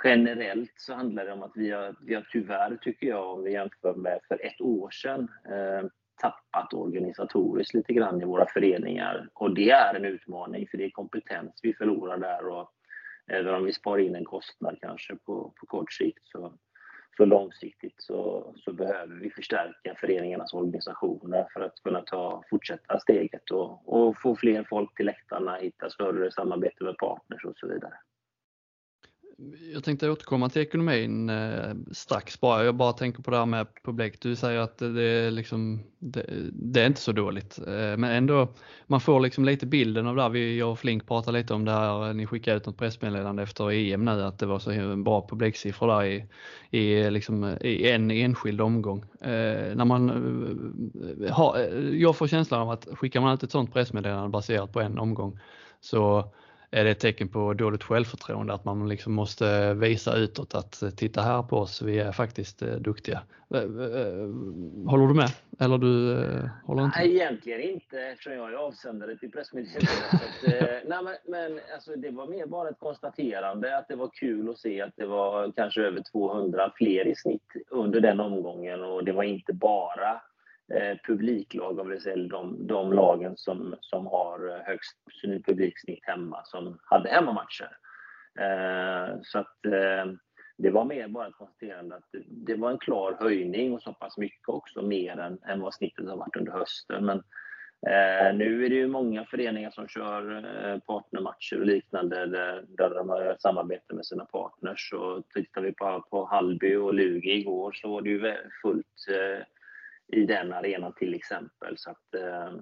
generellt 0.05 0.72
så 0.76 0.94
handlar 0.94 1.24
det 1.24 1.32
om 1.32 1.42
att 1.42 1.53
vi 1.55 1.70
har, 1.70 1.94
vi 2.01 2.14
har 2.14 2.28
tyvärr, 2.32 2.76
tycker 2.76 3.07
jag, 3.07 3.32
om 3.32 3.44
vi 3.44 3.53
jämför 3.53 3.94
med 3.94 4.20
för 4.28 4.46
ett 4.46 4.61
år 4.61 4.90
sedan, 4.90 5.28
eh, 5.49 5.88
tappat 6.20 6.74
organisatoriskt 6.74 7.74
lite 7.74 7.92
grann 7.92 8.22
i 8.22 8.24
våra 8.24 8.46
föreningar. 8.46 9.28
Och 9.34 9.55
det 9.55 9.70
är 9.70 9.94
en 9.94 10.05
utmaning, 10.05 10.68
för 10.70 10.78
det 10.78 10.84
är 10.84 10.90
kompetens 10.90 11.61
vi 11.62 11.74
förlorar 11.74 12.18
där. 12.18 12.46
Och 12.49 12.72
även 13.26 13.55
om 13.55 13.64
vi 13.64 13.72
sparar 13.72 13.99
in 13.99 14.16
en 14.16 14.24
kostnad 14.24 14.78
kanske 14.80 15.16
på, 15.16 15.53
på 15.61 15.66
kort 15.66 15.92
sikt 15.92 16.26
så, 16.26 16.53
så 17.16 17.24
långsiktigt 17.24 17.94
så, 17.96 18.53
så 18.57 18.72
behöver 18.72 19.14
vi 19.14 19.30
förstärka 19.30 19.94
föreningarnas 19.94 20.55
organisationer 20.55 21.46
för 21.53 21.61
att 21.61 21.82
kunna 21.82 22.01
ta, 22.01 22.42
fortsätta 22.51 23.01
steget 23.01 23.51
och, 23.51 23.88
och 23.99 24.20
få 24.20 24.36
fler 24.36 24.64
folk 24.68 24.94
till 24.96 25.07
läktarna, 25.07 25.57
hitta 25.57 25.90
större 25.90 26.30
samarbete 26.30 26.84
med 26.84 26.96
partners 26.96 27.44
och 27.44 27.57
så 27.57 27.68
vidare. 27.68 27.94
Jag 29.74 29.84
tänkte 29.84 30.11
återkomma 30.11 30.49
till 30.49 30.62
ekonomin 30.62 31.30
eh, 31.30 31.74
strax 31.93 32.41
bara. 32.41 32.64
Jag 32.64 32.74
bara 32.74 32.93
tänker 32.93 33.22
på 33.22 33.30
det 33.30 33.36
här 33.36 33.47
med 33.47 33.66
publik. 33.84 34.20
Du 34.20 34.36
säger 34.36 34.61
att 34.61 34.78
det 34.78 35.03
är, 35.03 35.30
liksom, 35.30 35.82
det, 35.99 36.26
det 36.53 36.82
är 36.82 36.86
inte 36.86 37.01
så 37.01 37.12
dåligt, 37.12 37.59
eh, 37.59 37.97
men 37.97 38.05
ändå 38.05 38.49
man 38.86 39.01
får 39.01 39.20
liksom 39.20 39.45
lite 39.45 39.66
bilden 39.66 40.07
av 40.07 40.16
det. 40.16 40.28
Vi, 40.28 40.59
jag 40.59 40.70
och 40.70 40.78
Flink 40.78 41.07
pratade 41.07 41.39
lite 41.39 41.55
om 41.55 41.64
det 41.64 41.72
här. 41.72 42.12
Ni 42.12 42.26
skickade 42.26 42.57
ut 42.57 42.66
något 42.66 42.76
pressmeddelande 42.76 43.43
efter 43.43 43.70
EM 43.70 44.05
nu 44.05 44.22
att 44.22 44.39
det 44.39 44.47
var 44.47 44.59
så 44.59 44.97
bra 44.97 45.26
publiksiffror 45.28 45.89
där 45.89 46.05
i, 46.05 46.26
i, 46.70 47.11
liksom, 47.11 47.57
i 47.61 47.91
en 47.91 48.11
enskild 48.11 48.61
omgång. 48.61 49.05
Eh, 49.20 49.74
när 49.74 49.84
man 49.84 50.11
eh, 51.22 51.34
har, 51.34 51.59
eh, 51.59 52.01
jag 52.01 52.16
får 52.16 52.26
känslan 52.26 52.61
av 52.61 52.70
att 52.70 52.89
skickar 52.93 53.20
man 53.20 53.34
ut 53.34 53.43
ett 53.43 53.51
sådant 53.51 53.72
pressmeddelande 53.72 54.28
baserat 54.28 54.72
på 54.72 54.80
en 54.80 54.99
omgång 54.99 55.39
så 55.80 56.32
är 56.71 56.85
det 56.85 56.91
ett 56.91 57.01
tecken 57.01 57.29
på 57.29 57.55
dåligt 57.55 57.83
självförtroende 57.83 58.55
att 58.55 58.64
man 58.64 58.89
liksom 58.89 59.12
måste 59.12 59.75
visa 59.75 60.16
utåt 60.16 60.55
att 60.55 60.83
eh, 60.83 60.91
titta 60.91 61.23
här 61.23 61.43
på 61.43 61.57
oss, 61.57 61.83
vi 61.83 61.99
är 61.99 62.12
faktiskt 62.12 62.62
eh, 62.62 62.75
duktiga. 62.75 63.23
Eh, 63.55 63.61
håller 64.87 65.07
du 65.07 65.14
med? 65.14 65.31
Eller 65.61 65.79
du 65.79 66.14
håller 66.64 66.85
inte? 66.85 66.99
Nej, 66.99 67.16
egentligen 67.16 67.61
inte 67.61 68.01
eftersom 68.01 68.33
jag 68.33 68.53
är 68.53 68.57
avsändare 68.57 69.16
till 69.16 69.31
pressmeddelandet. 69.31 69.91
nej, 70.87 71.03
men, 71.03 71.14
men 71.27 71.61
alltså, 71.75 71.97
det 71.97 72.11
var 72.11 72.27
mer 72.27 72.47
bara 72.47 72.69
ett 72.69 72.79
konstaterande 72.79 73.79
att 73.79 73.89
det 73.89 73.97
var 73.97 74.11
kul 74.12 74.49
att 74.49 74.59
se 74.59 74.81
att 74.81 74.97
det 74.97 75.07
var 75.07 75.53
kanske 75.57 75.83
över 75.83 76.03
200 76.12 76.73
fler 76.77 77.07
i 77.07 77.14
snitt 77.14 77.53
under 77.71 78.01
den 78.01 78.21
omgången 78.21 78.85
och 78.85 79.05
det 79.05 79.12
var 79.12 79.23
inte 79.23 79.53
bara 79.53 80.21
eh, 80.75 80.99
publiklag, 81.07 81.81
av 81.81 81.89
det 81.89 82.29
de, 82.29 82.66
de 82.66 82.93
lagen 82.93 83.37
som, 83.37 83.75
som 83.81 84.07
har 84.07 84.49
eh, 84.49 84.62
högst 84.64 84.97
publiksnitt 85.47 86.05
hemma, 86.07 86.45
som 86.45 86.79
hade 86.83 87.09
hemmamatcher. 87.09 87.77
Eh, 88.41 89.16
så 89.23 89.39
att 89.39 89.66
eh, 89.66 90.12
det 90.59 90.71
var 90.71 90.85
mer 90.85 91.09
bara 91.09 91.29
ett 91.29 91.35
konstaterande 91.35 91.97
att 91.97 92.09
det, 92.12 92.23
det, 92.27 92.55
var 92.55 92.71
en 92.71 92.79
klar 92.79 93.16
höjning 93.21 93.73
och 93.73 93.83
så 93.83 93.93
pass 93.93 94.19
mycket 94.19 94.49
också, 94.49 94.83
mer 94.83 95.19
än, 95.19 95.39
än 95.47 95.61
vad 95.61 95.75
snittet 95.75 96.09
har 96.09 96.16
varit 96.16 96.37
under 96.37 96.53
hösten. 96.53 97.05
Men 97.05 97.23
Eh, 97.87 98.35
nu 98.35 98.64
är 98.64 98.69
det 98.69 98.75
ju 98.75 98.89
många 98.89 99.25
föreningar 99.25 99.71
som 99.71 99.89
kör 99.89 100.37
eh, 100.37 100.79
partnermatcher 100.79 101.61
och 101.61 101.66
liknande 101.66 102.27
där, 102.27 102.64
där 102.69 102.95
de 102.95 103.09
har 103.09 103.37
samarbete 103.41 103.95
med 103.95 104.07
sina 104.07 104.25
partners. 104.25 104.93
Och 104.93 105.29
tittar 105.29 105.61
vi 105.61 105.73
på, 105.73 106.05
på 106.11 106.25
Hallby 106.25 106.75
och 106.75 106.95
Lugi 106.95 107.31
igår 107.31 107.73
så 107.73 107.89
var 107.89 108.03
det 108.03 108.11
ju 108.11 108.37
fullt 108.62 109.07
eh, 109.11 109.45
i 110.09 110.24
den 110.24 110.52
arenan 110.52 110.92
till 110.92 111.14
exempel. 111.14 111.74
Så 111.78 111.90
att, 111.90 112.14
eh, 112.14 112.52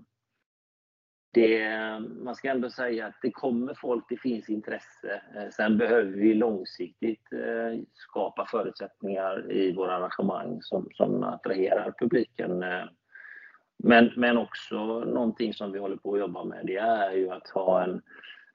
det, 1.32 1.68
man 2.01 2.34
ska 2.34 2.51
ändå 2.51 2.70
säga 2.70 3.07
att 3.07 3.18
det 3.22 3.30
kommer 3.30 3.74
folk, 3.74 4.05
det 4.09 4.16
finns 4.16 4.49
intresse. 4.49 5.22
Eh, 5.36 5.51
sen 5.51 5.78
behöver 5.78 6.12
vi 6.12 6.34
långsiktigt 6.34 7.32
eh, 7.32 7.80
skapa 7.94 8.47
förutsättningar 8.51 9.53
i 9.53 9.72
våra 9.72 9.97
arrangemang 9.97 10.62
som, 10.62 10.88
som 10.92 11.22
attraherar 11.22 11.94
publiken. 11.99 12.62
Eh, 12.62 12.84
men, 13.78 14.12
men 14.16 14.38
också 14.38 15.01
någonting 15.01 15.55
som 15.55 15.72
vi 15.72 15.78
håller 15.78 15.97
på 15.97 16.14
att 16.14 16.20
jobba 16.20 16.44
med, 16.44 16.66
det 16.66 16.76
är 16.76 17.12
ju 17.12 17.30
att 17.30 17.49
ha 17.49 17.84
en 17.84 18.03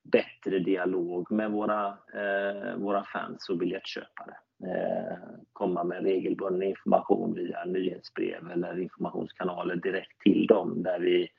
bättre 0.03 0.59
dialog 0.59 1.31
med 1.31 1.51
våra, 1.51 1.87
eh, 2.13 2.75
våra 2.75 3.03
fans 3.03 3.49
och 3.49 3.57
biljettköpare. 3.57 4.35
Eh, 4.63 5.17
komma 5.53 5.83
med 5.83 6.03
regelbunden 6.03 6.69
information 6.69 7.33
via 7.33 7.65
nyhetsbrev 7.65 8.51
eller 8.51 8.79
informationskanaler 8.79 9.75
direkt 9.75 10.21
till 10.21 10.47
dem 10.47 10.83
där 10.83 10.99
vi, 10.99 11.29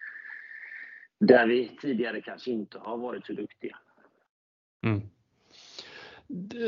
där 1.21 1.47
vi 1.47 1.69
tidigare 1.81 2.21
kanske 2.21 2.51
inte 2.51 2.79
har 2.79 2.97
varit 2.97 3.27
så 3.27 3.33
duktiga. 3.33 3.77
Mm. 4.85 5.01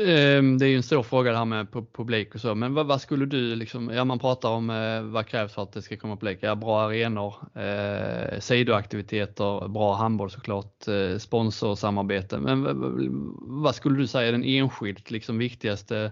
Ehm, 0.07 0.57
det 0.57 0.65
är 0.65 0.69
ju 0.69 0.75
en 0.75 0.83
stor 0.83 1.03
fråga 1.03 1.31
det 1.31 1.37
här 1.37 1.45
med 1.45 1.67
publik 1.93 2.35
och 2.35 2.41
så, 2.41 2.55
men 2.55 2.73
vad, 2.73 2.87
vad 2.87 3.01
skulle 3.01 3.25
du 3.25 3.55
liksom, 3.55 3.89
ja 3.89 4.05
man 4.05 4.19
pratar 4.19 4.49
om 4.49 4.69
eh, 4.69 5.01
vad 5.01 5.27
krävs 5.27 5.53
för 5.53 5.63
att 5.63 5.73
det 5.73 5.81
ska 5.81 5.97
komma 5.97 6.15
publik? 6.15 6.37
Ja, 6.41 6.55
bra 6.55 6.81
arenor, 6.81 7.35
eh, 7.55 8.39
sidoaktiviteter, 8.39 9.67
bra 9.67 9.93
handboll 9.93 10.29
såklart, 10.29 10.87
eh, 10.87 11.17
sponsorsamarbete. 11.17 12.37
Men 12.39 12.65
vad 13.63 13.75
skulle 13.75 13.97
du 13.97 14.07
säga 14.07 14.27
är 14.27 14.31
den 14.31 14.43
enskilt 14.43 15.11
liksom 15.11 15.37
viktigaste 15.37 16.11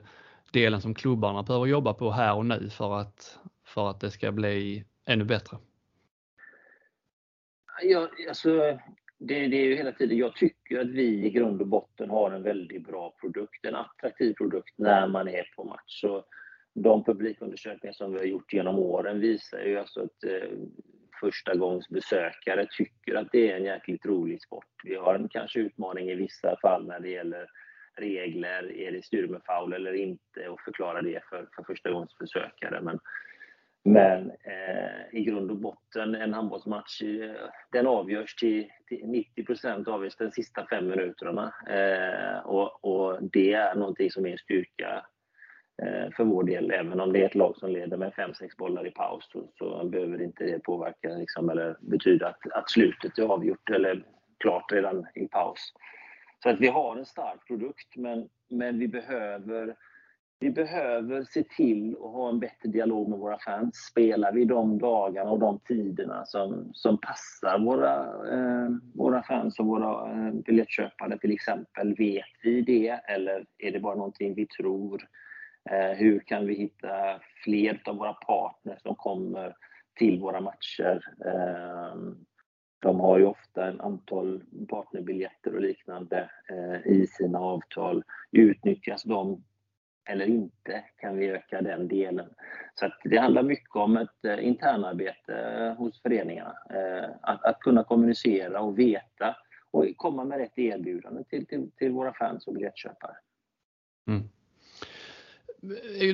delen 0.53 0.81
som 0.81 0.93
klubbarna 0.93 1.43
behöver 1.43 1.65
jobba 1.65 1.93
på 1.93 2.11
här 2.11 2.35
och 2.35 2.45
nu 2.45 2.69
för 2.69 2.99
att, 2.99 3.39
för 3.65 3.89
att 3.89 3.99
det 3.99 4.11
ska 4.11 4.31
bli 4.31 4.85
ännu 5.05 5.23
bättre? 5.23 5.57
Ja, 7.83 8.09
alltså, 8.27 8.49
det, 9.17 9.47
det, 9.47 9.57
är 9.57 9.65
ju 9.65 9.75
hela 9.75 9.91
tiden, 9.91 10.17
jag 10.17 10.35
tycker 10.35 10.79
att 10.79 10.89
vi 10.89 11.25
i 11.25 11.29
grund 11.29 11.61
och 11.61 11.67
botten 11.67 12.09
har 12.09 12.31
en 12.31 12.43
väldigt 12.43 12.87
bra 12.87 13.15
produkt, 13.21 13.65
en 13.65 13.75
attraktiv 13.75 14.33
produkt 14.33 14.73
när 14.77 15.07
man 15.07 15.27
är 15.27 15.43
på 15.55 15.63
match. 15.63 16.01
Så 16.01 16.25
de 16.73 17.03
publikundersökningar 17.03 17.93
som 17.93 18.11
vi 18.11 18.17
har 18.17 18.25
gjort 18.25 18.53
genom 18.53 18.79
åren 18.79 19.19
visar 19.19 19.59
ju 19.59 19.77
alltså 19.77 20.01
att 20.01 20.23
eh, 20.23 20.49
första 21.19 21.55
gångs 21.55 21.89
besökare 21.89 22.67
tycker 22.77 23.15
att 23.15 23.27
det 23.31 23.51
är 23.51 23.57
en 23.57 23.63
jäkligt 23.63 24.05
rolig 24.05 24.41
sport. 24.41 24.65
Vi 24.83 24.95
har 24.95 25.15
en 25.15 25.29
kanske 25.29 25.59
utmaning 25.59 26.09
i 26.09 26.15
vissa 26.15 26.57
fall 26.61 26.87
när 26.87 26.99
det 26.99 27.09
gäller 27.09 27.47
regler, 27.95 28.71
är 28.77 28.91
det 28.91 29.05
styrmefoul 29.05 29.73
eller 29.73 29.93
inte 29.93 30.47
och 30.49 30.61
förklara 30.61 31.01
det 31.01 31.23
för, 31.29 31.47
för 31.55 31.63
första 31.63 31.91
gångs 31.91 32.17
besökare. 32.17 32.81
Men 32.81 32.99
men 33.85 34.29
eh, 34.29 35.19
i 35.19 35.23
grund 35.23 35.51
och 35.51 35.57
botten, 35.57 36.15
en 36.15 36.33
handbollsmatch, 36.33 37.01
eh, 37.01 37.49
den 37.71 37.87
avgörs 37.87 38.35
till, 38.35 38.67
till 38.87 39.07
90 39.07 39.45
procent 39.45 39.87
avgörs 39.87 40.15
de 40.15 40.31
sista 40.31 40.65
fem 40.69 40.87
minuterna. 40.87 41.53
Eh, 41.69 42.45
och, 42.45 42.85
och, 42.85 43.19
det 43.21 43.53
är 43.53 43.75
någonting 43.75 44.11
som 44.11 44.25
är 44.25 44.31
en 44.31 44.37
styrka 44.37 45.05
eh, 45.83 46.11
för 46.15 46.23
vår 46.23 46.43
del. 46.43 46.71
Även 46.71 46.99
om 46.99 47.13
det 47.13 47.21
är 47.21 47.25
ett 47.25 47.35
lag 47.35 47.57
som 47.57 47.71
leder 47.71 47.97
med 47.97 48.13
fem 48.13 48.33
sex 48.33 48.57
bollar 48.57 48.87
i 48.87 48.91
paus 48.91 49.29
så, 49.31 49.47
så 49.57 49.83
behöver 49.85 50.21
inte 50.21 50.43
det 50.43 50.59
påverka 50.59 51.09
liksom, 51.09 51.49
eller 51.49 51.77
betyda 51.81 52.27
att, 52.27 52.51
att 52.51 52.69
slutet 52.69 53.17
är 53.17 53.23
avgjort 53.23 53.69
eller 53.69 54.03
klart 54.39 54.71
redan 54.71 55.07
i 55.15 55.27
paus. 55.27 55.73
Så 56.43 56.49
att 56.49 56.59
vi 56.59 56.67
har 56.67 56.95
en 56.95 57.05
stark 57.05 57.47
produkt, 57.47 57.95
men, 57.95 58.29
men 58.49 58.79
vi 58.79 58.87
behöver 58.87 59.75
vi 60.39 60.51
behöver 60.51 61.23
se 61.23 61.43
till 61.43 61.95
att 61.95 62.11
ha 62.11 62.29
en 62.29 62.39
bättre 62.39 62.69
dialog 62.69 63.09
med 63.09 63.19
våra 63.19 63.39
fans. 63.39 63.75
Spelar 63.75 64.31
vi 64.31 64.45
de 64.45 64.77
dagarna 64.77 65.31
och 65.31 65.39
de 65.39 65.59
tiderna 65.59 66.25
som, 66.25 66.69
som 66.73 66.97
passar 66.97 67.59
våra, 67.59 67.95
eh, 68.33 68.69
våra 68.95 69.23
fans 69.23 69.59
och 69.59 69.65
våra 69.65 70.11
eh, 70.11 70.33
biljettköpare 70.33 71.17
till 71.17 71.31
exempel? 71.31 71.95
Vet 71.95 72.25
vi 72.43 72.61
det 72.61 72.89
eller 72.89 73.45
är 73.57 73.71
det 73.71 73.79
bara 73.79 73.95
någonting 73.95 74.33
vi 74.33 74.47
tror? 74.47 75.07
Eh, 75.69 75.97
hur 75.97 76.19
kan 76.19 76.47
vi 76.47 76.53
hitta 76.53 77.19
fler 77.43 77.81
av 77.85 77.95
våra 77.95 78.13
partners 78.13 78.81
som 78.81 78.95
kommer 78.95 79.55
till 79.95 80.19
våra 80.19 80.41
matcher? 80.41 81.05
Eh, 81.25 81.95
de 82.83 82.99
har 82.99 83.17
ju 83.17 83.25
ofta 83.25 83.67
en 83.67 83.81
antal 83.81 84.43
partnerbiljetter 84.69 85.55
och 85.55 85.61
liknande 85.61 86.29
eh, 86.49 86.91
i 86.91 87.07
sina 87.07 87.39
avtal. 87.39 88.03
Utnyttjas 88.31 89.03
de 89.03 89.43
eller 90.05 90.25
inte? 90.25 90.83
Kan 90.97 91.17
vi 91.17 91.27
öka 91.27 91.61
den 91.61 91.87
delen? 91.87 92.29
Så 92.75 92.89
det 93.03 93.17
handlar 93.17 93.43
mycket 93.43 93.75
om 93.75 93.97
ett 93.97 94.25
eh, 94.25 94.47
internarbete 94.47 95.33
eh, 95.33 95.75
hos 95.75 96.01
föreningarna. 96.01 96.55
Eh, 96.69 97.09
att, 97.21 97.43
att, 97.43 97.59
kunna 97.59 97.83
kommunicera 97.83 98.61
och 98.61 98.79
veta 98.79 99.35
och 99.71 99.85
komma 99.95 100.23
med 100.25 100.37
rätt 100.37 100.57
erbjudande 100.57 101.23
till, 101.23 101.45
till, 101.45 101.71
till 101.71 101.91
våra 101.91 102.13
fans 102.13 102.47
och 102.47 102.53
biljettköpare. 102.53 103.15
Mm 104.07 104.29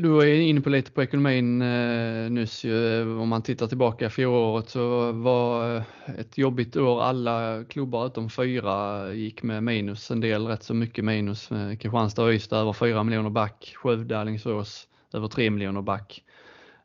du 0.01 0.09
var 0.09 0.25
inne 0.25 0.61
på 0.61 0.69
lite 0.69 0.91
på 0.91 1.03
ekonomin 1.03 1.61
eh, 1.61 2.31
nyss 2.31 2.63
ju. 2.63 3.01
Om 3.19 3.29
man 3.29 3.41
tittar 3.41 3.67
tillbaka 3.67 4.09
fjolåret 4.09 4.69
så 4.69 5.11
var 5.11 5.75
eh, 5.75 5.83
ett 6.17 6.37
jobbigt 6.37 6.77
år. 6.77 7.01
Alla 7.01 7.63
klubbar 7.63 8.07
utom 8.07 8.29
fyra 8.29 9.13
gick 9.13 9.43
med 9.43 9.63
minus. 9.63 10.11
En 10.11 10.19
del 10.19 10.47
rätt 10.47 10.63
så 10.63 10.73
mycket 10.73 11.05
minus. 11.05 11.51
Eh, 11.51 11.77
Kristianstad 11.77 12.23
och 12.23 12.33
Ystad 12.33 12.59
över 12.59 12.73
4 12.73 13.03
miljoner 13.03 13.29
back. 13.29 13.73
Skövde, 13.75 14.19
Alingsås 14.19 14.87
över 15.13 15.27
3 15.27 15.49
miljoner 15.49 15.81
back. 15.81 16.23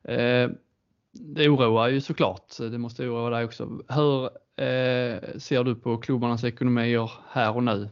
Eh, 0.05 0.51
det 1.13 1.49
oroar 1.49 1.89
ju 1.89 2.01
såklart. 2.01 2.57
Det 2.59 2.79
måste 2.79 3.09
oroa 3.09 3.31
dig 3.31 3.45
också. 3.45 3.65
Hur 3.89 4.25
eh, 4.65 5.39
ser 5.39 5.65
du 5.65 5.75
på 5.75 5.97
klubbarnas 5.97 6.45
ekonomier 6.45 7.13
här 7.29 7.57
och 7.57 7.65
nu? 7.65 7.89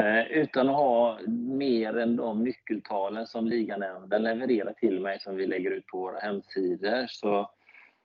Eh, 0.00 0.26
utan 0.26 0.68
att 0.68 0.74
ha 0.74 1.18
mer 1.48 1.98
än 1.98 2.16
de 2.16 2.44
nyckeltalen 2.44 3.26
som 3.26 3.46
liganämnden 3.46 4.22
levererar 4.22 4.72
till 4.72 5.00
mig 5.00 5.20
som 5.20 5.36
vi 5.36 5.46
lägger 5.46 5.70
ut 5.70 5.86
på 5.86 5.98
våra 5.98 6.18
hemsidor 6.18 7.06
så, 7.08 7.50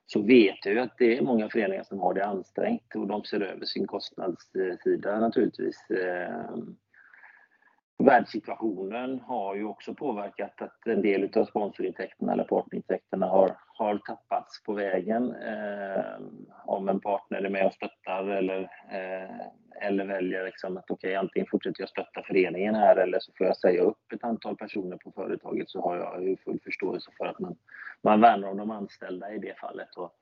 så 0.05 0.21
vet 0.21 0.65
jag 0.65 0.73
ju 0.73 0.79
att 0.79 0.97
det 0.97 1.17
är 1.17 1.21
många 1.21 1.49
föreningar 1.49 1.83
som 1.83 1.99
har 1.99 2.13
det 2.13 2.25
ansträngt 2.25 2.95
och 2.95 3.07
de 3.07 3.23
ser 3.23 3.39
över 3.39 3.65
sin 3.65 3.87
kostnadssida 3.87 5.19
naturligtvis. 5.19 5.89
Eh, 5.89 6.55
Världssituationen 8.05 9.19
har 9.19 9.55
ju 9.55 9.65
också 9.65 9.93
påverkat 9.93 10.61
att 10.61 10.87
en 10.87 11.01
del 11.01 11.29
av 11.35 11.45
sponsorintäkterna 11.45 12.33
eller 12.33 12.43
partnerintäkterna 12.43 13.25
har, 13.25 13.57
har 13.67 13.97
tappats 13.97 14.63
på 14.63 14.73
vägen. 14.73 15.35
Eh, 15.35 16.03
om 16.65 16.89
en 16.89 16.99
partner 16.99 17.41
är 17.41 17.49
med 17.49 17.65
och 17.65 17.73
stöttar 17.73 18.27
eller, 18.27 18.61
eh, 18.91 19.87
eller 19.87 20.05
väljer 20.05 20.45
liksom 20.45 20.77
att 20.77 20.91
okej, 20.91 21.09
okay, 21.09 21.15
antingen 21.15 21.47
fortsätter 21.51 21.81
jag 21.81 21.89
stötta 21.89 22.23
föreningen 22.23 22.75
här 22.75 22.95
eller 22.95 23.19
så 23.19 23.31
får 23.37 23.47
jag 23.47 23.57
säga 23.57 23.81
upp 23.81 24.11
ett 24.13 24.23
antal 24.23 24.55
personer 24.55 24.97
på 24.97 25.11
företaget 25.11 25.69
så 25.69 25.81
har 25.81 25.97
jag 25.97 26.23
ju 26.23 26.37
full 26.37 26.59
förståelse 26.63 27.11
för 27.17 27.25
att 27.25 27.39
man, 27.39 27.55
man 28.01 28.21
värnar 28.21 28.47
om 28.47 28.57
de 28.57 28.71
anställda 28.71 29.33
i 29.33 29.37
det 29.37 29.59
fallet. 29.59 29.95
Och, 29.95 30.13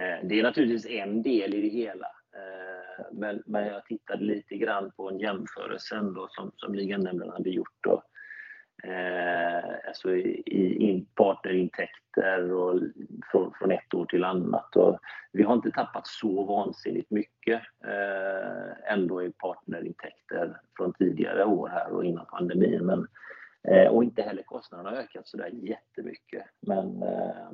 eh, 0.00 0.18
det 0.22 0.38
är 0.38 0.42
naturligtvis 0.42 0.86
en 0.86 1.22
del 1.22 1.54
i 1.54 1.62
det 1.62 1.68
hela. 1.68 2.06
Eh, 2.36 3.04
men, 3.12 3.42
men 3.46 3.66
jag 3.66 3.86
tittade 3.86 4.24
lite 4.24 4.56
grann 4.56 4.90
på 4.96 5.08
en 5.08 5.18
jämförelse 5.18 5.96
ändå 5.96 6.28
som, 6.30 6.52
som 6.56 6.74
liganämnden 6.74 7.30
hade 7.30 7.50
gjort. 7.50 7.78
Då. 7.80 8.02
Eh, 8.82 9.88
alltså 9.88 10.16
i, 10.16 10.90
i 10.90 11.06
partnerintäkter 11.14 12.52
och 12.52 12.80
från, 13.30 13.52
från 13.58 13.70
ett 13.70 13.94
år 13.94 14.04
till 14.04 14.24
annat. 14.24 14.76
Och 14.76 14.98
vi 15.32 15.42
har 15.42 15.54
inte 15.54 15.70
tappat 15.70 16.06
så 16.06 16.44
vansinnigt 16.44 17.10
mycket 17.10 17.62
eh, 17.84 18.92
ändå 18.92 19.22
i 19.22 19.32
partnerintäkter 19.32 20.60
från 20.76 20.92
tidigare 20.92 21.44
år 21.44 21.68
här 21.68 21.92
och 21.92 22.04
innan 22.04 22.26
pandemin. 22.26 22.86
Men, 22.86 23.06
eh, 23.68 23.88
och 23.88 24.04
inte 24.04 24.22
heller 24.22 24.42
kostnaderna 24.42 24.90
har 24.90 24.96
ökat 24.96 25.28
så 25.28 25.36
där 25.36 25.48
jättemycket. 25.48 26.44
Men 26.60 27.02
eh, 27.02 27.50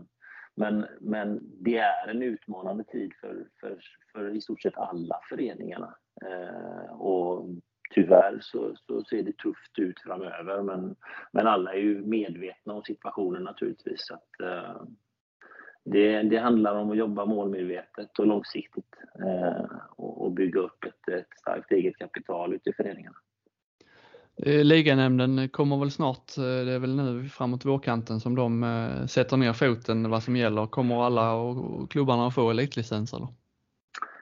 men, 0.57 0.87
men 1.01 1.41
det 1.61 1.79
är 1.79 2.09
en 2.09 2.23
utmanande 2.23 2.85
tid 2.85 3.13
för, 3.21 3.47
för, 3.61 3.79
för 4.13 4.37
i 4.37 4.41
stort 4.41 4.63
sett 4.63 4.79
alla 4.79 5.21
föreningarna. 5.29 5.97
Eh, 6.25 7.01
och 7.01 7.49
tyvärr 7.95 8.39
så, 8.41 8.77
så, 8.87 9.05
ser 9.05 9.23
det 9.23 9.37
tufft 9.37 9.79
ut 9.79 10.01
framöver 10.01 10.63
men, 10.63 10.97
men 11.33 11.47
alla 11.47 11.73
är 11.73 11.79
ju 11.79 12.03
medvetna 12.03 12.75
om 12.75 12.83
situationen 12.83 13.43
naturligtvis. 13.43 14.07
Så 14.07 14.15
att, 14.15 14.41
eh, 14.41 14.83
det, 15.85 16.23
det, 16.23 16.39
handlar 16.39 16.75
om 16.75 16.91
att 16.91 16.97
jobba 16.97 17.25
målmedvetet 17.25 18.19
och 18.19 18.27
långsiktigt 18.27 18.97
eh, 19.19 19.65
och, 19.97 20.25
och, 20.25 20.33
bygga 20.33 20.61
upp 20.61 20.85
ett, 20.85 21.09
ett 21.09 21.39
starkt 21.39 21.73
eget 21.73 21.97
kapital 21.97 22.55
ute 22.55 22.71
i 22.71 22.73
föreningarna. 22.73 23.17
Eh, 24.43 24.65
liganämnden 24.65 25.49
kommer 25.49 25.77
väl 25.77 25.91
snart, 25.91 26.39
eh, 26.39 26.43
det 26.45 26.73
är 26.73 26.79
väl 26.79 26.97
nu 26.97 27.29
framåt 27.29 27.65
vårkanten 27.65 28.21
som 28.21 28.35
de 28.35 28.63
eh, 28.65 29.07
sätter 29.07 29.37
ner 29.37 29.53
foten 29.53 30.11
vad 30.11 30.23
som 30.23 30.37
gäller. 30.37 30.67
Kommer 30.67 31.07
alla 31.07 31.35
och 31.35 31.91
klubbarna 31.91 32.27
att 32.27 32.35
få 32.35 32.51
elitlicens 32.51 33.13
eller? 33.13 33.29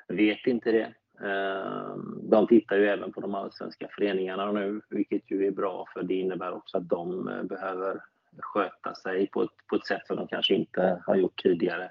Jag 0.06 0.16
vet 0.16 0.46
inte 0.46 0.72
det. 0.72 0.94
Ehm, 1.26 2.18
de 2.22 2.46
tittar 2.46 2.76
ju 2.76 2.86
även 2.86 3.12
på 3.12 3.20
de 3.20 3.34
allsvenska 3.34 3.88
föreningarna 3.90 4.52
nu, 4.52 4.80
vilket 4.90 5.30
ju 5.30 5.46
är 5.46 5.50
bra 5.50 5.86
för 5.94 6.02
det 6.02 6.14
innebär 6.14 6.52
också 6.52 6.76
att 6.76 6.88
de 6.88 7.24
behöver 7.48 8.00
sköta 8.38 8.94
sig 8.94 9.26
på 9.26 9.42
ett, 9.42 9.50
på 9.70 9.76
ett 9.76 9.86
sätt 9.86 10.06
som 10.06 10.16
de 10.16 10.28
kanske 10.28 10.54
inte 10.54 11.02
har 11.06 11.16
gjort 11.16 11.42
tidigare 11.42 11.90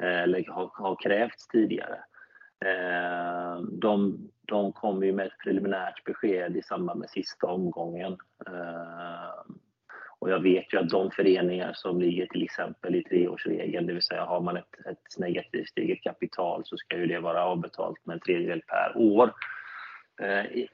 eller 0.00 0.50
har, 0.50 0.70
har 0.74 0.96
krävts 1.02 1.48
tidigare. 1.48 1.98
Ehm, 2.64 3.80
de, 3.80 4.18
de 4.46 4.72
kom 4.72 5.04
ju 5.04 5.12
med 5.12 5.26
ett 5.26 5.38
preliminärt 5.44 6.04
besked 6.04 6.56
i 6.56 6.62
samband 6.62 7.00
med 7.00 7.10
sista 7.10 7.46
omgången. 7.46 8.12
Eh, 8.46 9.54
och 10.18 10.30
jag 10.30 10.40
vet 10.42 10.72
ju 10.72 10.78
att 10.78 10.88
de 10.88 11.10
föreningar 11.10 11.72
som 11.74 12.00
ligger 12.00 12.26
till 12.26 12.42
exempel 12.42 12.94
i 12.94 13.04
treårsregeln, 13.04 13.86
det 13.86 13.92
vill 13.92 14.02
säga 14.02 14.24
har 14.24 14.40
man 14.40 14.56
ett, 14.56 14.86
ett 14.90 15.18
negativt 15.18 15.78
eget 15.78 16.02
kapital 16.02 16.62
så 16.64 16.76
ska 16.76 16.96
ju 16.96 17.06
det 17.06 17.20
vara 17.20 17.44
avbetalt 17.44 18.06
med 18.06 18.14
en 18.14 18.20
tredjedel 18.20 18.62
per 18.62 18.92
år. 18.96 19.32
Eh, 20.20 20.66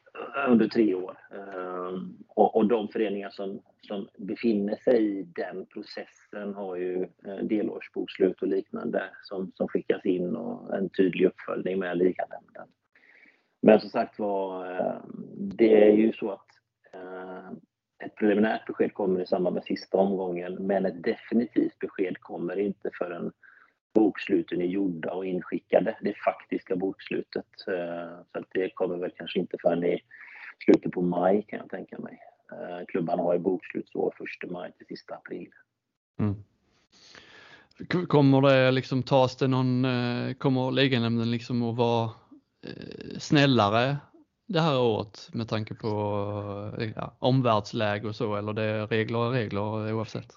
under 0.48 0.68
tre 0.68 0.94
år. 0.94 1.18
Eh, 1.34 2.02
och, 2.28 2.56
och, 2.56 2.66
de 2.66 2.88
föreningar 2.88 3.30
som, 3.30 3.62
som 3.80 4.08
befinner 4.18 4.76
sig 4.76 5.18
i 5.18 5.22
den 5.22 5.66
processen 5.66 6.54
har 6.54 6.76
ju 6.76 7.02
eh, 7.02 7.36
delårsbokslut 7.42 8.42
och 8.42 8.48
liknande 8.48 9.02
som, 9.22 9.52
som 9.54 9.68
skickas 9.68 10.04
in 10.04 10.36
och 10.36 10.76
en 10.76 10.88
tydlig 10.88 11.26
uppföljning 11.26 11.78
med 11.78 11.98
liganämnden. 11.98 12.68
Men 13.60 13.80
som 13.80 13.90
sagt 13.90 14.18
var, 14.18 14.70
eh, 14.70 15.00
det 15.36 15.84
är 15.84 15.92
ju 15.92 16.12
så 16.12 16.30
att 16.30 16.46
eh, 16.92 17.48
ett 18.04 18.16
preliminärt 18.16 18.66
besked 18.66 18.94
kommer 18.94 19.20
i 19.20 19.26
samband 19.26 19.54
med 19.54 19.64
sista 19.64 19.98
omgången, 19.98 20.54
men 20.54 20.86
ett 20.86 21.02
definitivt 21.02 21.78
besked 21.78 22.20
kommer 22.20 22.58
inte 22.58 22.90
förrän 22.98 23.32
boksluten 23.94 24.60
är 24.60 24.66
gjorda 24.66 25.12
och 25.12 25.26
inskickade, 25.26 25.98
det 26.00 26.14
faktiska 26.24 26.76
bokslutet. 26.76 27.46
Eh, 27.68 28.24
så 28.32 28.38
att 28.38 28.48
det 28.50 28.70
kommer 28.70 28.96
väl 28.96 29.12
kanske 29.16 29.38
inte 29.38 29.56
förrän 29.62 29.84
i 29.84 30.00
slutet 30.64 30.92
på 30.92 31.02
maj 31.02 31.44
kan 31.48 31.58
jag 31.58 31.70
tänka 31.70 31.98
mig. 31.98 32.18
Klubban 32.48 32.86
klubbarna 32.86 33.22
har 33.22 33.32
ju 33.34 33.38
bokslutsår 33.38 34.14
1 34.44 34.50
maj 34.50 34.72
till 34.72 34.86
sista 34.86 35.14
april. 35.14 35.48
Mm. 36.20 36.34
Kommer 38.06 38.40
det 38.42 38.70
liksom 38.70 39.02
tas 39.02 39.36
det 39.36 39.48
någon, 39.48 39.86
kommer 40.34 40.70
liganämnden 40.70 41.30
liksom 41.30 41.62
att 41.62 41.76
vara 41.76 42.10
snällare 43.18 43.96
det 44.46 44.60
här 44.60 44.80
året 44.80 45.30
med 45.32 45.48
tanke 45.48 45.74
på 45.74 45.88
ja, 46.96 47.16
omvärldsläge 47.18 48.08
och 48.08 48.16
så 48.16 48.36
eller 48.36 48.52
det 48.52 48.62
är 48.62 48.86
regler 48.86 49.18
och 49.18 49.32
regler 49.32 49.92
oavsett? 49.92 50.32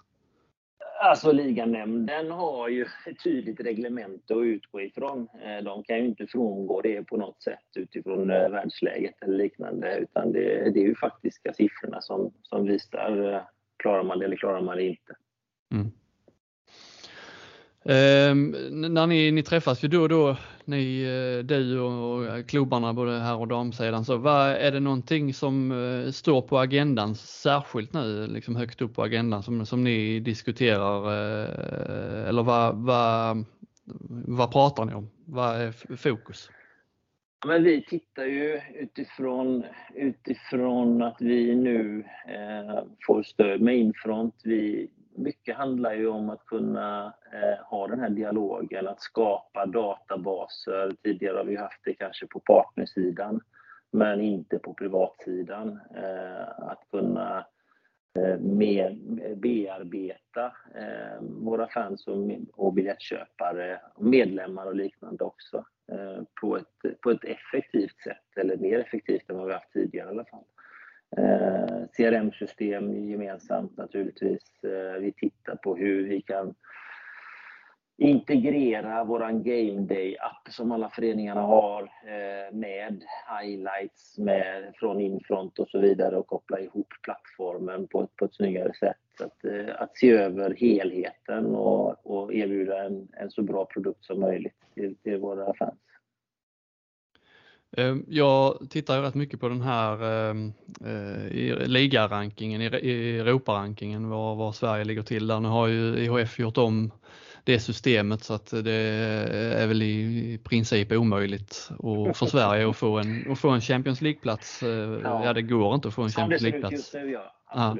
Alltså 1.03 1.31
liganämnden 1.31 2.31
har 2.31 2.69
ju 2.69 2.81
ett 2.81 3.23
tydligt 3.23 3.59
reglemente 3.59 4.33
att 4.33 4.43
utgå 4.43 4.81
ifrån. 4.81 5.27
Eh, 5.43 5.63
de 5.63 5.83
kan 5.83 5.97
ju 5.97 6.05
inte 6.05 6.27
frångå 6.27 6.81
det 6.81 7.03
på 7.03 7.17
något 7.17 7.43
sätt 7.43 7.65
utifrån 7.75 8.31
eh, 8.31 8.49
världsläget 8.49 9.15
eller 9.21 9.37
liknande 9.37 9.97
utan 9.97 10.31
det, 10.31 10.71
det 10.73 10.79
är 10.79 10.87
ju 10.87 10.95
faktiska 10.95 11.53
siffrorna 11.53 12.01
som, 12.01 12.33
som 12.43 12.65
visar 12.65 13.33
eh, 13.33 13.41
klarar 13.77 14.03
man 14.03 14.19
det 14.19 14.25
eller 14.25 14.35
klarar 14.35 14.61
man 14.61 14.77
det 14.77 14.83
inte. 14.83 15.15
Mm. 15.73 15.91
Eh, 17.85 18.35
när 18.71 19.07
ni, 19.07 19.31
ni 19.31 19.43
träffas 19.43 19.83
ju 19.83 19.87
då 19.87 20.01
och 20.01 20.09
då, 20.09 20.37
ni, 20.65 21.01
eh, 21.01 21.45
du 21.45 21.79
och 21.79 22.25
eh, 22.25 22.43
klubbarna 22.43 22.93
både 22.93 23.19
här 23.19 23.37
och 23.37 23.47
damsidan, 23.47 24.05
så 24.05 24.17
vad, 24.17 24.49
är 24.49 24.71
det 24.71 24.79
någonting 24.79 25.33
som 25.33 25.71
eh, 25.71 26.11
står 26.11 26.41
på 26.41 26.59
agendan 26.59 27.15
särskilt 27.15 27.93
nu, 27.93 28.27
liksom 28.27 28.55
högt 28.55 28.81
upp 28.81 28.95
på 28.95 29.03
agendan 29.03 29.43
som, 29.43 29.65
som 29.65 29.83
ni 29.83 30.19
diskuterar 30.19 31.05
eh, 31.05 32.29
eller 32.29 32.43
vad, 32.43 32.75
vad, 32.75 33.45
vad 34.27 34.51
pratar 34.51 34.85
ni 34.85 34.93
om? 34.93 35.09
Vad 35.25 35.61
är 35.61 35.95
fokus? 35.95 36.49
Men 37.45 37.63
vi 37.63 37.85
tittar 37.85 38.25
ju 38.25 38.61
utifrån, 38.75 39.63
utifrån 39.95 41.01
att 41.01 41.17
vi 41.19 41.55
nu 41.55 42.03
eh, 42.27 42.83
får 43.07 43.23
stöd 43.23 43.61
med 43.61 43.77
Infront. 43.77 44.35
Vi, 44.43 44.89
mycket 45.15 45.55
handlar 45.55 45.93
ju 45.93 46.07
om 46.07 46.29
att 46.29 46.45
kunna 46.45 47.13
eh, 47.33 47.65
ha 47.65 47.87
den 47.87 47.99
här 47.99 48.09
dialogen, 48.09 48.87
att 48.87 49.01
skapa 49.01 49.65
databaser. 49.65 50.91
Tidigare 51.03 51.37
har 51.37 51.43
vi 51.43 51.55
haft 51.55 51.81
det 51.83 51.93
kanske 51.93 52.27
på 52.27 52.39
partnersidan, 52.39 53.41
men 53.91 54.21
inte 54.21 54.59
på 54.59 54.73
privatsidan. 54.73 55.79
Eh, 55.95 56.69
att 56.69 56.87
kunna 56.91 57.45
eh, 58.19 58.39
mer 58.39 58.97
bearbeta 59.35 60.45
eh, 60.75 61.21
våra 61.21 61.67
fans 61.67 62.07
och, 62.07 62.31
och 62.53 62.73
biljettköpare, 62.73 63.81
medlemmar 63.99 64.65
och 64.65 64.75
liknande 64.75 65.23
också 65.23 65.65
eh, 65.91 66.23
på, 66.41 66.57
ett, 66.57 67.01
på 67.01 67.11
ett 67.11 67.23
effektivt 67.23 68.01
sätt, 68.03 68.37
eller 68.37 68.57
mer 68.57 68.79
effektivt 68.79 69.29
än 69.29 69.37
vad 69.37 69.47
vi 69.47 69.53
haft 69.53 69.73
tidigare 69.73 70.07
i 70.07 70.11
alla 70.11 70.25
fall. 70.25 70.43
Eh, 71.17 71.85
CRM-system 71.97 73.09
gemensamt 73.09 73.77
naturligtvis. 73.77 74.63
Eh, 74.63 75.01
vi 75.01 75.11
tittar 75.11 75.55
på 75.55 75.75
hur 75.75 76.07
vi 76.07 76.21
kan 76.21 76.53
integrera 77.97 79.03
våran 79.03 79.43
Game 79.43 79.81
Day-app 79.81 80.49
som 80.49 80.71
alla 80.71 80.89
föreningarna 80.89 81.41
har 81.41 81.81
eh, 81.83 82.55
med 82.55 83.03
highlights 83.41 84.17
med, 84.17 84.73
från 84.75 85.01
Infront 85.01 85.59
och 85.59 85.69
så 85.69 85.79
vidare 85.79 86.17
och 86.17 86.27
koppla 86.27 86.59
ihop 86.59 86.87
plattformen 87.03 87.87
på 87.87 88.03
ett, 88.03 88.15
på 88.15 88.25
ett 88.25 88.35
snyggare 88.35 88.73
sätt. 88.73 88.97
Så 89.17 89.23
att, 89.23 89.45
eh, 89.45 89.81
att 89.81 89.97
se 89.97 90.11
över 90.11 90.55
helheten 90.55 91.45
och, 91.45 92.05
och 92.05 92.33
erbjuda 92.33 92.83
en, 92.83 93.07
en 93.11 93.31
så 93.31 93.41
bra 93.41 93.65
produkt 93.65 94.05
som 94.05 94.19
möjligt 94.19 94.57
till, 94.73 94.95
till 94.95 95.17
våra 95.17 95.53
fans. 95.53 95.79
Ehm, 97.77 98.05
jag 98.07 98.67
tittar 98.69 98.95
ju 98.95 99.01
rätt 99.01 99.15
mycket 99.15 99.39
på 99.39 99.49
den 99.49 99.61
här 99.61 100.03
ehm, 100.03 100.53
eh, 100.85 101.27
i 101.27 101.67
ligarankingen, 101.67 102.61
i 102.61 102.65
Europarankingen, 103.19 104.09
var, 104.09 104.35
var 104.35 104.51
Sverige 104.51 104.83
ligger 104.83 105.03
till 105.03 105.27
där. 105.27 105.39
Nu 105.39 105.47
har 105.47 105.67
ju 105.67 105.97
IHF 105.97 106.39
gjort 106.39 106.57
om 106.57 106.91
det 107.43 107.59
systemet 107.59 108.23
så 108.23 108.33
att 108.33 108.49
det 108.63 108.71
är 109.57 109.67
väl 109.67 109.81
i 109.81 110.39
princip 110.43 110.91
omöjligt 110.91 111.69
och 111.77 112.17
för 112.17 112.25
Sverige 112.35 112.69
att 112.69 112.77
få 112.77 112.99
en, 112.99 113.31
att 113.31 113.39
få 113.39 113.49
en 113.49 113.61
Champions 113.61 114.01
League-plats. 114.01 114.63
Eh, 114.63 114.69
ja. 115.03 115.25
ja. 115.25 115.33
det 115.33 115.41
går 115.41 115.75
inte 115.75 115.87
att 115.87 115.93
få 115.93 116.01
en 116.01 116.09
Champions 116.09 116.41
League-plats. 116.41 116.95
Ja. 117.53 117.77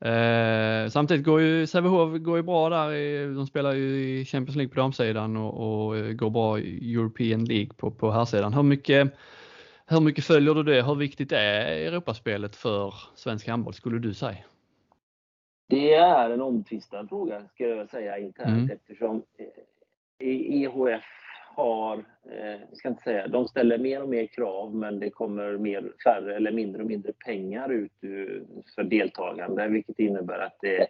Eh, 0.00 0.88
samtidigt 0.88 1.24
går 1.24 1.40
ju 1.40 1.66
Sävehof 1.66 2.18
går 2.18 2.36
ju 2.36 2.42
bra 2.42 2.68
där, 2.68 2.92
i, 2.92 3.34
de 3.34 3.46
spelar 3.46 3.72
ju 3.72 4.18
i 4.20 4.24
Champions 4.24 4.56
League 4.56 4.74
på 4.74 4.80
damsidan 4.80 5.36
och, 5.36 5.86
och 5.86 6.16
går 6.16 6.30
bra 6.30 6.58
i 6.58 6.94
European 6.94 7.44
League 7.44 7.70
på, 7.76 7.90
på 7.90 8.10
herrsidan. 8.10 8.54
Hur 8.54 8.62
mycket, 8.62 9.14
hur 9.86 10.00
mycket 10.00 10.24
följer 10.24 10.54
du 10.54 10.62
det? 10.62 10.82
Hur 10.82 10.94
viktigt 10.94 11.32
är 11.32 11.66
Europaspelet 11.66 12.56
för 12.56 12.94
svensk 13.14 13.48
handboll 13.48 13.74
skulle 13.74 13.98
du 13.98 14.14
säga? 14.14 14.44
Det 15.68 15.94
är 15.94 16.30
en 16.30 16.40
omtvistad 16.40 17.06
fråga 17.08 17.48
ska 17.54 17.64
jag 17.64 17.90
säga 17.90 18.18
internt 18.18 18.48
mm. 18.48 18.70
eftersom 18.70 19.22
EHF 20.18 20.88
eh, 20.88 21.00
har, 21.56 21.96
eh, 22.30 22.60
ska 22.72 22.88
inte 22.88 23.02
säga, 23.02 23.28
de 23.28 23.48
ställer 23.48 23.78
mer 23.78 24.02
och 24.02 24.08
mer 24.08 24.26
krav 24.26 24.74
men 24.74 25.00
det 25.00 25.10
kommer 25.10 25.58
mer, 25.58 25.92
färre 26.04 26.36
eller 26.36 26.52
mindre 26.52 26.82
och 26.82 26.88
mindre 26.88 27.12
pengar 27.12 27.72
ut 27.72 27.92
för 28.74 28.84
deltagande 28.84 29.68
vilket 29.68 29.98
innebär 29.98 30.38
att 30.38 30.56
det, 30.60 30.86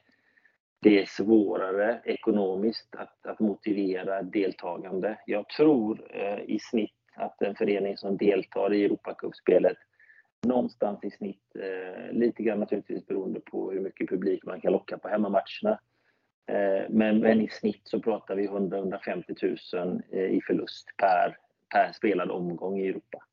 det 0.83 1.01
är 1.03 1.07
svårare 1.07 2.01
ekonomiskt 2.05 2.95
att, 2.95 3.27
att 3.27 3.41
motivera 3.41 4.23
deltagande. 4.23 5.19
Jag 5.27 5.49
tror 5.49 6.07
eh, 6.11 6.41
i 6.47 6.59
snitt 6.59 6.93
att 7.15 7.43
en 7.43 7.55
förening 7.55 7.97
som 7.97 8.17
deltar 8.17 8.75
i 8.75 8.85
Europacupspelet 8.85 9.77
någonstans 10.47 11.05
i 11.05 11.11
snitt, 11.11 11.57
eh, 11.59 12.13
lite 12.13 12.43
grann 12.43 12.61
naturligtvis 12.61 13.07
beroende 13.07 13.41
på 13.41 13.71
hur 13.71 13.81
mycket 13.81 14.09
publik 14.09 14.45
man 14.45 14.61
kan 14.61 14.73
locka 14.73 14.99
på 14.99 15.09
hemmamatcherna. 15.09 15.79
Eh, 16.47 16.85
men, 16.89 17.19
men, 17.19 17.41
i 17.41 17.49
snitt 17.49 17.81
så 17.85 18.01
pratar 18.01 18.35
vi 18.35 18.49
100-150 18.49 19.77
000 19.77 20.03
eh, 20.13 20.21
i 20.21 20.41
förlust 20.47 20.87
per, 20.97 21.37
per 21.75 21.93
spelad 21.93 22.31
omgång 22.31 22.79
i 22.79 22.89
Europa. 22.89 23.25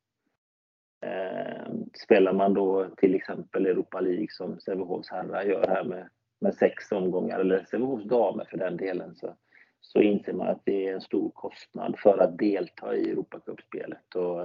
Eh, 1.01 1.73
spelar 1.93 2.33
man 2.33 2.53
då 2.53 2.89
till 2.97 3.15
exempel 3.15 3.65
Europa 3.65 3.99
League 3.99 4.27
som 4.29 4.59
Sävehofs 4.59 5.09
herrar 5.09 5.43
gör 5.43 5.67
här 5.67 5.83
med, 5.83 6.09
med 6.39 6.55
sex 6.55 6.91
omgångar, 6.91 7.39
eller 7.39 7.65
Sävehofs 7.69 8.05
damer 8.05 8.45
för 8.49 8.57
den 8.57 8.77
delen, 8.77 9.15
så, 9.15 9.35
så 9.81 10.01
inser 10.01 10.33
man 10.33 10.47
att 10.47 10.61
det 10.63 10.87
är 10.87 10.93
en 10.93 11.01
stor 11.01 11.29
kostnad 11.29 11.95
för 11.99 12.17
att 12.17 12.37
delta 12.37 12.95
i 12.95 13.11
Europacupspelet. 13.11 14.15
Och, 14.15 14.41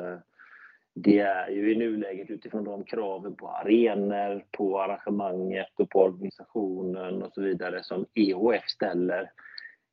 det 1.02 1.18
är 1.18 1.48
ju 1.48 1.72
i 1.72 1.76
nuläget 1.76 2.30
utifrån 2.30 2.64
de 2.64 2.84
kraven 2.84 3.36
på 3.36 3.48
arenor, 3.48 4.44
på 4.50 4.80
arrangemanget 4.82 5.80
och 5.80 5.90
på 5.90 6.00
organisationen 6.00 7.22
och 7.22 7.32
så 7.32 7.40
vidare 7.40 7.82
som 7.82 8.06
EHF 8.14 8.68
ställer. 8.68 9.30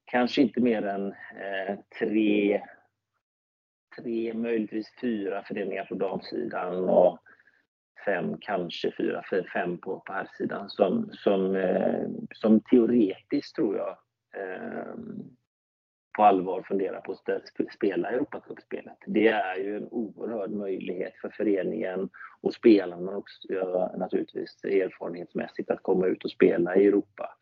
Kanske 0.06 0.42
inte 0.42 0.62
mer 0.62 0.86
än 0.86 1.08
eh, 1.12 1.80
tre, 2.00 2.62
tre, 4.02 4.34
möjligtvis 4.34 4.94
fyra 5.02 5.44
föreningar 5.44 5.86
på 5.86 5.96
damsidan 5.96 6.90
och 6.90 7.20
fem, 8.06 8.38
kanske 8.42 8.92
fyra, 8.98 9.24
fem 9.54 9.78
på, 9.78 10.00
på 10.00 10.14
herrsidan 10.14 10.70
som, 10.70 11.10
som, 11.14 11.56
eh, 11.56 12.08
som 12.34 12.60
teoretiskt 12.60 13.56
tror 13.56 13.78
jag 13.78 13.98
eh, 14.38 14.96
på 16.16 16.24
allvar 16.24 16.62
fundera 16.62 17.02
på 17.02 17.12
att 17.12 17.74
spela 17.74 18.10
Europacupspelet. 18.10 18.98
Det 19.06 19.28
är 19.28 19.56
ju 19.56 19.78
en 19.78 19.88
oerhörd 19.92 20.52
möjlighet 20.52 21.14
för 21.22 21.30
föreningen 21.30 22.10
och 22.42 22.54
spelarna 22.54 23.18
också 23.18 23.92
naturligtvis 23.98 24.64
erfarenhetsmässigt 24.64 25.72
att 25.72 25.84
komma 25.84 26.06
ut 26.08 26.24
och 26.24 26.32
spela 26.32 26.76
i 26.76 26.88
Europa. 26.88 27.38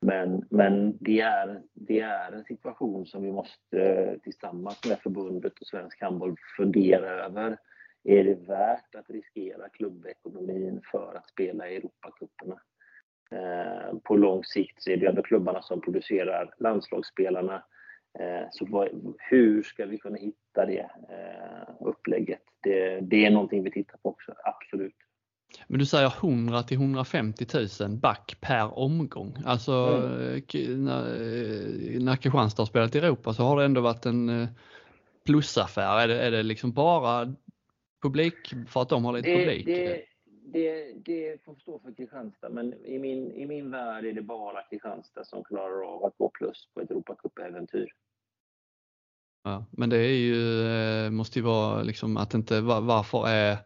Men, 0.00 0.46
men 0.50 0.98
det, 1.00 1.20
är, 1.20 1.62
det 1.74 2.00
är 2.00 2.32
en 2.32 2.44
situation 2.44 3.06
som 3.06 3.22
vi 3.22 3.32
måste 3.32 4.18
tillsammans 4.22 4.88
med 4.88 4.98
förbundet 4.98 5.58
och 5.60 5.66
svensk 5.66 6.02
handboll 6.02 6.36
fundera 6.56 7.24
över. 7.24 7.58
Är 8.04 8.24
det 8.24 8.34
värt 8.34 8.94
att 8.94 9.10
riskera 9.10 9.68
klubbekonomin 9.68 10.80
för 10.90 11.14
att 11.14 11.28
spela 11.28 11.68
i 11.68 11.76
Europacuperna? 11.76 12.60
Eh, 13.30 13.98
på 14.02 14.16
lång 14.16 14.44
sikt 14.44 14.82
så 14.82 14.90
är 14.90 14.96
det 14.96 15.06
ändå 15.06 15.22
klubbarna 15.22 15.62
som 15.62 15.80
producerar 15.80 16.54
landslagsspelarna 16.58 17.62
så 18.50 18.66
vad, 18.66 19.14
hur 19.18 19.62
ska 19.62 19.86
vi 19.86 19.98
kunna 19.98 20.16
hitta 20.16 20.66
det 20.66 20.90
eh, 21.08 21.74
upplägget? 21.80 22.42
Det, 22.62 23.00
det, 23.00 23.26
är 23.26 23.30
någonting 23.30 23.62
vi 23.64 23.70
tittar 23.70 23.98
på 23.98 24.08
också, 24.08 24.34
absolut. 24.44 24.94
Men 25.66 25.78
du 25.78 25.86
säger 25.86 26.14
100 26.18 26.62
till 26.62 26.76
150 26.76 27.46
000 27.80 27.90
back 27.90 28.36
per 28.40 28.78
omgång. 28.78 29.36
Alltså 29.44 29.72
mm. 29.72 30.84
när, 30.84 32.00
när 32.00 32.16
Kristianstad 32.16 32.60
har 32.60 32.66
spelat 32.66 32.94
i 32.94 32.98
Europa 32.98 33.34
så 33.34 33.42
har 33.42 33.58
det 33.58 33.64
ändå 33.64 33.80
varit 33.80 34.06
en 34.06 34.48
plusaffär. 35.26 36.00
Är 36.00 36.08
det, 36.08 36.20
är 36.20 36.30
det 36.30 36.42
liksom 36.42 36.72
bara 36.72 37.34
publik 38.02 38.54
för 38.68 38.82
att 38.82 38.88
de 38.88 39.04
har 39.04 39.12
lite 39.12 39.30
det, 39.30 39.36
publik? 39.36 39.66
Det, 39.66 40.02
det, 40.44 40.92
det 41.04 41.44
får 41.44 41.54
stå 41.54 41.78
för 41.78 41.94
Kristianstad, 41.94 42.48
men 42.48 42.74
i 42.86 42.98
min, 42.98 43.32
i 43.32 43.46
min 43.46 43.70
värld 43.70 44.04
är 44.04 44.12
det 44.12 44.22
bara 44.22 44.62
Kristianstad 44.62 45.24
som 45.24 45.44
klarar 45.44 45.94
av 45.94 46.04
att 46.04 46.18
gå 46.18 46.28
plus 46.28 46.68
på 46.74 46.80
ett 46.80 46.90
Europacup-äventyr. 46.90 47.88
Ja, 49.44 49.64
men 49.70 49.90
det 49.90 49.96
är 49.96 50.16
ju, 50.16 50.66
eh, 50.66 51.10
måste 51.10 51.38
ju 51.38 51.44
vara 51.44 51.82
liksom 51.82 52.16
att 52.16 52.34
inte, 52.34 52.60
varför 52.60 53.28
är 53.28 53.56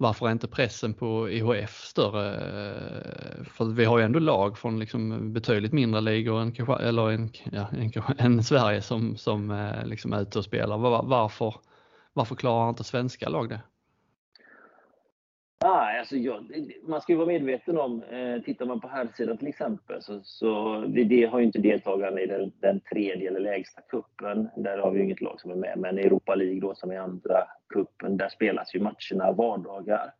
varför 0.00 0.26
är 0.26 0.32
inte 0.32 0.48
pressen 0.48 0.94
på 0.94 1.30
IHF 1.30 1.84
större? 1.84 2.34
Eh, 2.34 3.44
för 3.44 3.64
vi 3.64 3.84
har 3.84 3.98
ju 3.98 4.04
ändå 4.04 4.18
lag 4.18 4.58
från 4.58 4.78
liksom 4.78 5.32
betydligt 5.32 5.72
mindre 5.72 6.00
ligor 6.00 6.40
än, 6.40 6.54
eller 6.80 7.10
en, 7.10 7.30
ja, 7.52 7.68
en, 7.72 7.92
en 8.18 8.44
Sverige 8.44 8.82
som, 8.82 9.16
som 9.16 9.50
eh, 9.50 9.86
liksom 9.86 10.12
är 10.12 10.22
ute 10.22 10.38
och 10.38 10.44
spelar. 10.44 10.78
Varför, 11.02 11.54
varför 12.12 12.34
klarar 12.34 12.68
inte 12.68 12.84
svenska 12.84 13.28
lag 13.28 13.48
det? 13.48 13.60
Alltså 16.00 16.16
jag, 16.16 16.44
man 16.82 17.00
ska 17.00 17.12
ju 17.12 17.16
vara 17.16 17.26
medveten 17.26 17.78
om, 17.78 18.02
eh, 18.02 18.42
tittar 18.42 18.66
man 18.66 18.80
på 18.80 18.88
herrsidan 18.88 19.36
till 19.36 19.48
exempel, 19.48 20.02
så, 20.02 20.20
så 20.24 20.80
det, 20.88 21.04
det 21.04 21.24
har 21.24 21.38
ju 21.38 21.46
inte 21.46 21.58
deltagarna 21.58 22.20
i 22.20 22.26
den, 22.26 22.52
den, 22.60 22.80
tredje 22.80 23.28
eller 23.28 23.40
lägsta 23.40 23.80
kuppen. 23.80 24.48
Där 24.56 24.78
har 24.78 24.90
vi 24.90 24.98
ju 24.98 25.04
inget 25.04 25.20
lag 25.20 25.40
som 25.40 25.50
är 25.50 25.54
med, 25.54 25.78
men 25.78 25.98
Europa 25.98 26.34
League 26.34 26.60
då 26.60 26.74
som 26.74 26.90
är 26.90 26.98
andra 26.98 27.44
kuppen, 27.68 28.16
där 28.16 28.28
spelas 28.28 28.74
ju 28.74 28.80
matcherna 28.80 29.32
vardagar. 29.32 30.12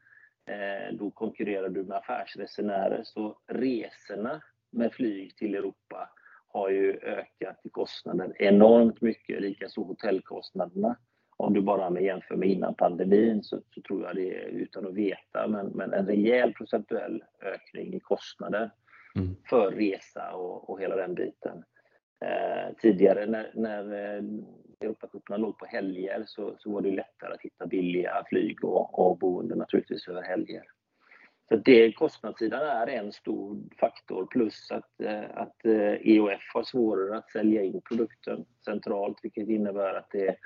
Eh, 0.46 0.94
då 0.96 1.10
konkurrerar 1.10 1.68
du 1.68 1.82
med 1.82 1.96
affärsresenärer, 1.96 3.00
så 3.04 3.38
resorna 3.46 4.42
med 4.70 4.92
flyg 4.92 5.36
till 5.36 5.54
Europa 5.54 6.10
har 6.48 6.70
ju 6.70 6.98
ökat 7.02 7.60
i 7.64 7.68
kostnaden 7.68 8.32
enormt 8.38 9.00
mycket, 9.00 9.40
likaså 9.40 9.82
hotellkostnaderna 9.82 10.96
om 11.40 11.54
du 11.54 11.60
bara 11.60 12.00
jämför 12.00 12.36
med 12.36 12.48
innan 12.48 12.74
pandemin 12.74 13.42
så, 13.42 13.60
så, 13.74 13.82
tror 13.82 14.02
jag 14.02 14.16
det 14.16 14.30
utan 14.44 14.86
att 14.86 14.94
veta, 14.94 15.48
men, 15.48 15.66
men 15.66 15.92
en 15.92 16.06
rejäl 16.06 16.52
procentuell 16.52 17.24
ökning 17.42 17.94
i 17.94 18.00
kostnader 18.00 18.70
mm. 19.16 19.36
för 19.50 19.70
resa 19.70 20.32
och, 20.32 20.70
och 20.70 20.80
hela 20.80 20.96
den 20.96 21.14
biten. 21.14 21.64
Eh, 22.24 22.74
tidigare 22.82 23.26
när, 23.26 23.50
när 23.54 23.92
eh, 23.92 24.22
Europacuperna 24.80 25.36
låg 25.36 25.58
på 25.58 25.66
helger 25.66 26.24
så, 26.26 26.54
så 26.58 26.72
var 26.72 26.80
det 26.80 26.90
lättare 26.90 27.32
att 27.32 27.42
hitta 27.42 27.66
billiga 27.66 28.24
flyg 28.28 28.64
och, 28.64 28.98
och 28.98 29.18
boende 29.18 29.54
naturligtvis 29.54 30.08
över 30.08 30.22
helger. 30.22 30.62
Så 31.48 31.56
det, 31.56 31.92
kostnadssidan 31.92 32.62
är 32.62 32.86
en 32.86 33.12
stor 33.12 33.58
faktor 33.80 34.26
plus 34.26 34.70
att, 34.70 35.00
eh, 35.00 35.24
att 35.34 35.64
EOF 35.64 36.32
eh, 36.32 36.38
har 36.54 36.62
svårare 36.62 37.18
att 37.18 37.30
sälja 37.30 37.62
in 37.62 37.80
produkten 37.88 38.44
centralt 38.64 39.18
vilket 39.22 39.48
innebär 39.48 39.94
att 39.94 40.10
det 40.10 40.36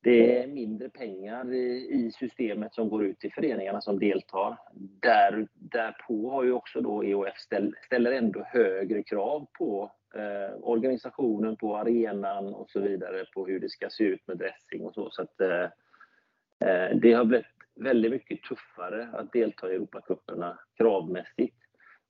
det 0.00 0.42
är 0.42 0.46
mindre 0.46 0.88
pengar 0.88 1.54
i, 1.54 2.12
systemet 2.18 2.74
som 2.74 2.88
går 2.88 3.04
ut 3.04 3.20
till 3.20 3.32
föreningarna 3.32 3.80
som 3.80 3.98
deltar. 3.98 4.58
Där, 5.00 5.48
därpå 5.54 6.30
har 6.30 6.44
ju 6.44 6.52
också 6.52 6.80
då 6.80 7.04
EOF 7.04 7.38
ställ, 7.38 7.74
ställer 7.86 8.12
ändå 8.12 8.44
högre 8.46 9.02
krav 9.02 9.46
på 9.58 9.92
eh, 10.14 10.56
organisationen, 10.60 11.56
på 11.56 11.76
arenan 11.76 12.54
och 12.54 12.70
så 12.70 12.80
vidare 12.80 13.24
på 13.34 13.46
hur 13.46 13.60
det 13.60 13.68
ska 13.68 13.90
se 13.90 14.04
ut 14.04 14.26
med 14.26 14.38
dressing 14.38 14.86
och 14.86 14.94
så. 14.94 15.10
så 15.10 15.22
att, 15.22 15.40
eh, 15.40 15.62
eh 16.68 16.96
det 16.96 17.12
har 17.12 17.24
blivit 17.24 17.46
väldigt 17.74 18.10
mycket 18.10 18.42
tuffare 18.42 19.08
att 19.12 19.32
delta 19.32 19.72
i 19.72 19.74
Europacuperna 19.74 20.58
kravmässigt. 20.76 21.56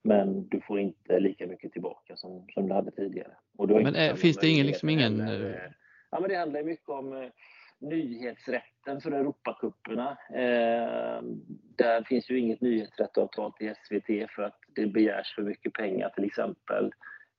Men 0.03 0.47
du 0.47 0.61
får 0.61 0.79
inte 0.79 1.19
lika 1.19 1.47
mycket 1.47 1.73
tillbaka 1.73 2.15
som, 2.15 2.47
som 2.53 2.67
du 2.67 2.73
hade 2.73 2.91
tidigare. 2.91 3.31
men 3.57 3.95
är, 3.95 4.15
finns 4.15 4.37
det 4.37 4.47
ingen, 4.47 4.65
liksom 4.65 4.89
ingen... 4.89 5.19
Ja, 6.11 6.19
men 6.19 6.29
det 6.29 6.35
handlar 6.35 6.63
mycket 6.63 6.89
om 6.89 7.29
nyhetsrätten 7.79 9.01
för 9.01 9.11
Europacuperna. 9.11 10.17
Eh, 10.29 11.21
där 11.75 12.03
finns 12.03 12.29
ju 12.29 12.39
inget 12.39 12.61
nyhetsrättsavtal 12.61 13.53
till 13.53 13.73
SVT 13.75 14.31
för 14.35 14.43
att 14.43 14.59
det 14.75 14.87
begärs 14.87 15.35
för 15.35 15.41
mycket 15.41 15.73
pengar 15.73 16.09
till 16.09 16.23
exempel. 16.23 16.91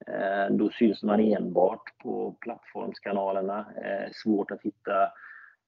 Eh, 0.06 0.56
då 0.56 0.70
syns 0.70 1.02
man 1.02 1.20
enbart 1.20 1.98
på 1.98 2.36
plattformskanalerna. 2.40 3.66
Eh, 3.76 4.10
svårt 4.12 4.50
att 4.50 4.62
hitta 4.62 5.02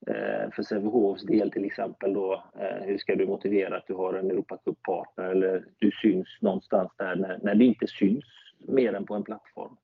eh, 0.07 0.51
för 0.53 0.63
Sävehofs 0.63 1.23
del 1.23 1.51
till 1.51 1.65
exempel 1.65 2.15
då, 2.15 2.45
eh, 2.61 2.87
hur 2.87 2.99
ska 2.99 3.17
du 3.17 3.27
motivera 3.27 3.77
att 3.77 3.87
du 3.87 3.95
har 3.95 4.15
en 4.15 4.31
Europacup-partner 4.31 5.25
eller 5.25 5.65
du 5.79 5.91
syns 6.03 6.29
någonstans 6.41 6.93
där 6.99 7.17
när, 7.17 7.39
när 7.43 7.55
det 7.55 7.65
inte 7.65 7.87
syns 7.87 8.25
mer 8.59 8.95
än 8.95 9.07
på 9.07 9.15
en 9.15 9.25
plattform. 9.25 9.77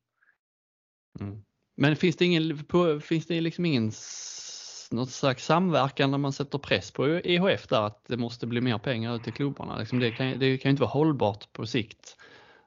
Mm. 1.20 1.42
Men 1.76 1.96
finns 1.96 2.16
det 2.16 2.24
ingen, 2.24 2.64
på, 2.64 3.00
finns 3.00 3.26
det 3.26 3.40
liksom 3.40 3.64
ingen 3.64 3.90
något 4.92 5.10
slags 5.10 5.44
samverkan 5.44 6.10
när 6.10 6.18
man 6.18 6.32
sätter 6.32 6.58
press 6.58 6.90
på 6.90 7.06
EHF 7.06 7.66
där 7.66 7.86
att 7.86 8.04
det 8.06 8.16
måste 8.16 8.46
bli 8.46 8.60
mer 8.60 8.78
pengar 8.78 9.16
ut 9.16 9.22
till 9.22 9.32
klubbarna? 9.32 9.78
Liksom 9.78 9.98
det, 9.98 10.10
kan, 10.10 10.38
det 10.38 10.58
kan 10.58 10.70
inte 10.70 10.82
vara 10.82 10.90
hållbart 10.90 11.52
på 11.52 11.66
sikt. 11.66 12.16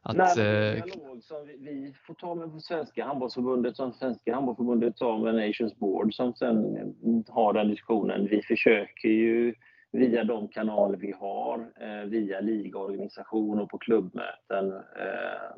Att, 0.04 0.18
Nej, 0.18 0.34
det 0.36 0.44
är 0.44 0.72
en 0.72 0.78
eh, 0.78 0.84
dialog 0.84 1.24
som 1.24 1.48
vi, 1.48 1.58
vi 1.58 1.94
får 2.08 2.14
ta 2.14 2.36
med 2.36 2.62
Svenska 2.62 3.06
handbollsförbundet 3.06 3.76
som 3.76 3.94
Svenska 3.94 4.36
handbollsförbundet 4.36 4.98
tar 4.98 5.18
med 5.18 5.36
Nations 5.48 5.76
Board 5.76 6.14
som 6.14 6.34
sen 6.34 7.26
har 7.30 7.54
den 7.54 7.70
diskussionen. 7.70 8.28
Vi 8.28 8.42
försöker 8.42 9.10
ju 9.10 9.54
via 9.92 10.24
de 10.24 10.48
kanaler 10.48 10.98
vi 10.98 11.12
har, 11.12 11.72
eh, 11.82 12.10
via 12.10 12.40
ligaorganisation 12.40 13.60
och 13.60 13.70
på 13.70 13.78
klubbmöten 13.78 14.72
eh, 14.72 15.56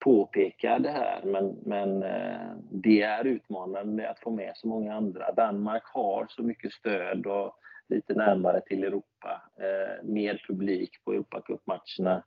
påpeka 0.00 0.78
det 0.78 0.90
här, 0.90 1.22
men, 1.24 1.56
men 1.64 2.02
eh, 2.02 2.52
det 2.70 3.02
är 3.02 3.24
utmanande 3.24 4.10
att 4.10 4.20
få 4.20 4.30
med 4.30 4.52
så 4.56 4.68
många 4.68 4.94
andra. 4.94 5.32
Danmark 5.32 5.82
har 5.84 6.26
så 6.28 6.42
mycket 6.42 6.72
stöd 6.72 7.26
och 7.26 7.54
lite 7.88 8.14
närmare 8.14 8.60
till 8.60 8.84
Europa, 8.84 9.42
eh, 9.56 10.04
mer 10.04 10.44
publik 10.48 11.04
på 11.04 11.12
Europacupmatcherna. 11.12 12.22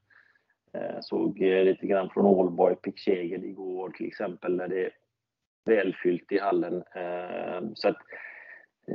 Eh, 0.73 0.97
såg 1.01 1.39
lite 1.39 1.87
grann 1.87 2.09
från 2.09 2.25
Ålborg, 2.25 2.75
Pickshegel 2.75 3.43
igår 3.43 3.89
till 3.89 4.07
exempel, 4.07 4.55
när 4.55 4.67
det 4.67 4.85
är 4.85 4.91
välfyllt 5.65 6.31
i 6.31 6.39
hallen. 6.39 6.83
Så 7.73 7.87
att 7.87 7.97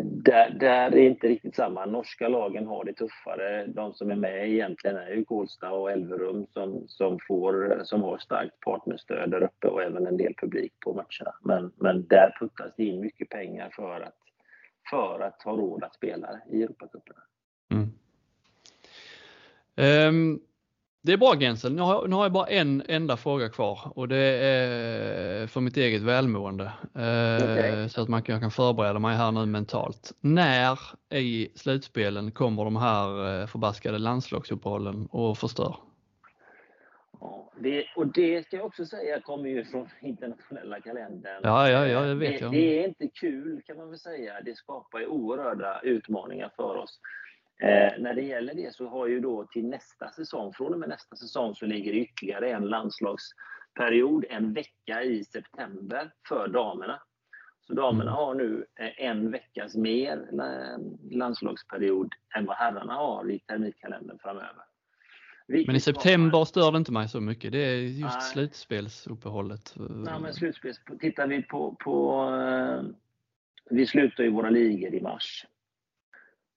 där, 0.02 0.50
där 0.50 0.96
är 0.96 1.06
inte 1.06 1.28
riktigt 1.28 1.56
samma. 1.56 1.86
Norska 1.86 2.28
lagen 2.28 2.66
har 2.66 2.84
det 2.84 2.92
tuffare. 2.92 3.66
De 3.66 3.94
som 3.94 4.10
är 4.10 4.16
med 4.16 4.50
egentligen 4.50 4.96
är 4.96 5.10
ju 5.10 5.24
Kolsta 5.24 5.70
och 5.70 5.90
Elverum 5.90 6.46
som, 6.52 6.84
som, 6.88 7.18
får, 7.28 7.80
som 7.84 8.02
har 8.02 8.18
starkt 8.18 8.60
partnerstöd 8.60 9.30
där 9.30 9.42
uppe 9.42 9.66
och 9.66 9.82
även 9.82 10.06
en 10.06 10.16
del 10.16 10.34
publik 10.34 10.72
på 10.80 10.92
matcherna. 10.92 11.34
Men, 11.42 11.72
men 11.76 12.06
där 12.06 12.36
puttas 12.40 12.72
det 12.76 12.84
in 12.84 13.00
mycket 13.00 13.28
pengar 13.28 13.70
för 13.76 14.00
att, 14.00 14.16
för 14.90 15.20
att 15.20 15.42
ha 15.42 15.52
råd 15.52 15.84
att 15.84 15.94
spela 15.94 16.40
i 16.50 16.62
Europacuperna. 16.62 17.20
Mm. 17.70 17.88
Um, 20.08 20.40
det 21.02 21.12
är 21.12 21.16
bra 21.16 21.34
Gensel. 21.36 21.74
Nu 21.74 21.82
har, 21.82 22.08
nu 22.08 22.16
har 22.16 22.24
jag 22.24 22.32
bara 22.32 22.46
en 22.46 22.82
enda 22.88 23.16
fråga 23.16 23.48
kvar 23.48 23.78
och 23.94 24.08
det 24.08 24.16
är 24.18 25.46
för 25.46 25.60
mitt 25.60 25.76
eget 25.76 26.02
välmående. 26.02 26.72
Okay. 26.94 27.88
Så 27.88 28.02
att 28.02 28.08
man 28.08 28.22
kan, 28.22 28.32
jag 28.32 28.42
kan 28.42 28.50
förbereda 28.50 28.98
mig 28.98 29.16
här 29.16 29.32
nu 29.32 29.46
mentalt. 29.46 30.12
När 30.20 30.78
i 31.10 31.48
slutspelen 31.54 32.30
kommer 32.30 32.64
de 32.64 32.76
här 32.76 33.40
eh, 33.40 33.46
förbaskade 33.46 33.98
landslagsuppehållen 33.98 35.06
och 35.06 35.38
förstör? 35.38 35.76
Ja, 37.20 37.52
det, 37.60 37.84
och 37.96 38.06
det 38.06 38.46
ska 38.46 38.56
jag 38.56 38.66
också 38.66 38.86
säga 38.86 39.20
kommer 39.20 39.48
ju 39.48 39.64
från 39.64 39.88
internationella 40.00 40.80
kalendern. 40.80 41.40
Ja, 41.42 41.70
ja, 41.70 41.86
ja 41.86 42.00
det 42.00 42.14
vet 42.14 42.38
det, 42.38 42.44
jag. 42.44 42.52
Det 42.52 42.82
är 42.82 42.88
inte 42.88 43.08
kul 43.08 43.62
kan 43.66 43.76
man 43.76 43.88
väl 43.88 43.98
säga. 43.98 44.32
Det 44.44 44.56
skapar 44.56 44.98
ju 44.98 45.06
oerhörda 45.06 45.80
utmaningar 45.82 46.52
för 46.56 46.76
oss. 46.76 47.00
Eh, 47.62 47.92
när 47.98 48.14
det 48.14 48.22
gäller 48.22 48.54
det 48.54 48.74
så 48.74 48.88
har 48.88 49.06
ju 49.06 49.20
då 49.20 49.44
till 49.44 49.66
nästa 49.66 50.10
säsong, 50.10 50.52
från 50.52 50.72
och 50.72 50.78
med 50.78 50.88
nästa 50.88 51.16
säsong 51.16 51.54
så 51.54 51.66
ligger 51.66 51.92
det 51.92 51.98
ytterligare 51.98 52.50
en 52.50 52.64
landslagsperiod, 52.64 54.24
en 54.30 54.52
vecka 54.52 55.02
i 55.02 55.24
september 55.24 56.10
för 56.28 56.48
damerna. 56.48 57.00
Så 57.60 57.74
damerna 57.74 58.10
har 58.10 58.34
nu 58.34 58.66
eh, 58.80 59.06
en 59.06 59.30
veckas 59.30 59.76
mer 59.76 60.28
landslagsperiod 61.10 62.14
än 62.36 62.46
vad 62.46 62.56
herrarna 62.56 62.94
har 62.94 63.30
i 63.30 63.38
terminkalendern 63.38 64.18
framöver. 64.18 64.64
Vilket 65.48 65.66
men 65.66 65.76
i 65.76 65.80
september 65.80 66.44
stör 66.44 66.72
det 66.72 66.78
inte 66.78 66.92
mig 66.92 67.08
så 67.08 67.20
mycket. 67.20 67.52
Det 67.52 67.58
är 67.58 67.76
just 67.76 68.18
nej. 68.18 68.22
slutspelsuppehållet. 68.22 69.74
Nej, 69.76 70.20
men 70.20 70.34
slutspels, 70.34 70.80
tittar 71.00 71.26
vi 71.26 71.42
på, 71.42 71.76
på 71.84 72.24
eh, 72.30 72.82
vi 73.70 73.86
slutar 73.86 74.24
ju 74.24 74.30
våra 74.30 74.50
ligor 74.50 74.94
i 74.94 75.00
mars. 75.00 75.46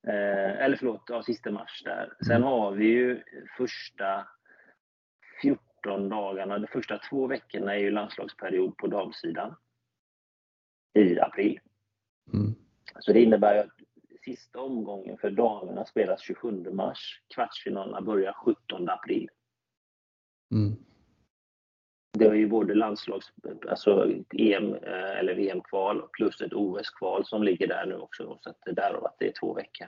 Eh, 0.07 0.61
eller 0.63 0.77
förlåt, 0.77 1.03
ja, 1.07 1.23
sista 1.23 1.51
mars 1.51 1.81
där. 1.85 2.13
Sen 2.25 2.35
mm. 2.35 2.47
har 2.47 2.71
vi 2.71 2.85
ju 2.85 3.23
första 3.57 4.27
14 5.41 6.09
dagarna, 6.09 6.59
de 6.59 6.67
första 6.67 6.97
två 7.09 7.27
veckorna 7.27 7.75
är 7.75 7.79
ju 7.79 7.91
landslagsperiod 7.91 8.77
på 8.77 8.87
damsidan. 8.87 9.55
I 10.93 11.19
april. 11.19 11.59
Mm. 12.33 12.55
Så 12.99 13.13
det 13.13 13.21
innebär 13.23 13.57
att 13.57 13.71
sista 14.25 14.59
omgången 14.59 15.17
för 15.17 15.31
damerna 15.31 15.85
spelas 15.85 16.21
27 16.21 16.71
mars. 16.71 17.21
Kvartsfinalerna 17.33 18.01
börjar 18.01 18.33
17 18.33 18.89
april. 18.89 19.29
Mm. 20.51 20.75
Det 22.13 22.25
är 22.25 22.33
ju 22.33 22.47
både 22.47 22.75
landslags, 22.75 23.33
alltså 23.69 24.11
EM 24.37 24.73
eh, 24.73 25.19
eller 25.19 25.35
VM-kval 25.35 26.03
plus 26.11 26.41
ett 26.41 26.53
OS-kval 26.53 27.25
som 27.25 27.43
ligger 27.43 27.67
där 27.67 27.85
nu 27.85 27.95
också. 27.95 28.37
Så 28.41 28.49
att 28.49 28.57
det 28.65 28.71
därav 28.71 29.05
att 29.05 29.15
det 29.19 29.27
är 29.27 29.33
två 29.39 29.53
veckor. 29.53 29.87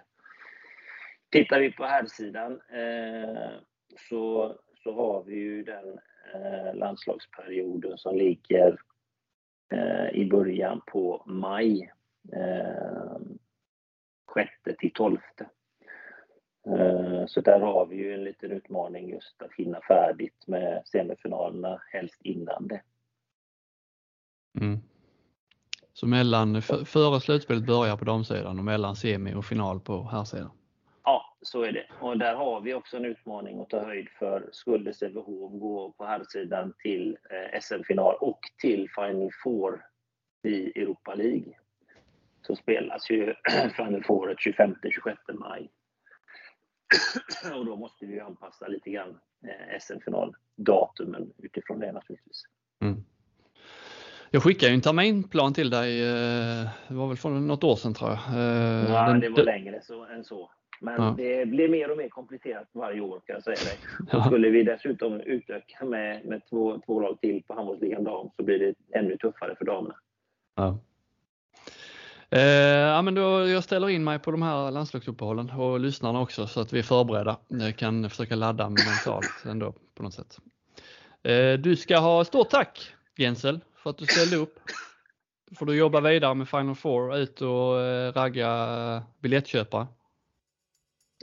Tittar 1.31 1.59
vi 1.59 1.71
på 1.71 1.83
herrsidan 1.83 2.51
eh, 2.51 3.49
så, 4.09 4.55
så 4.83 4.93
har 4.93 5.23
vi 5.23 5.35
ju 5.35 5.63
den 5.63 5.99
eh, 6.33 6.75
landslagsperioden 6.75 7.97
som 7.97 8.15
ligger 8.15 8.77
eh, 9.73 10.09
i 10.09 10.25
början 10.25 10.81
på 10.87 11.23
maj. 11.25 11.93
Eh, 12.33 13.17
6 14.33 14.51
till 14.79 14.93
12. 14.93 15.17
Eh, 16.67 17.25
så 17.27 17.41
där 17.41 17.59
har 17.59 17.85
vi 17.85 17.95
ju 17.95 18.13
en 18.13 18.23
liten 18.23 18.51
utmaning 18.51 19.09
just 19.09 19.41
att 19.41 19.53
hinna 19.53 19.81
färdigt 19.87 20.47
med 20.47 20.81
semifinalerna, 20.85 21.81
helst 21.91 22.21
innan 22.21 22.67
det. 22.67 22.81
Mm. 24.59 24.79
Så 25.93 26.07
mellan, 26.07 26.61
före 26.61 27.19
slutspelet 27.19 27.65
börjar 27.65 27.97
på 27.97 28.05
damsidan 28.05 28.59
och 28.59 28.65
mellan 28.65 28.95
semi 28.95 29.33
och 29.33 29.45
final 29.45 29.79
på 29.79 30.03
herrsidan? 30.03 30.51
Ja, 31.03 31.35
så 31.41 31.63
är 31.63 31.71
det. 31.71 31.85
Och 31.99 32.17
där 32.17 32.35
har 32.35 32.61
vi 32.61 32.73
också 32.73 32.97
en 32.97 33.05
utmaning 33.05 33.61
att 33.61 33.69
ta 33.69 33.85
höjd 33.85 34.09
för. 34.09 34.49
Skulle 34.51 34.93
Sävehof 34.93 35.51
gå 35.51 35.91
på 35.97 36.05
herrsidan 36.05 36.73
till 36.83 37.17
eh, 37.29 37.59
SM-final 37.59 38.15
och 38.15 38.39
till 38.61 38.89
Final 38.95 39.29
Four 39.43 39.81
i 40.43 40.81
Europa 40.81 41.15
League 41.15 41.53
så 42.41 42.55
spelas 42.55 43.09
ju 43.09 43.33
Final 43.75 44.03
Four 44.03 44.35
25-26 44.35 45.33
maj. 45.33 45.69
och 47.55 47.65
då 47.65 47.75
måste 47.75 48.05
vi 48.05 48.19
anpassa 48.19 48.67
lite 48.67 48.89
grann 48.89 49.19
eh, 49.45 49.79
SM-finaldatumen 49.79 51.33
utifrån 51.37 51.79
det 51.79 51.91
naturligtvis. 51.91 52.43
Mm. 52.81 53.03
Jag 54.31 54.43
skickade 54.43 54.71
ju 54.71 54.75
en 54.75 54.81
terminplan 54.81 55.53
till 55.53 55.69
dig, 55.69 56.01
eh, 56.01 56.69
det 56.87 56.93
var 56.93 57.07
väl 57.07 57.17
för 57.17 57.29
något 57.29 57.63
år 57.63 57.75
sedan 57.75 57.93
tror 57.93 58.09
jag. 58.09 58.19
Eh, 58.19 58.91
ja, 58.91 59.07
Den, 59.07 59.19
det 59.19 59.29
var 59.29 59.43
längre 59.43 59.81
så, 59.81 60.05
än 60.05 60.23
så. 60.23 60.51
Men 60.81 61.01
ja. 61.01 61.13
det 61.17 61.45
blir 61.45 61.69
mer 61.69 61.91
och 61.91 61.97
mer 61.97 62.09
komplicerat 62.09 62.67
varje 62.71 63.01
år 63.01 63.21
kan 63.25 63.33
jag 63.33 63.43
säga 63.43 63.55
dig. 63.55 63.77
Ja. 64.11 64.23
Skulle 64.23 64.49
vi 64.49 64.63
dessutom 64.63 65.21
utöka 65.21 65.85
med, 65.85 66.25
med 66.25 66.41
två, 66.49 66.81
två 66.85 66.99
lag 66.99 67.21
till 67.21 67.43
på 67.43 67.53
handbollsligan 67.53 68.03
dam 68.03 68.29
så 68.37 68.43
blir 68.43 68.59
det 68.59 68.99
ännu 68.99 69.17
tuffare 69.17 69.55
för 69.55 69.65
damerna. 69.65 69.95
Ja. 70.55 70.79
Eh, 72.33 72.41
ja, 72.41 73.01
men 73.01 73.15
då, 73.15 73.47
jag 73.47 73.63
ställer 73.63 73.89
in 73.89 74.03
mig 74.03 74.19
på 74.19 74.31
de 74.31 74.41
här 74.41 74.71
landslagsuppehållen 74.71 75.49
och 75.49 75.79
lyssnarna 75.79 76.21
också 76.21 76.47
så 76.47 76.61
att 76.61 76.73
vi 76.73 76.79
är 76.79 76.83
förberedda. 76.83 77.37
Jag 77.47 77.77
kan 77.77 78.09
försöka 78.09 78.35
ladda 78.35 78.69
mentalt 78.69 79.45
ändå 79.45 79.75
på 79.95 80.03
något 80.03 80.13
sätt. 80.13 80.37
Eh, 81.23 81.53
du 81.53 81.75
ska 81.75 81.97
ha 81.97 82.25
stort 82.25 82.49
tack 82.49 82.95
Jensel 83.17 83.59
för 83.75 83.89
att 83.89 83.97
du 83.97 84.05
ställde 84.05 84.35
upp. 84.35 84.59
får 85.57 85.65
du 85.65 85.75
jobba 85.75 86.01
vidare 86.01 86.35
med 86.35 86.49
Final 86.49 86.75
Four, 86.75 87.17
ut 87.17 87.41
och 87.41 87.81
eh, 87.81 88.13
ragga 88.13 89.03
biljettköpare. 89.19 89.87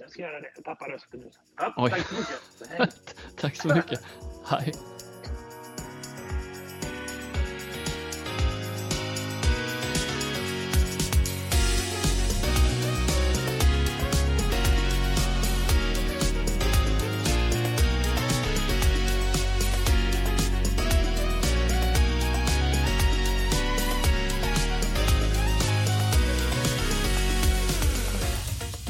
Jag 0.00 0.10
ska 0.10 0.22
göra 0.22 0.40
det. 0.40 0.52
Jag 0.54 0.64
tappar 0.64 0.90
rösten 0.90 1.20
nu. 1.20 1.30
Ja, 1.56 1.88
tack 1.88 2.06
så 2.06 2.14
mycket. 2.14 3.16
tack 3.36 3.56
så 3.56 3.68
mycket. 3.68 4.00
Hej. 4.46 4.72